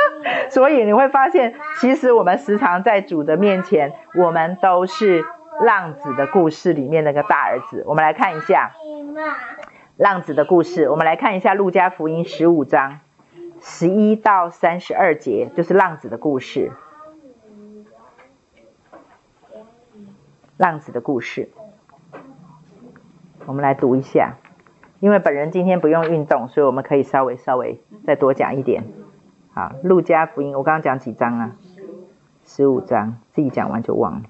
[0.50, 5.24] 所以你会发现，其实我们时常在主的面前，我们都是
[5.62, 7.84] 浪子的故事里面那个大儿子。
[7.86, 8.72] 我们来看一下
[9.96, 13.00] 浪子的故事，我们来看一下路加福音十五章。
[13.60, 16.72] 十一到三十二节就是浪子的故事。
[20.60, 21.48] 浪子的故事，
[23.46, 24.34] 我们来读一下。
[24.98, 28.84] 因为本人今天不用运动，所以我们可以稍微稍微再多讲一点。
[29.54, 31.56] 好，路加福音，我刚刚讲几章啊？
[32.44, 34.20] 十五章，自己讲完就忘了。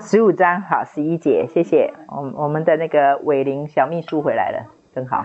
[0.00, 1.94] 十五章，好，十一节，谢谢。
[2.08, 4.66] 我我们的那个伟林小秘书回来了。
[4.92, 5.24] 真好，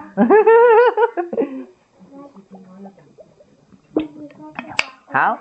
[5.12, 5.40] 好，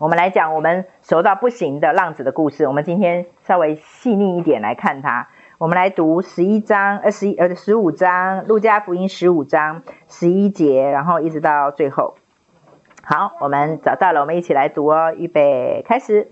[0.00, 2.66] 我们来讲我们熟到不行的浪子的故事。
[2.66, 5.28] 我们今天稍微细腻一点来看它。
[5.58, 12.14] 我们来读十一章，呃，十一呃十五章，路加福音十五章十一节，然后一直到最后。
[13.02, 15.12] 好，我们找到了，我们一起来读哦。
[15.14, 16.28] 预备，开始。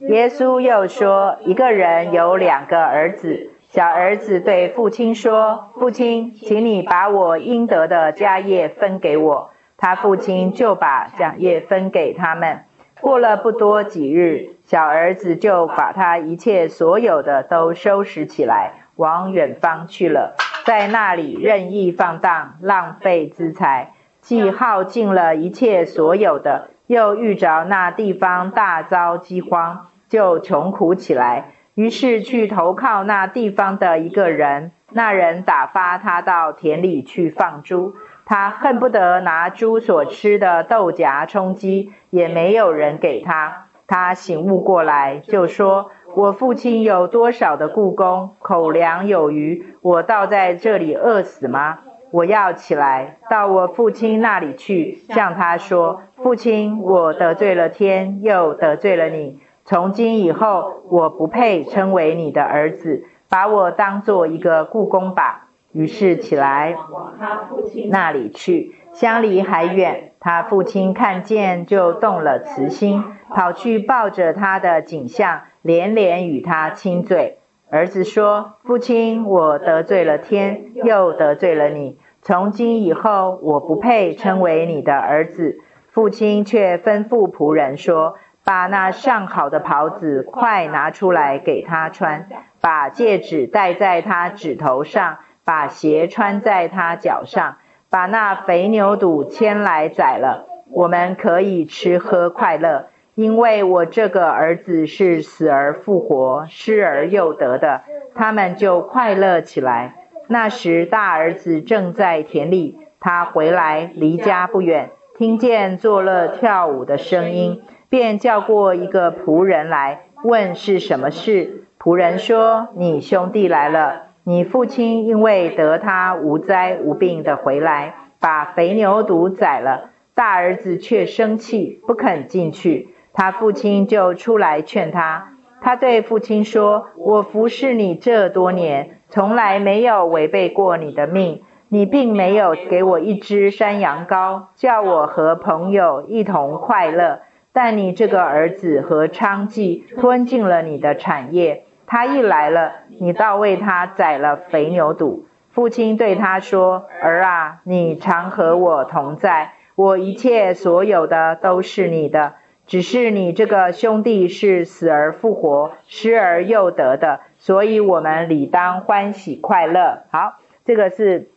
[0.00, 3.50] 耶稣又说，一个人有两个儿子。
[3.70, 9.48] 小儿子对父亲说：“父亲，请你把我应得的家业分给我。”
[9.78, 12.64] 他父亲就把家业分给他们。
[13.00, 31.52] 过了不多几日，小儿子就把他一切所有的都收拾起来，往远方去了，在那里任意放荡，浪费资财，既耗尽了一切所有的，又遇着那地方大遭饥荒，就穷苦起来。
[31.74, 37.94] 于是去投靠那地方的一个人，那人打发他到田里去放猪，
[38.28, 43.68] 他恨不得拿猪所吃的豆荚充饥，也没有人给他。
[43.86, 51.78] 他醒悟过来，就说：“我父亲有多少的雇工，口粮有余，我倒在这里饿死吗？
[52.10, 59.38] 我要起来，到我父亲那里去，向他说：父亲，我得罪了天，又得罪了你。
[59.64, 65.44] 从今以后，我不配称为你的儿子，把我当做一个雇工吧。”
[65.76, 70.12] 于是起来往他父亲那里去，相离还远。
[70.18, 77.36] 他父亲看见，就动了慈心，跑去抱着他的景象，连连与他亲嘴。
[77.68, 81.98] 儿子说：“父亲，我得罪了天，又得罪了你。
[82.22, 85.58] 从今以后，我不配称为你的儿子。”
[85.92, 88.14] 父亲却吩咐仆人说
[88.46, 92.30] ：“把那上好的袍子快拿出来给他穿，
[92.62, 97.58] 把戒指戴在他指头上。”把鞋穿在他脚上，
[97.88, 107.82] 把那肥牛肚牵来宰了，我们可以吃喝快乐，因为我这个儿子是死而复活、失而又得的。
[108.16, 109.94] 他们就快乐起来。
[110.26, 121.62] 那时大儿子正在田里，他回来离家不远，听见作乐跳舞的声音，便叫过一个仆人来问是什么事。
[121.78, 129.90] 仆人说：“你兄弟来了。”你父亲因为得他无灾无病的回来，把肥牛犊宰了。
[130.16, 132.88] 大儿子却生气，不肯进去。
[133.12, 135.34] 他父亲就出来劝他。
[135.60, 141.42] 他对父亲说：“我服侍你这多年，从来没有违背过你的命。
[141.68, 147.20] 你并没有给我一只山羊羔，叫我和朋友一同快乐。
[147.52, 155.26] 但你这个儿子和娼妓吞尽了你的产业。”他一来了，你倒为他宰了肥牛肚。
[155.52, 162.34] 父亲对他说：“儿啊，你常和我同在，我一切所有的都是你的。
[162.66, 171.30] 只是你这个兄弟是死而复活、失而又得的，所以我们理当欢喜快乐。”好，这个是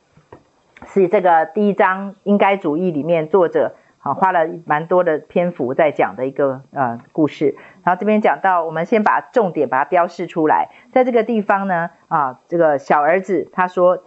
[0.87, 3.75] 是这个第一章应该主义里面作者。
[4.01, 7.57] 啊，花了蛮多的篇幅在讲的一个呃故事，
[7.89, 14.03] 然后这边讲到，我们先把重点把它标示出来，在这个地方呢，啊，这个小儿子他说，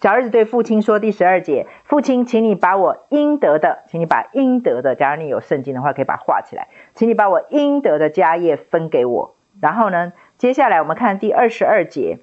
[0.00, 9.34] 小儿子对父亲说，第十二节，父亲，请你把我应得的，请你把应得的，假如你有圣经的话，可以把它画起来，请你把我应得的家业分给我。
[9.60, 12.20] 然后呢，接下来我们看第二十二节，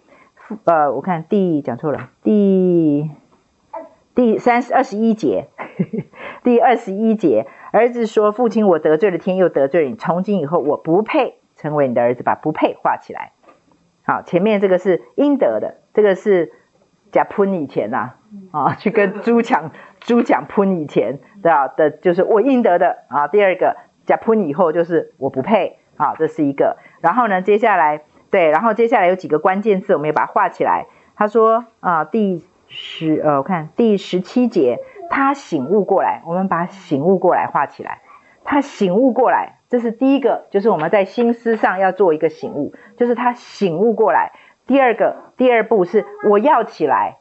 [0.63, 3.11] 呃，我看第讲错了，第
[4.15, 5.47] 第三十二十一节。
[6.43, 9.95] 第二十一节，儿子说：“父亲，我得罪了天，又得罪了你。
[9.95, 13.31] 从今以后，我不配成为你的儿子。”把“不配”画起来。
[14.03, 16.51] 好，前面这个是应得的，这个是
[17.11, 18.11] 假喷以前呐，
[18.51, 21.67] 啊，去跟猪抢猪抢喷以前对吧？
[21.67, 23.27] 的，就是我应得的啊。
[23.27, 23.75] 第二个
[24.05, 26.77] 假喷以后就是我不配啊，这是一个。
[27.01, 30.85] 然后呢，接下来对，然后接下来有几个关键字，我们也把它画起来。
[31.15, 34.77] 他说啊，第十呃，我看第十七节。
[35.09, 37.99] 他醒悟过来，我们把醒悟过来画起来。
[38.45, 44.33] 他醒悟过来，这是第一个，就是我们在心思上要做一个醒悟，就是他醒悟过来。
[44.67, 47.19] 第二个，第二步是我要起来。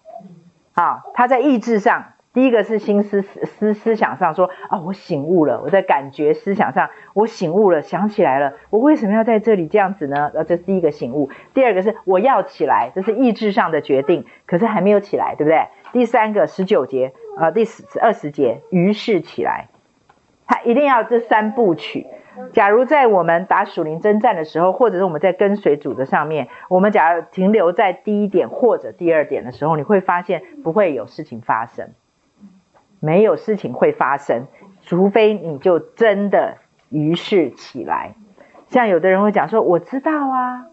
[0.75, 10.33] 啊，他在意志上，第一个是心思思思想上说啊，我醒悟了，我在感觉思想上我醒悟了，想起来了，我为什么要在这里这样子呢？
[10.35, 11.31] 呃，这是第一个醒悟。
[11.55, 15.69] 第二个是我要起来，这是意志上的决定，可是还没有起来，对不对？
[15.93, 17.13] 第三个十九节。
[17.39, 19.69] 呃，第十二十节，于是起来，
[20.47, 22.07] 他一定要这三部曲。
[22.53, 31.91] 假如在我们打属灵征战的时候，或者是我们在跟随主的上面，我们假如停留在第一点或者第二点的时候，你会发现不会有事情发生，
[33.01, 34.47] 没有事情会发生，
[34.83, 36.57] 除非你就真的
[36.89, 38.15] 于是起来。
[38.69, 40.67] 像有的人会讲说，我知道啊。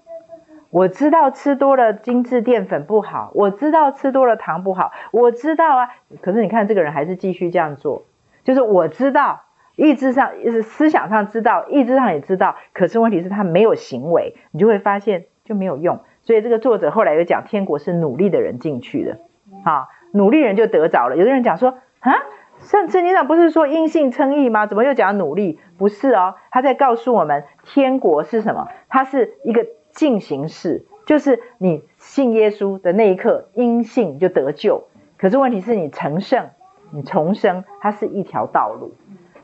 [0.71, 5.89] 我知道吃多了精致淀粉不好，我知道吃多了糖不好，我知道啊。
[6.21, 8.03] 可是你看这个人还是继续这样做，
[8.43, 9.41] 就是我知道，
[9.75, 16.01] 意志上是思想上知道，意志上也知道，可是问题是他没有行为，你就会发现就没有用。
[16.21, 19.17] 所以这个作者后来又讲，天国是努力的人进去的，
[19.63, 21.17] 啊，努力人就得着了。
[21.17, 22.13] 有的人讲说啊，
[22.59, 24.67] 圣经上不是说因信称义吗？
[24.67, 25.59] 怎么又讲努力？
[25.79, 28.67] 不是哦，他在告诉我们天国是什么？
[28.87, 29.65] 它是一个。
[29.99, 34.85] 进行式就是你信耶稣的那一刻，因信就得救。
[35.17, 36.51] 可是问题是你成圣，
[36.91, 38.93] 你重生，它是一条道路，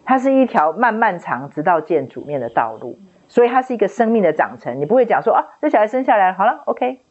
[0.06, 2.98] 它是一条漫漫长直到见主面的道路。
[3.28, 4.80] 所以它是一个生命的长成。
[4.80, 7.02] 你不会讲说啊，这小孩生下来好了，OK，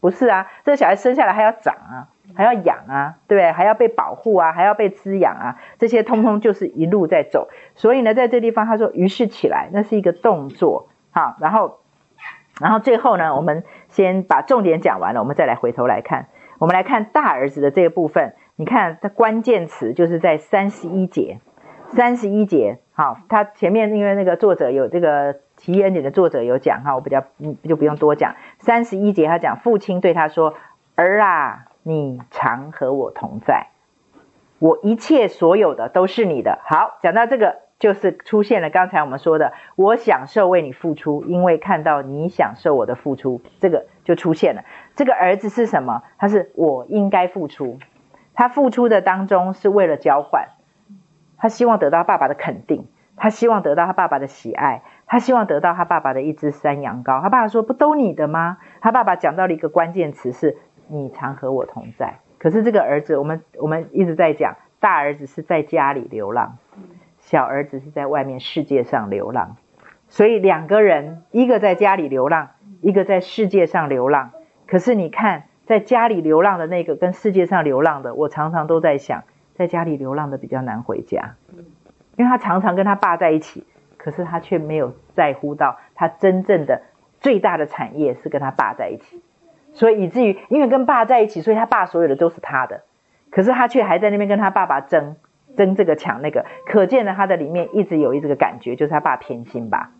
[0.00, 3.52] 不是啊，这小孩生下来还要长啊，还要养啊，对不对？
[3.52, 7.48] 还要被保护啊，还要被滋养啊，这些通通就是一路在走。
[7.74, 10.88] 所以呢，在这地方他说，于是起来，那是一个动作。
[11.10, 11.78] 好，然后，
[12.60, 16.28] 然后最后呢，我们先把重点讲完了，我们再来回头来看。
[16.58, 21.40] 我们来看大儿子的这个部分，你看它关键词就是在三十一节，
[21.90, 22.78] 三十一节。
[22.92, 28.34] 好，他前面因为那个作者有这个提恩典的作者有讲哈，我比较嗯就不用多讲。
[28.58, 30.54] 三十一节他讲，父亲对他说
[30.96, 33.66] ：“儿啊。”你常和我同在，
[34.58, 36.60] 我一切所有的都是你的。
[36.64, 44.62] 好，讲到这个，就是出现了刚才我们说的，我享受为你付出，因为看到你享受我的付出，这个就出现了。
[44.94, 46.02] 这个儿子是什么？
[46.18, 47.78] 他是我应该付出，
[48.34, 50.48] 他付出的当中是为了交换，
[51.36, 52.86] 他希望得到爸爸的肯定，
[53.16, 57.20] 他希望得到他爸爸的喜爱，他希望得到他爸爸的一只山羊羔。
[57.20, 60.56] 他爸爸说：“不都你的吗？”他爸爸讲到了一个关键词是。
[60.86, 66.58] 你常和我同在，可是这个儿子，我们我们一直在讲，大儿子是在家里流浪，
[67.24, 69.56] 小儿子是在外面世界上流浪，
[70.08, 72.50] 所以两个人，一个在家里流浪，
[72.82, 74.32] 一个在世界上流浪。
[74.66, 79.24] 可是你看，在家里流浪的那个跟世界上流浪的，我常常都在想，
[79.54, 81.36] 在家里流浪的比较难回家，
[82.16, 83.64] 因为他常常跟他爸在一起，
[83.96, 86.82] 可是他却没有在乎到他真正的
[87.20, 89.22] 最大的产业是跟他爸在一起。
[89.72, 92.82] 所以以至于，因为跟爸在一起，所以他爸所有的都是他的，
[93.30, 95.16] 可是他却还在那边跟他爸爸争，
[95.56, 99.90] 争这个抢那个，可见呢，他的里面一直有一这个感觉，就是他爸偏心吧，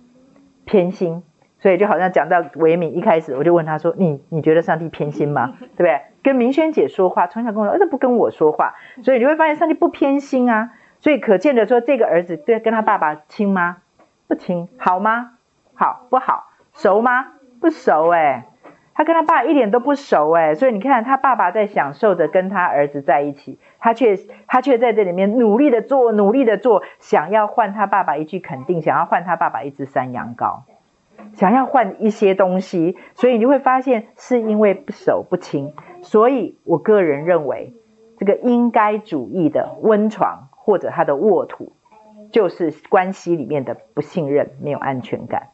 [0.64, 1.22] 偏心。
[1.60, 5.54] 所以就好像讲到维敏一开始，我就问他说：“你你觉得上帝偏心吗？
[5.76, 10.72] 对不对？”跟明轩姐说话，从小跟我说，呃，不跟我说话，所以你会发现上帝不偏心啊。
[11.00, 13.78] 所以可见的说，这个儿子对跟他爸爸亲吗？
[14.26, 15.32] 不亲，好吗？
[15.74, 16.50] 好不好？
[16.74, 17.28] 熟吗？
[17.60, 18.44] 不熟哎、欸。
[18.94, 24.16] 他跟他爸一点都不熟诶，所以你看他爸爸在享受着跟他儿子在一起，他却
[24.46, 30.60] 他却在这里面努力的做，努力的做，想要换他爸爸一句肯定，想要换他爸爸一只山羊羔，
[31.32, 37.72] 想要换一些东西，所以你会发现是因为不熟不亲，所以我个人认为
[38.18, 41.72] 这个应该主义的温床或者他的沃土，
[42.30, 45.48] 就是关系里面的不信任，没有安全感。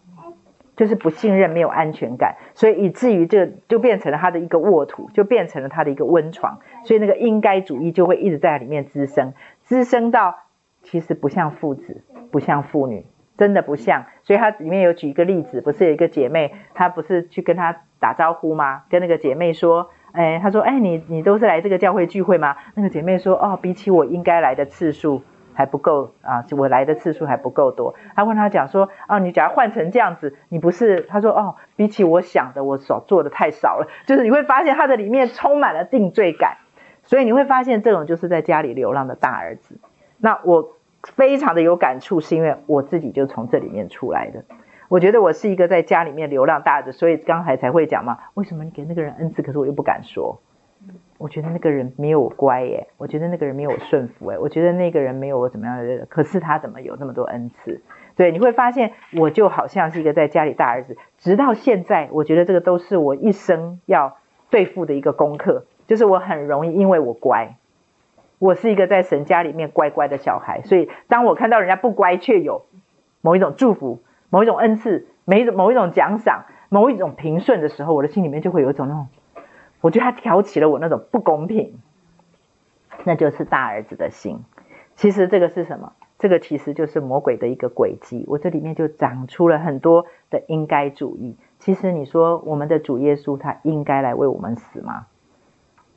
[0.80, 10.36] 就是不信任，没有安全感，所以以至于这就变成了他的一个沃土，就变成了他的一个温床，所以那个应该主义就会一直在里面滋生，滋生到
[10.82, 13.04] 其实不像父子，不像父女，
[13.36, 14.06] 真的不像。
[14.22, 18.84] 所以他里面有举一个例子，不是有一个姐妹，她不是去跟他打招呼吗？
[18.88, 22.56] 跟那个姐妹说，哎，她说，哎，你你都是来这个教会聚会吗？
[22.74, 25.20] 那个姐妹说，哦，比起我应该来的次数。
[25.60, 26.42] 还不够啊！
[26.56, 27.94] 我来的次数还不够多。
[28.16, 36.56] 他问他讲说：“啊，你假如换成这样子，你不是？”他说：“哦，比起我想的，我所做的太少了。”就是你会发现他的里面充满了定罪感，
[37.02, 39.78] 所以你会发现这种就是在家里流浪的大儿子。
[40.16, 44.44] 那我非常的有感触，是因为我自己就从这里面出来的。
[44.88, 50.40] 我觉得我是一个在家里面流浪大的，所以刚才才会讲嘛，为什么你给那个人恩赐，可是我又不敢说？
[51.20, 55.78] 我觉得那个人没有我乖耶，我觉得那个人没有我顺服哎，我觉得那个人没有我怎么样，
[56.08, 57.82] 可是他怎么有那么多恩赐？
[58.16, 64.16] 对，你会发现我就好像是一个在家里大儿子，直到现在，我觉得这个都是我一生要
[64.48, 67.56] 对付的一个功课，就是我很容易因为我乖，
[68.38, 72.64] 我是一个在神家里面乖乖的小孩，所以当我看到人家不乖却有
[73.20, 79.06] 某一种祝福、某一种恩赐、某一种某一种奖赏、某一种平顺的时候，我的心里面就会有一种那种。
[79.80, 81.78] 我觉得他挑起了我那种不公平，
[83.04, 84.44] 那就是大儿子的心。
[84.96, 85.92] 其实这个是什么？
[86.18, 88.26] 这个其实就是魔鬼的一个诡计。
[88.28, 91.38] 我这里面就长出了很多的应该主义。
[91.58, 95.06] 其实你说我们的主耶稣，他应该来为我们死吗？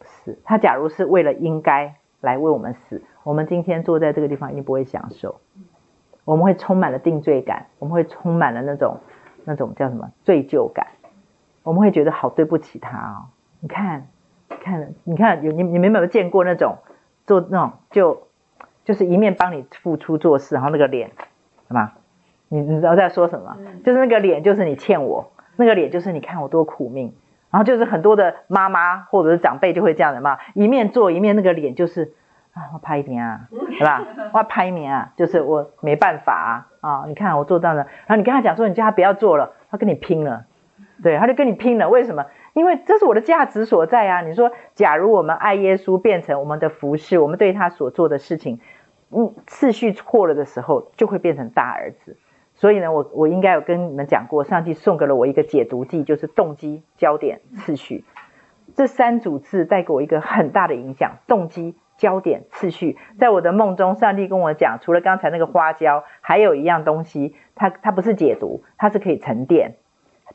[0.05, 0.39] 是。
[0.45, 5.41] 他假如是为了应该来为我们死，我们今天坐在这个地方一定不会享受。
[6.23, 8.99] 我们会充满了定罪感，我们会充满了那种
[9.43, 10.87] 那种叫什么罪疚感，
[11.63, 13.27] 我们会觉得好对不起他哦。
[13.63, 14.07] 你看，
[14.61, 16.79] 看，你看，有你你们有没有见过那种
[17.25, 18.27] 做那种就
[18.83, 21.11] 就是一面帮你付出做事，然后那个脸，
[21.69, 21.91] 什么？
[22.49, 23.55] 你你知道在说什么？
[23.85, 27.15] 就是那个脸，就是你欠我，那个脸就是你看我多苦命，
[27.51, 32.11] 然后就是很多的妈妈或者是长辈就会这样的嘛，一面做一面那个脸就是
[32.53, 34.05] 啊，我拍你啊，是吧？
[34.33, 37.05] 我要拍你啊，就是我没办法啊啊！
[37.07, 40.43] 你看我做到了，然后你跟他讲说，你叫他不要做了，他跟你拼了，
[41.01, 42.25] 对，他就跟你拼了，为什么？
[42.53, 44.21] 因为这是我的价值所在啊！
[44.21, 48.59] 你说，假如我们爱耶稣变成我们的服侍，我们对他所做的事情，
[49.09, 52.17] 嗯，次序错了的时候，就会变成大儿子。
[52.55, 58.05] 所以呢，我我应该有跟你们讲过，上帝送给了我一个解读剂，就是动机、焦点、次序。
[58.75, 62.97] 这三组字带给我一个很大的影响，动机、焦点、次序。
[63.19, 69.75] 在我的梦中，上帝跟我讲，除了刚才那个花椒，还有一样东西，它它不是解读，它是可以沉淀，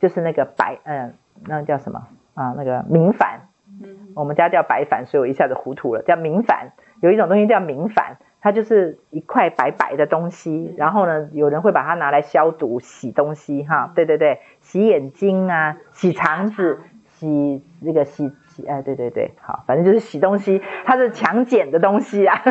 [0.01, 2.07] 就是那个白，嗯、那叫什么？
[2.33, 2.53] 啊？
[2.57, 3.39] 那个明礬。
[4.15, 6.71] 我们家叫白矾，所以我一下子糊涂了，叫明矾。
[7.01, 16.79] 有一种东西叫明矾，它就是一块白白的东西，然后呢，有人会把它拿来消毒、洗东西，哈，对对对，洗眼睛啊，洗肠子。
[17.11, 22.41] 洗那个洗洗哎，对对对，好，反正就是洗东西，它是强碱的东西啊，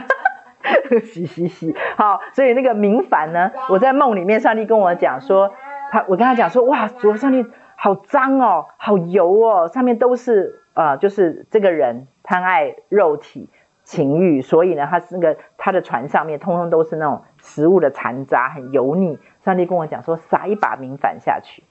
[1.02, 5.54] 洗洗洗，好，所以那个明矾呢，我在梦里面，上帝跟我讲说，
[5.90, 7.46] 他我跟他讲说，哇，主上帝
[7.80, 13.48] 好脏哦，好油哦，上面都是呃，就是这个人贪爱肉体
[13.84, 19.16] 情欲，所以呢，他是那个他的船上面通通都是那种食物的残渣，很油腻。
[19.44, 21.62] 上帝跟我讲说，撒一把明矾下去。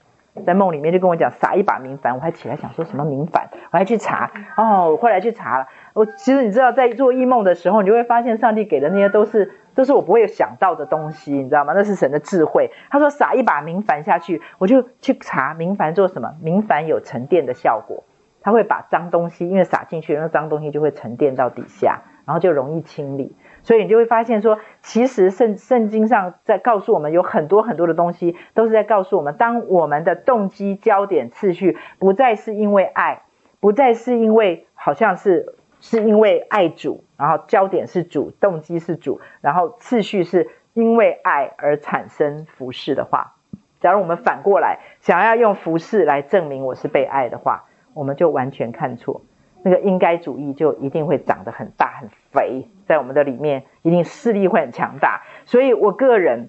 [0.46, 5.66] 在梦里面就跟我讲撒一把明矾，我还起来想说什么明矾，我还去查哦，后来去查了。
[5.92, 11.72] 我其实你知道，在做异梦的时候，你就会发现上帝给的那些都是这是我不会想到的东西，你知道吗？
[11.72, 12.68] 那是神的智慧。
[12.90, 16.34] 他说撒一把明矾下去，我就去查明矾做什么。
[16.42, 18.02] 明矾有沉淀的效果，
[18.40, 23.36] 它会把脏东西因为撒进去，那脏东西就会沉淀到底下，然后就容易清理。
[23.62, 33.22] 所以你就会发现说，其实圣圣经上在告诉我们，有很多很多的东西都是在告诉我们，当我们的动机、焦点、次序不再是因为爱，
[33.60, 43.34] 不再是因为好像是是因为爱主，然后焦点是主，动机是主，然后次序是因为爱而产生服饰的话，
[43.80, 47.64] 假如我们反过来想要用服饰来证明我是被爱的话，
[47.94, 49.22] 我们就完全看错。
[49.62, 56.48] 那个应该主义就一定会长得很大很肥，在我们的里面一定势力会很强大，所以我个人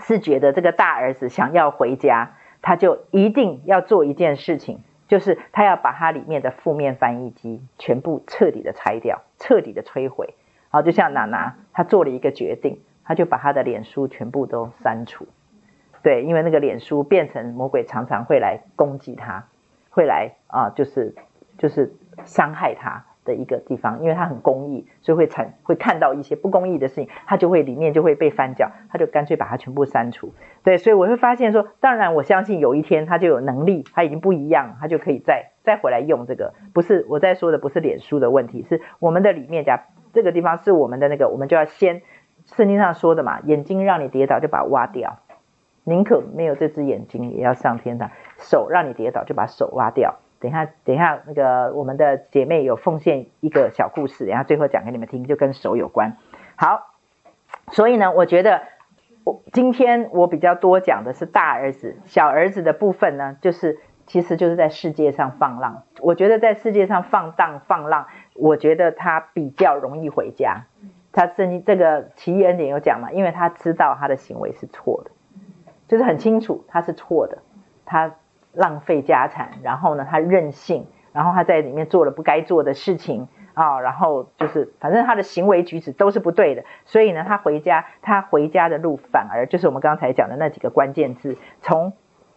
[0.00, 4.80] 是觉得这个大儿子想要回家，他就一定要做一件事情，
[5.10, 10.32] 就是他要把他里面的负面翻译机全部彻底的拆掉，彻底的摧毁。
[10.70, 15.26] 好，就像娜娜，她做了一个决定，她就把她的脸书全部都删除。
[16.02, 19.44] 对，因为那个脸书变成魔鬼常常会来攻击他，
[19.90, 21.14] 会来啊，就是
[21.58, 21.92] 就是。
[22.26, 30.32] 伤害他的一个地方，因为他很公益，所以会产会看到一些不公益的事情，他就会里面就会被翻搅，他就干脆把它全部删除。
[30.64, 36.52] 对，所以我会发现说，当然我相信有一天他就有能力，他已经不一样，他就可以再 再回来用这个。
[36.74, 39.78] 不是我在说的，不是脸书的问题，是我们的里面讲
[40.12, 42.02] 这个地方是我们的那个，我们就要先
[42.44, 45.18] 圣经上说的嘛，眼睛让你跌倒就把它挖掉，
[45.84, 48.08] 宁可没有这只眼睛也要上天堂；
[48.38, 50.16] 手让你跌倒就把手挖掉。
[50.40, 56.16] 等一下，等一下，那个我们的姐妹有奉献一个小故事，然后最后讲给你们听，就跟手有关。
[56.56, 56.94] 好，
[57.72, 58.62] 所以呢，我觉得
[59.22, 65.82] 我今天我比较多讲的是大儿子，小儿子的部分呢，就是其实就是在世界上放浪。
[66.00, 70.64] 我觉得在世界上放荡放浪，我觉得他比较容易回家。
[71.12, 75.10] 他圣经这个奇异恩典有讲嘛，因为他知道他的行为是错的，
[75.86, 77.42] 就是很清楚他是错的，
[77.84, 78.14] 他。
[78.60, 91.94] 浪费家产，然后呢，他任性，然后他在里面做了不该做的事情啊，然后就是反正他的行为举止都是不对的，所以呢，他回家，他回家的路反而就是我们刚才讲的那几个关键字，从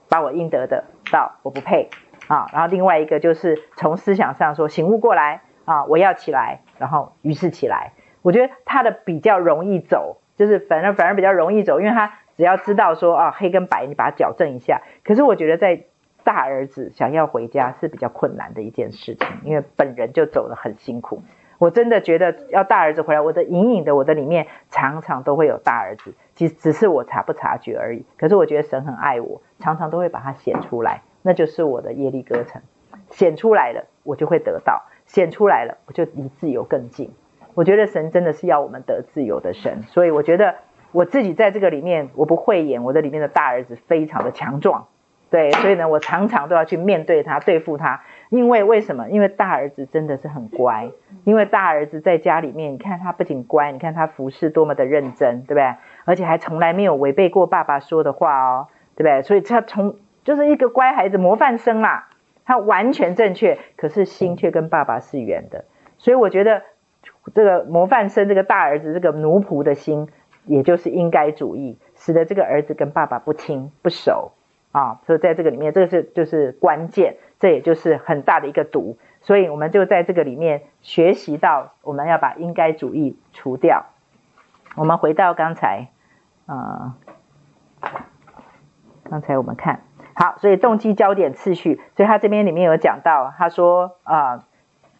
[0.07, 1.89] 把我应得的到我不配
[2.29, 7.91] 啊，然后另外一个就是从思想上说醒悟过来啊，我要起来，然后于是起来，
[8.21, 15.83] 我觉得他的比较容易走，就是反而反而比较容易走，因为他只要知道说啊黑跟白，你把它矫正一下，可是我觉得在。
[16.23, 21.21] 大儿子想要回家是比较困难的一件事情，因为本人就走得很辛苦。
[21.59, 28.05] 我真的觉得要大儿子回来，我的隐隐的我的里面常常都会有大儿子，其实只是我察不察觉而已。
[28.17, 32.61] 可是我觉得神很爱我，常常都会把它显出来，那就是我的耶利哥城。
[33.11, 37.11] 显出来了，我就会得到；显出来了，我就离自由更近。
[37.53, 40.55] 我觉得神真的是要我们得自由的神，所以我觉得
[40.91, 44.87] 我自己在这个里面，我不会演，我的里面的大儿子非常的强壮。
[45.33, 48.03] 对，所以呢，我常常都要去面对他，对付他。
[48.29, 49.09] 因为为什么？
[49.09, 50.91] 因为大儿子真的是很乖。
[51.23, 55.73] 因为大儿子在家里面，你看他不仅乖，你看他服侍多么的认真，对不对？
[56.05, 59.23] 而且还从来没有违背过爸爸说的话哦，对不对？
[59.23, 62.09] 所以他从就是一个乖孩子，模范生啦。
[62.45, 65.65] 他完全正确，可是心却跟爸爸是远的。
[65.97, 66.61] 所以我觉得
[67.33, 70.09] 这个模范生，这个大儿子，这个奴仆的心，
[70.45, 74.33] 也就是应该主义，使得这个儿子跟爸爸不亲不熟。
[74.73, 78.97] 啊，所以在这个里面，这个是就是关键，这也就是很大的一个毒。
[79.21, 83.85] 所以我们就在这个里面学习到，我们要把应该主义除掉。
[84.75, 85.89] 我们回到刚才，
[86.47, 86.95] 呃，
[89.03, 89.81] 刚才我们看
[90.15, 94.43] 好，所以动机焦点次序，所以他这边里面有讲到，他说啊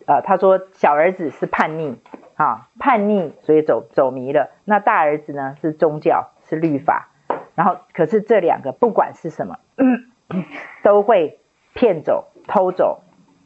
[0.05, 1.99] 呃，呃，他说小儿子是叛逆，
[2.35, 4.51] 啊，叛逆，所以走走迷了。
[4.65, 7.09] 那大儿子呢是宗教，是律法。
[7.55, 9.59] 然后可是这两个不管是什么，
[10.83, 11.39] 都会
[11.73, 13.01] 骗走、偷走、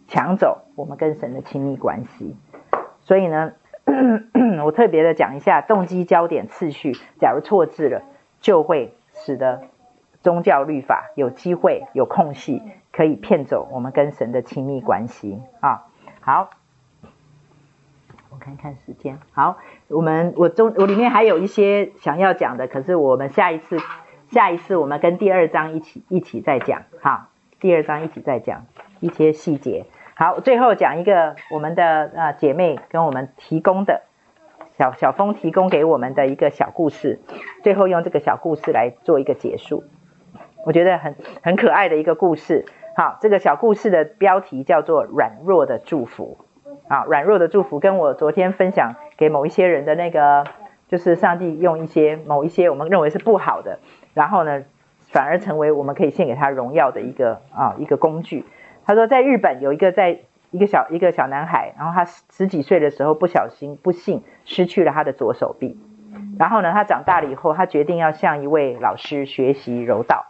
[0.08, 2.36] 抢走我们跟神的亲密关系。
[3.02, 3.54] 所以呢，
[4.66, 8.04] 我特别的讲一下动机焦点次序，假如错置了，
[8.42, 9.64] 就会使得。
[10.24, 15.86] 宗教律法有机会有空隙，可以骗走我们跟神的亲密关系啊！
[16.20, 16.50] 好，
[18.32, 19.20] 我看看时间。
[19.32, 23.78] 好，我们我中我里面还有一些想要讲的，可是我们下一次
[24.30, 26.84] 下一次我们跟第二章一起一起再讲。
[27.02, 27.30] 好，
[27.60, 28.66] 第二章一起再讲
[29.00, 29.86] 一些细节。
[30.16, 34.04] 好，最后讲一个我们的呃姐妹跟我们提供的
[34.78, 37.20] 小小峰提供给我们的一个小故事，
[37.64, 39.84] 最后用这个小故事来做一个结束。
[40.66, 46.38] 我觉得很很可爱的一个故事，好，这个小故事的标题叫做《软弱的祝福》。
[46.90, 50.46] 啊，软弱的祝福跟我昨天分享给某一些人的那个，
[50.88, 53.80] 就是上帝用一些某一些我们认为是不好的，
[54.18, 54.64] 然后呢，
[55.12, 58.46] 反而成为我们可以献给他荣耀的一个啊一个工具。
[58.84, 65.78] 他说，在日本有一个在一个小一个小男孩，然后他十几岁的时候不小心不幸失去了他的左手臂，
[66.40, 70.26] 然后呢，他长大了以后，他决定要向一位老师学习柔道。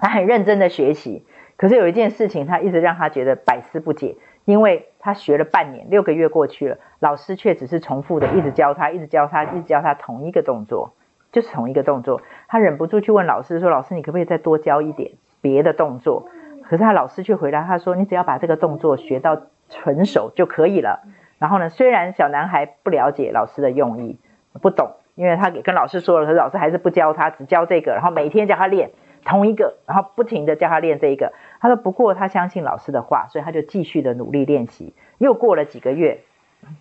[0.00, 1.26] 他很认真的学习，
[1.58, 4.16] 可是有一件事情，他一直让他觉得百思不解，
[4.46, 10.94] 因为他学了半年，六个月过去了，老师却只是重复的一直教他，一直教他，一直教他同一个动作，
[11.32, 12.20] 就是同一个动作。
[12.48, 16.28] 他忍不住去问老师说：“老师，你可不可以再多教一点别的动作？”
[16.64, 21.00] 可是他老师却回答他说：“你只要把这个动作学到纯熟就可以了。”
[21.38, 24.18] 然后呢，虽然小男孩不了解老师的用意，
[24.60, 28.90] 不懂，因为他给跟老师说了，可是老师还是不教他，只教这个，然后每天叫他练。
[29.24, 31.32] 同一个，然后不停的教他练这一个。
[31.60, 34.94] 他说不过他相信老师的话，所以他就继续的努力练习。
[35.18, 36.20] 又过了几个月，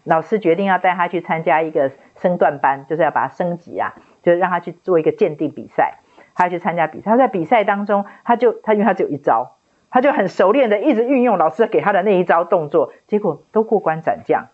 [0.03, 3.95] 老师决定要带他去参加一个升段班，就是要把他升级啊，
[4.33, 5.99] 就让他去做一个鉴定比赛。
[6.35, 9.55] 他去参加比赛，他在比赛当中，他就他因为他只有一招，
[9.89, 14.47] 他就很熟练的一直运用老师给他的那一招动作，结果都过关斩将，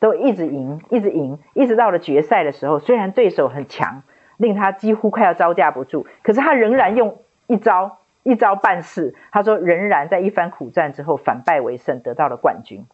[0.00, 4.02] 都一直赢，一直赢，一直到了决赛的时候，虽然对手很强。
[4.36, 9.14] 令他几乎快要招架不住，可是他仍然用一招一招办事。
[9.30, 12.84] 他说，仍然在一番苦战之后反败为胜，得到了冠军。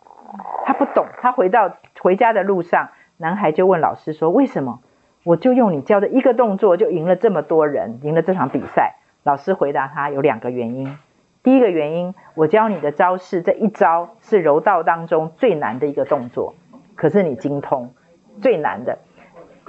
[0.66, 4.80] 他不懂，他回到回家的路上，男孩就问老师说：“为什么
[5.24, 10.96] 我就用你教的一个动作就赢了这么多人，赢了这场比赛？”老师回答他有两个原因。
[11.42, 16.54] 第一个原因，我教你的招式这一招是柔道当中最难的一个动作，
[16.94, 17.92] 可是你精通
[18.40, 18.98] 最难的。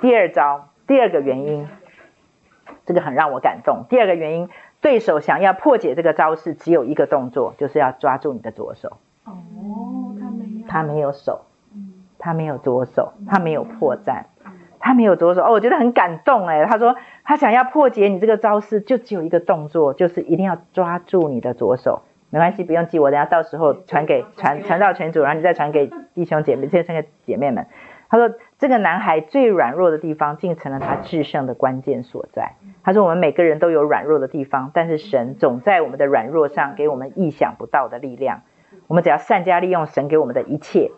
[0.02, 0.68] 第二招。
[0.88, 1.69] 第二个原因，
[2.86, 3.86] 这个很让我感动。
[3.88, 4.49] 第二个原因，
[4.82, 8.98] 对手想要破解这个招式，只有一个动作，就是要抓住你的左手。
[9.23, 9.32] 哦，
[10.19, 11.41] 他没有，他没有手，
[12.19, 14.23] 他没有左手，他没有破绽，
[14.82, 15.41] 他没有左手。
[15.41, 16.66] 哦，我觉得很感动哎。
[16.66, 22.02] 他说他想要破解你这个招式，就只有一个动作，就是一定要抓住你的左手。
[22.30, 27.68] 没关系，不用记我，等下到时候传给传传到群主，然后你再传给弟兄姐妹，再传给姐妹们。
[28.10, 38.41] 他说：“这个男孩最软弱的地方，竟成了他制胜的关键所在。”他说：“我们每个人都有软弱的地方，但是神总在我们的软弱上给我们意想不到的力量。
[38.88, 40.91] 我们只要善加利用神给我们的一切，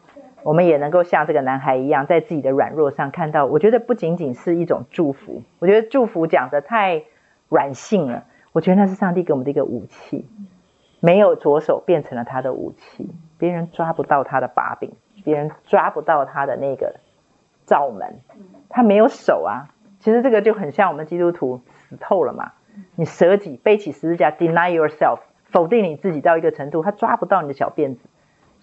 [0.43, 3.45] 我们也能够像这个男孩一样，在自己的软弱上看到。
[3.45, 7.03] 我觉得不仅仅是一种祝福，我觉得祝福讲得太
[7.49, 8.25] 软性了。
[8.51, 10.27] 我觉得那是上帝给我们的一个武器，
[10.99, 14.91] 没有左手变成了他的武器，别人抓不到他的把柄，
[15.23, 16.95] 别人抓不到他的那个。”
[17.65, 18.19] 罩门，
[18.67, 19.71] 他没有手啊。
[20.01, 22.51] 其实这个就很像我们基督徒死透了嘛。
[22.97, 28.01] 你舍己背起十字架，deny yourself，否定你自己到一个程度，他抓不到你的小辫子，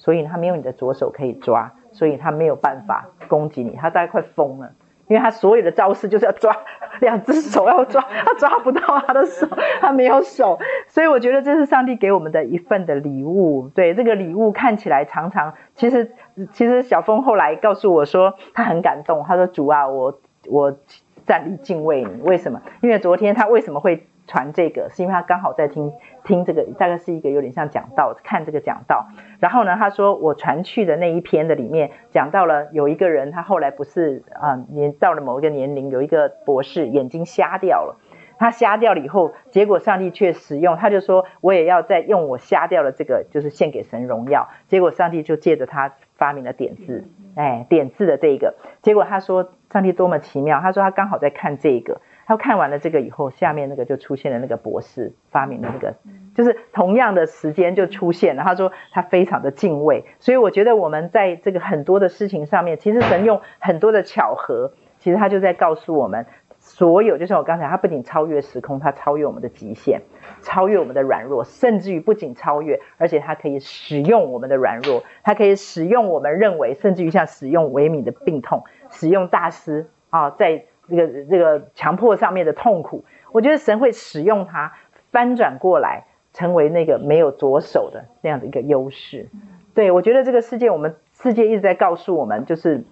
[0.01, 3.77] 所以他没有你的左手可以抓，所以他没有办法攻击你。
[3.77, 4.73] 他大概快疯了。
[5.09, 6.57] 因为他所有的招式就是要抓，
[7.01, 9.45] 两只手要抓，他抓不到他的手，
[9.81, 10.57] 他没有手，
[10.87, 13.69] 所以我觉得这是上帝给我们的一份的礼物。
[13.75, 16.13] 对，这个礼物看起来常常，其实
[16.53, 20.17] 其实小峰后来告诉我说，他很感动，他说主啊，我
[20.49, 20.79] 我
[21.27, 22.63] 站立敬畏你，为什么？
[22.81, 24.07] 因为昨天他为什么会？
[24.31, 25.93] 传这个是因为他刚好在听
[26.23, 29.09] 听这个，大概是一个有点像讲道，看这个讲道。
[29.41, 37.97] 然后呢，他说我传去的那一篇的里面讲到了有一个人，他后来不是啊年到了某一个年龄，有一个博士眼睛瞎掉了。
[38.39, 44.49] 他瞎掉了以后，结果上帝却使用，他就说我也要再用我瞎掉的这个，就是献给神荣耀。
[44.69, 48.55] 结果上帝就借着他发明了点字，哎，点字的这个。
[48.81, 52.01] 结果他说上帝多么奇妙，他说他刚好在看这个。
[52.31, 55.97] 他看完了这个以后，下面那个就出现了那个博士发明的那个，
[56.33, 58.45] 就是同样的时间就出现了。
[58.45, 66.25] 他说他非常的敬畏，所以我觉得我们在这个很多的事情上面，其实神用很多的巧合，其实他就在告诉我们。
[66.61, 70.03] 所有就像我刚才，他不仅超越时空，他超越我们的极限，
[70.41, 84.73] 超越我们的软弱，甚至于不仅超越，而且他可以使用我们的软弱，他可以使用我们认为，甚至于像使用维米的病痛，使用大师啊，在这个这个强迫上面的痛苦，我觉得神会使用它
[85.13, 89.29] 翻转过来，成为那个没有左手的那样的一个优势。
[89.75, 92.85] 对，我觉得这个世界，我们世界一直在告诉我们，就是。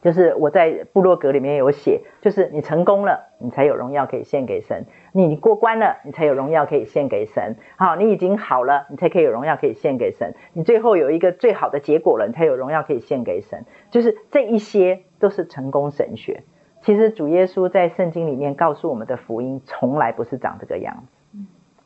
[0.00, 7.56] 就是我在部落格里面有写，就是你成功了，你才有荣耀可以献给神；你过关了，你才有荣耀可以献给神。
[7.76, 10.36] 好，你已经好了，你才可以有荣耀可以献给神。
[10.52, 13.64] 你最后有一个最好的结果了，你才有荣耀可以献给神。
[13.90, 16.44] 就是这一些都是成功神学。
[16.82, 21.12] 其实主耶稣在圣经里面告诉我们的福音，从来不是长这个样子。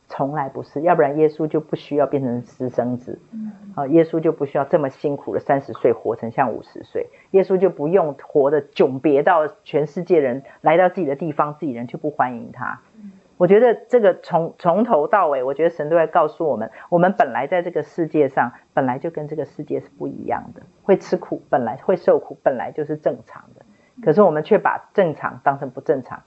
[0.09, 3.19] 从来不是，要不然耶稣就不需要变成私生子，
[3.73, 12.79] 啊，耶稣就不需要这么辛苦的三十岁活成像五十岁，耶稣就不用活得迥别到全世界人来到自己的地方，自己人就不欢迎他。
[13.37, 23.65] 我觉得这个从从头到尾，我觉得神都在告诉我们，我们本来在这个世界上，本来就跟这个世界是不一样的，会吃苦，本来会受苦，本来就是正常的。
[24.03, 26.21] 可是我们却把正常当成不正常，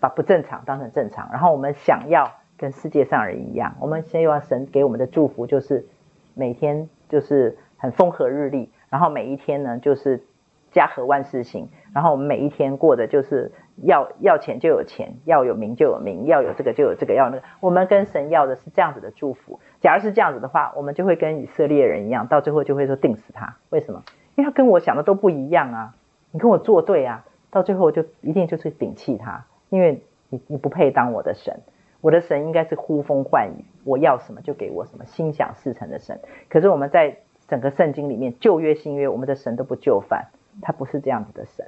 [0.00, 2.30] 把不正常当成正常，然后我们想要。
[2.58, 5.84] 跟世界上人一样，我们希望神给我们的祝福就是
[6.32, 10.24] 每天就是很风和日丽，然后每一天呢就是
[10.70, 17.42] 家和万事兴，然后我们每一天过的就是要要钱就有钱，要有名就有名，要有这个就有这个，要那个。
[17.60, 19.60] 我们跟神要的是这样子的祝福。
[19.82, 23.56] 假如是这样子的话，我们就会跟以色列人一样，到最后就会说定死他。
[23.68, 24.02] 为什么？
[24.34, 25.94] 因为他跟我想的都不一样啊！
[26.36, 31.60] 你跟我作对啊，到最后就一定就是顶弃他，因为你你不配当我的神。
[32.02, 36.20] 我的神应该是呼风唤雨，我要什么就给我什么，心想事成的神。
[36.50, 37.16] 可是我们在
[37.48, 40.26] 整个圣经里面，旧约新约，我们的神都不就范，
[40.60, 41.64] 他不是这样子的神。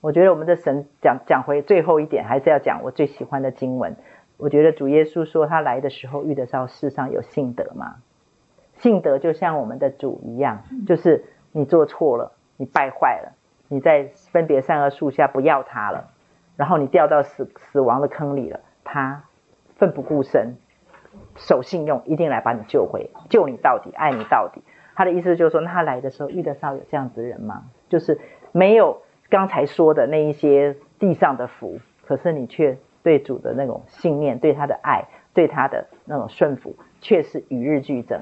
[0.00, 3.96] 我觉得我们的神讲讲回最后一点，还是要讲我最喜欢的经文。
[4.36, 7.96] 我觉得主耶稣说他来的时候遇得到世上有信德吗？
[8.78, 13.32] 信德就像我们的主一样，就是你做错了，你败坏了，
[13.74, 16.10] 你在分别善恶树下不要他了，
[16.56, 19.24] 然后你掉到死死亡的坑里了，他。
[19.76, 20.54] 奋不顾身，
[21.34, 24.62] 守信用，一定来把你救回，救你到底，爱你到底。
[24.94, 27.64] 他的意思就是说，那他来的时候遇得上有这样子的人吗？
[27.88, 28.20] 就是
[28.52, 38.20] 没有刚才说的那一些地上的福，可是你却对主的那种信念，对他的爱，对他的那种顺服，却是与日俱增。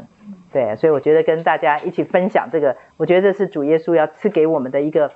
[0.53, 5.13] 对，所以我觉得跟大家一起分享这个，我觉得这是主耶稣要赐给我们的一个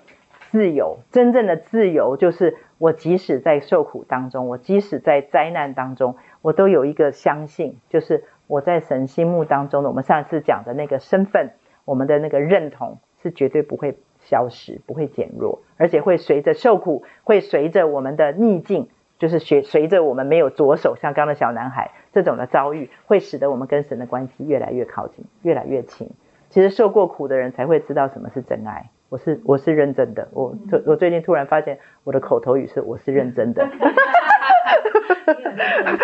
[0.57, 2.57] 自由，真正的自由就是。
[2.78, 11.53] 我即使在受苦当中，我即使在灾难当中，我都有一个相信，就是我在神心目当中的，我们上次讲的那个身份，
[11.87, 26.11] 我们的那个认同是绝对不会消失，不会减弱，而且会随着受苦，会随着我们的逆境，就是随随着我们没有左手，像刚刚的小男孩这种的遭遇，会使得我们跟神的关系越来越靠近，越来越亲。
[26.51, 28.91] 其实受过苦的人才会知道什么是真爱。
[29.09, 33.66] 我是我是认真的，我最我最近突然发现我的口头语是我是认真的，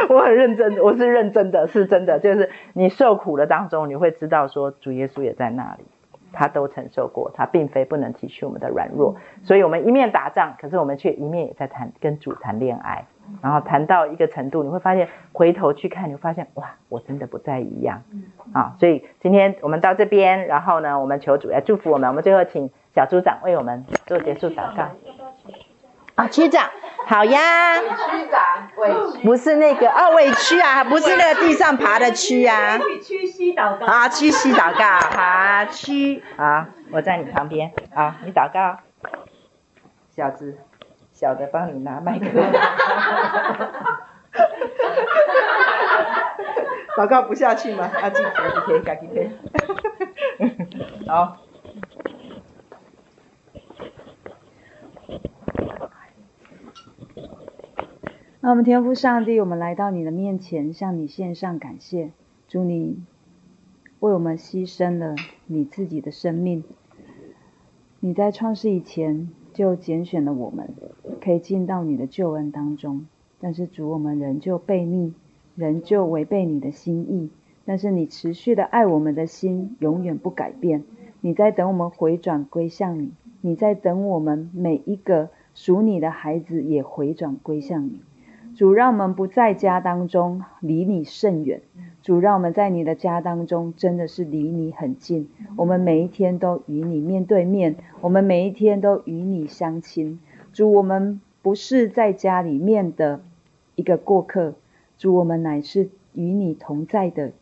[0.09, 5.85] 我很认真，我是认真的，是真的，就是你受苦的当中，你会知道说主耶稣也在那里，
[6.33, 13.07] 他都承受过，他并非不能体恤我们的软弱，所以我们一面打仗，可是我们却一面也在谈跟主谈恋爱，
[13.43, 18.03] 然后谈到一个程度，你会发现回头去看，你会发现哇，我真的不再一样。
[18.53, 22.71] 啊，所以今天我们到这边，然后呢，我们求主来祝福我们，我们最后请。
[22.95, 24.91] 小组长为我们做结束祷告。
[26.15, 26.71] 啊，区长，
[27.07, 27.81] 好呀。
[27.81, 29.19] 区长，委屈。
[29.25, 32.79] 不是那个哦，委屈啊，不是那个地上爬的区啊。
[33.03, 33.87] 屈膝祷告。
[33.87, 38.79] 啊，屈膝祷告，好，屈，啊，我在你旁边，啊，你祷告。
[40.15, 40.59] 小子，
[41.15, 42.27] 小的帮你拿麦克。
[46.99, 47.91] 祷告不下去吗？
[48.03, 48.29] 啊，继续，
[48.67, 49.31] 继续，继续。
[51.09, 51.39] 好。
[58.41, 62.11] 那我们天父上帝，我们来到你的面前，向你献上感谢。
[62.49, 63.05] 主你
[64.01, 65.15] 为我们牺牲了
[65.47, 66.65] 你自己的生命，
[68.01, 70.75] 你在创世以前就拣选了我们，
[71.21, 73.07] 可以进到你的救恩当中。
[73.41, 75.15] 但是主，我们仍旧悖逆，
[75.55, 77.31] 仍旧违背你的心意。
[77.65, 80.83] 但是你持续的爱我们的心永远不改变。
[81.21, 83.13] 你在等我们回转归向你，
[83.43, 88.01] 你在等我们每一个属你的孩子也回转归向你。
[88.55, 91.61] 主，让我们不在家当中离你甚远。
[92.03, 95.29] 主，让我们在你的家当中真的是离你很近。
[95.57, 100.21] 我们每一天都与你面对面，我们每一天都与你相亲。
[100.53, 103.23] 主，我们不是在家里面的
[103.75, 104.55] 一个过客。
[104.99, 107.33] 主，我们乃是与你同在的，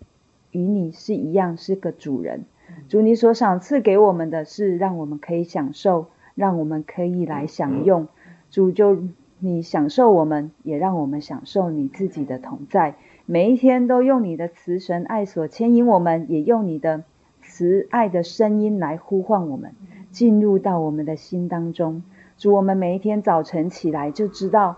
[0.52, 2.44] 与你是一样，是个主人。
[2.88, 8.08] 主，你所赏赐给我们的是让我们可以享受，让我们可以来享用。
[8.50, 8.98] 主就。
[9.42, 12.96] 你享受我们，也让我们享受你自己的同在。
[13.24, 17.04] 每一天都用你的慈神爱所牵引我们，也用你的
[17.40, 19.72] 慈爱的声音来呼唤我们，
[20.10, 22.02] 进入到我们的心当中。
[22.36, 24.76] 主，我们每一天早晨起来就知道，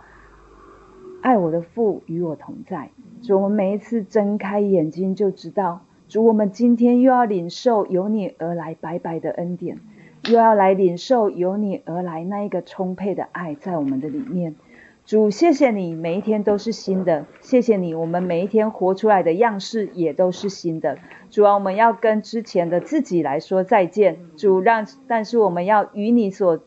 [1.22, 2.90] 爱我的父与我同在。
[3.20, 5.80] 主，我们每一次睁开眼睛就知道，
[6.12, 9.78] 主，我们今天又要领受由你而来白白的恩典。
[10.28, 14.54] 又要来领受由你而来那一个充沛的爱在我们的里面，
[15.06, 20.98] 主，谢谢你，每一天都是新的，谢谢你，我们每一天活出来的样式也都是新的。
[21.30, 26.60] 主啊，我们要跟之前的自己来说再见，主让，但是我们要与你所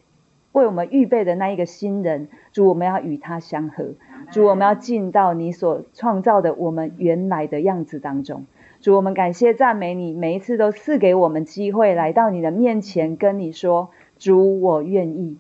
[0.54, 3.94] 为我们预备的那一个新人，主，我们要与他相合，
[4.32, 8.48] 主，我们要进到你所创造的我们原来的样子当中。
[8.86, 13.90] 主，我们感谢赞美你，每一次都赐给我们机会来到你的面前，跟你说
[14.20, 15.38] ：“主，我愿意。”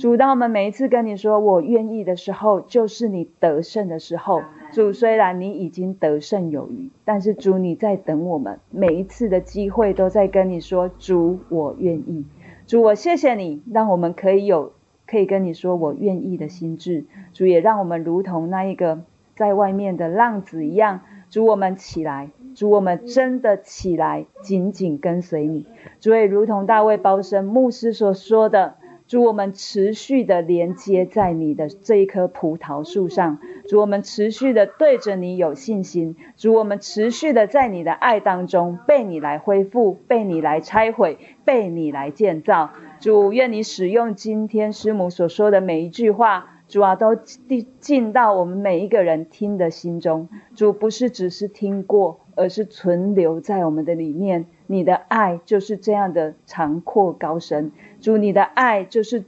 [0.00, 4.42] 主，当我们每一次跟你说“我愿意”的时候，就是你得胜的时候。
[4.72, 12.24] 主，虽然你已经得胜有余，但是主你在等我们，每一次的机会都在跟你说：“主，我愿意。”
[12.66, 14.72] 主，我谢谢你，让我们可以有
[15.06, 17.04] 可以跟你说“我愿意”的心智。
[17.34, 19.02] 主，也让我们如同那一个
[19.36, 21.02] 在外面的浪子一样。
[21.28, 22.30] 主，我们起来。
[22.54, 25.66] 主，我们真的起来，紧紧跟随你。
[26.00, 28.74] 主，也如同大卫包森牧师所说的，
[29.06, 33.38] 主，我们持续的连接在你的这一棵葡萄树上。
[33.68, 36.16] 主，我们持续的对着你有信心。
[36.36, 42.70] 主，我们持续的在你的爱当中被你来恢复，被你来拆毁，被你来建造。
[43.00, 46.48] 主，愿你使用今天师母所说的每一句话。
[46.68, 50.30] 主啊，都进进到我们每一个人听的心中。
[50.54, 54.46] 主不是只是听过，而是存留在我们的里面。
[54.66, 57.72] 你的爱就是这样的长阔高深。
[58.00, 59.24] 主，你的爱就是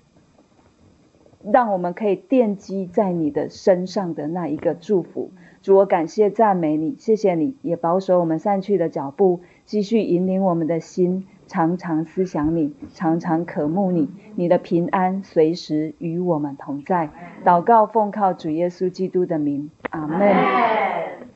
[1.43, 5.31] 让我们可以奠基在你的身上的那一个祝福。
[5.61, 11.27] 主，我感谢赞美你，谢谢你，也保守我们散去的脚步，继续引领我们的心。
[11.47, 17.11] 常常思想你，常常渴慕你，你的平安随时与我们同在。
[17.45, 21.34] 祷告奉靠主耶稣基督的名，阿门。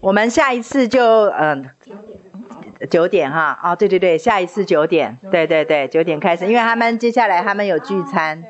[0.00, 1.68] 我们下一次就嗯
[2.88, 8.42] 九点哈哦对对对，下一次九点，对对对九点开始，因为他们接下来他们有聚餐，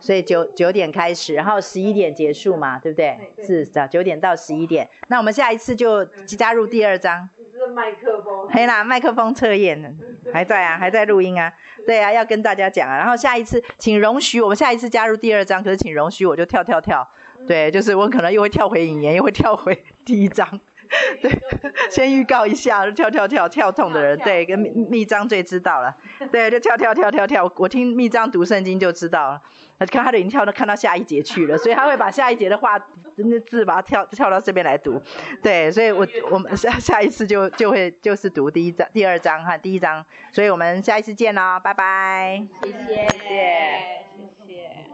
[0.00, 3.34] 所以九九点开始，然后十一点结束嘛，对不对？
[3.44, 4.88] 是的，九点到十一点。
[5.08, 7.28] 那我们下一次就加入第二章。
[7.58, 9.98] 是麦克风，嘿啦，麦克风测验
[10.30, 11.50] 还在啊，还在录音啊，
[11.86, 12.98] 对啊，要跟大家讲啊。
[12.98, 17.08] 然后下一次，请容许我们下一次加入第二章，可是请容许我就跳跳跳，
[17.46, 20.60] 对，就是我可能又会跳回引言，又会跳回 第一章。
[21.20, 21.32] 对，
[21.90, 25.96] 先预告一下，跳跳跳跳痛的人，对，跟密密章最知道了，
[26.30, 29.42] 对，就跳跳跳跳跳，我听密章读圣经就知道了，
[29.88, 32.80] 看他的已经跳到看到下一节去了，所以他会把下一节的话
[33.16, 35.02] 那字把它跳跳到这边来读，
[35.42, 43.36] 对，所以我我们下下一次就就会就是读第一章、第二章和第一章，所以我们下一次见喽，拜拜，谢谢，谢谢。
[44.38, 44.76] 谢谢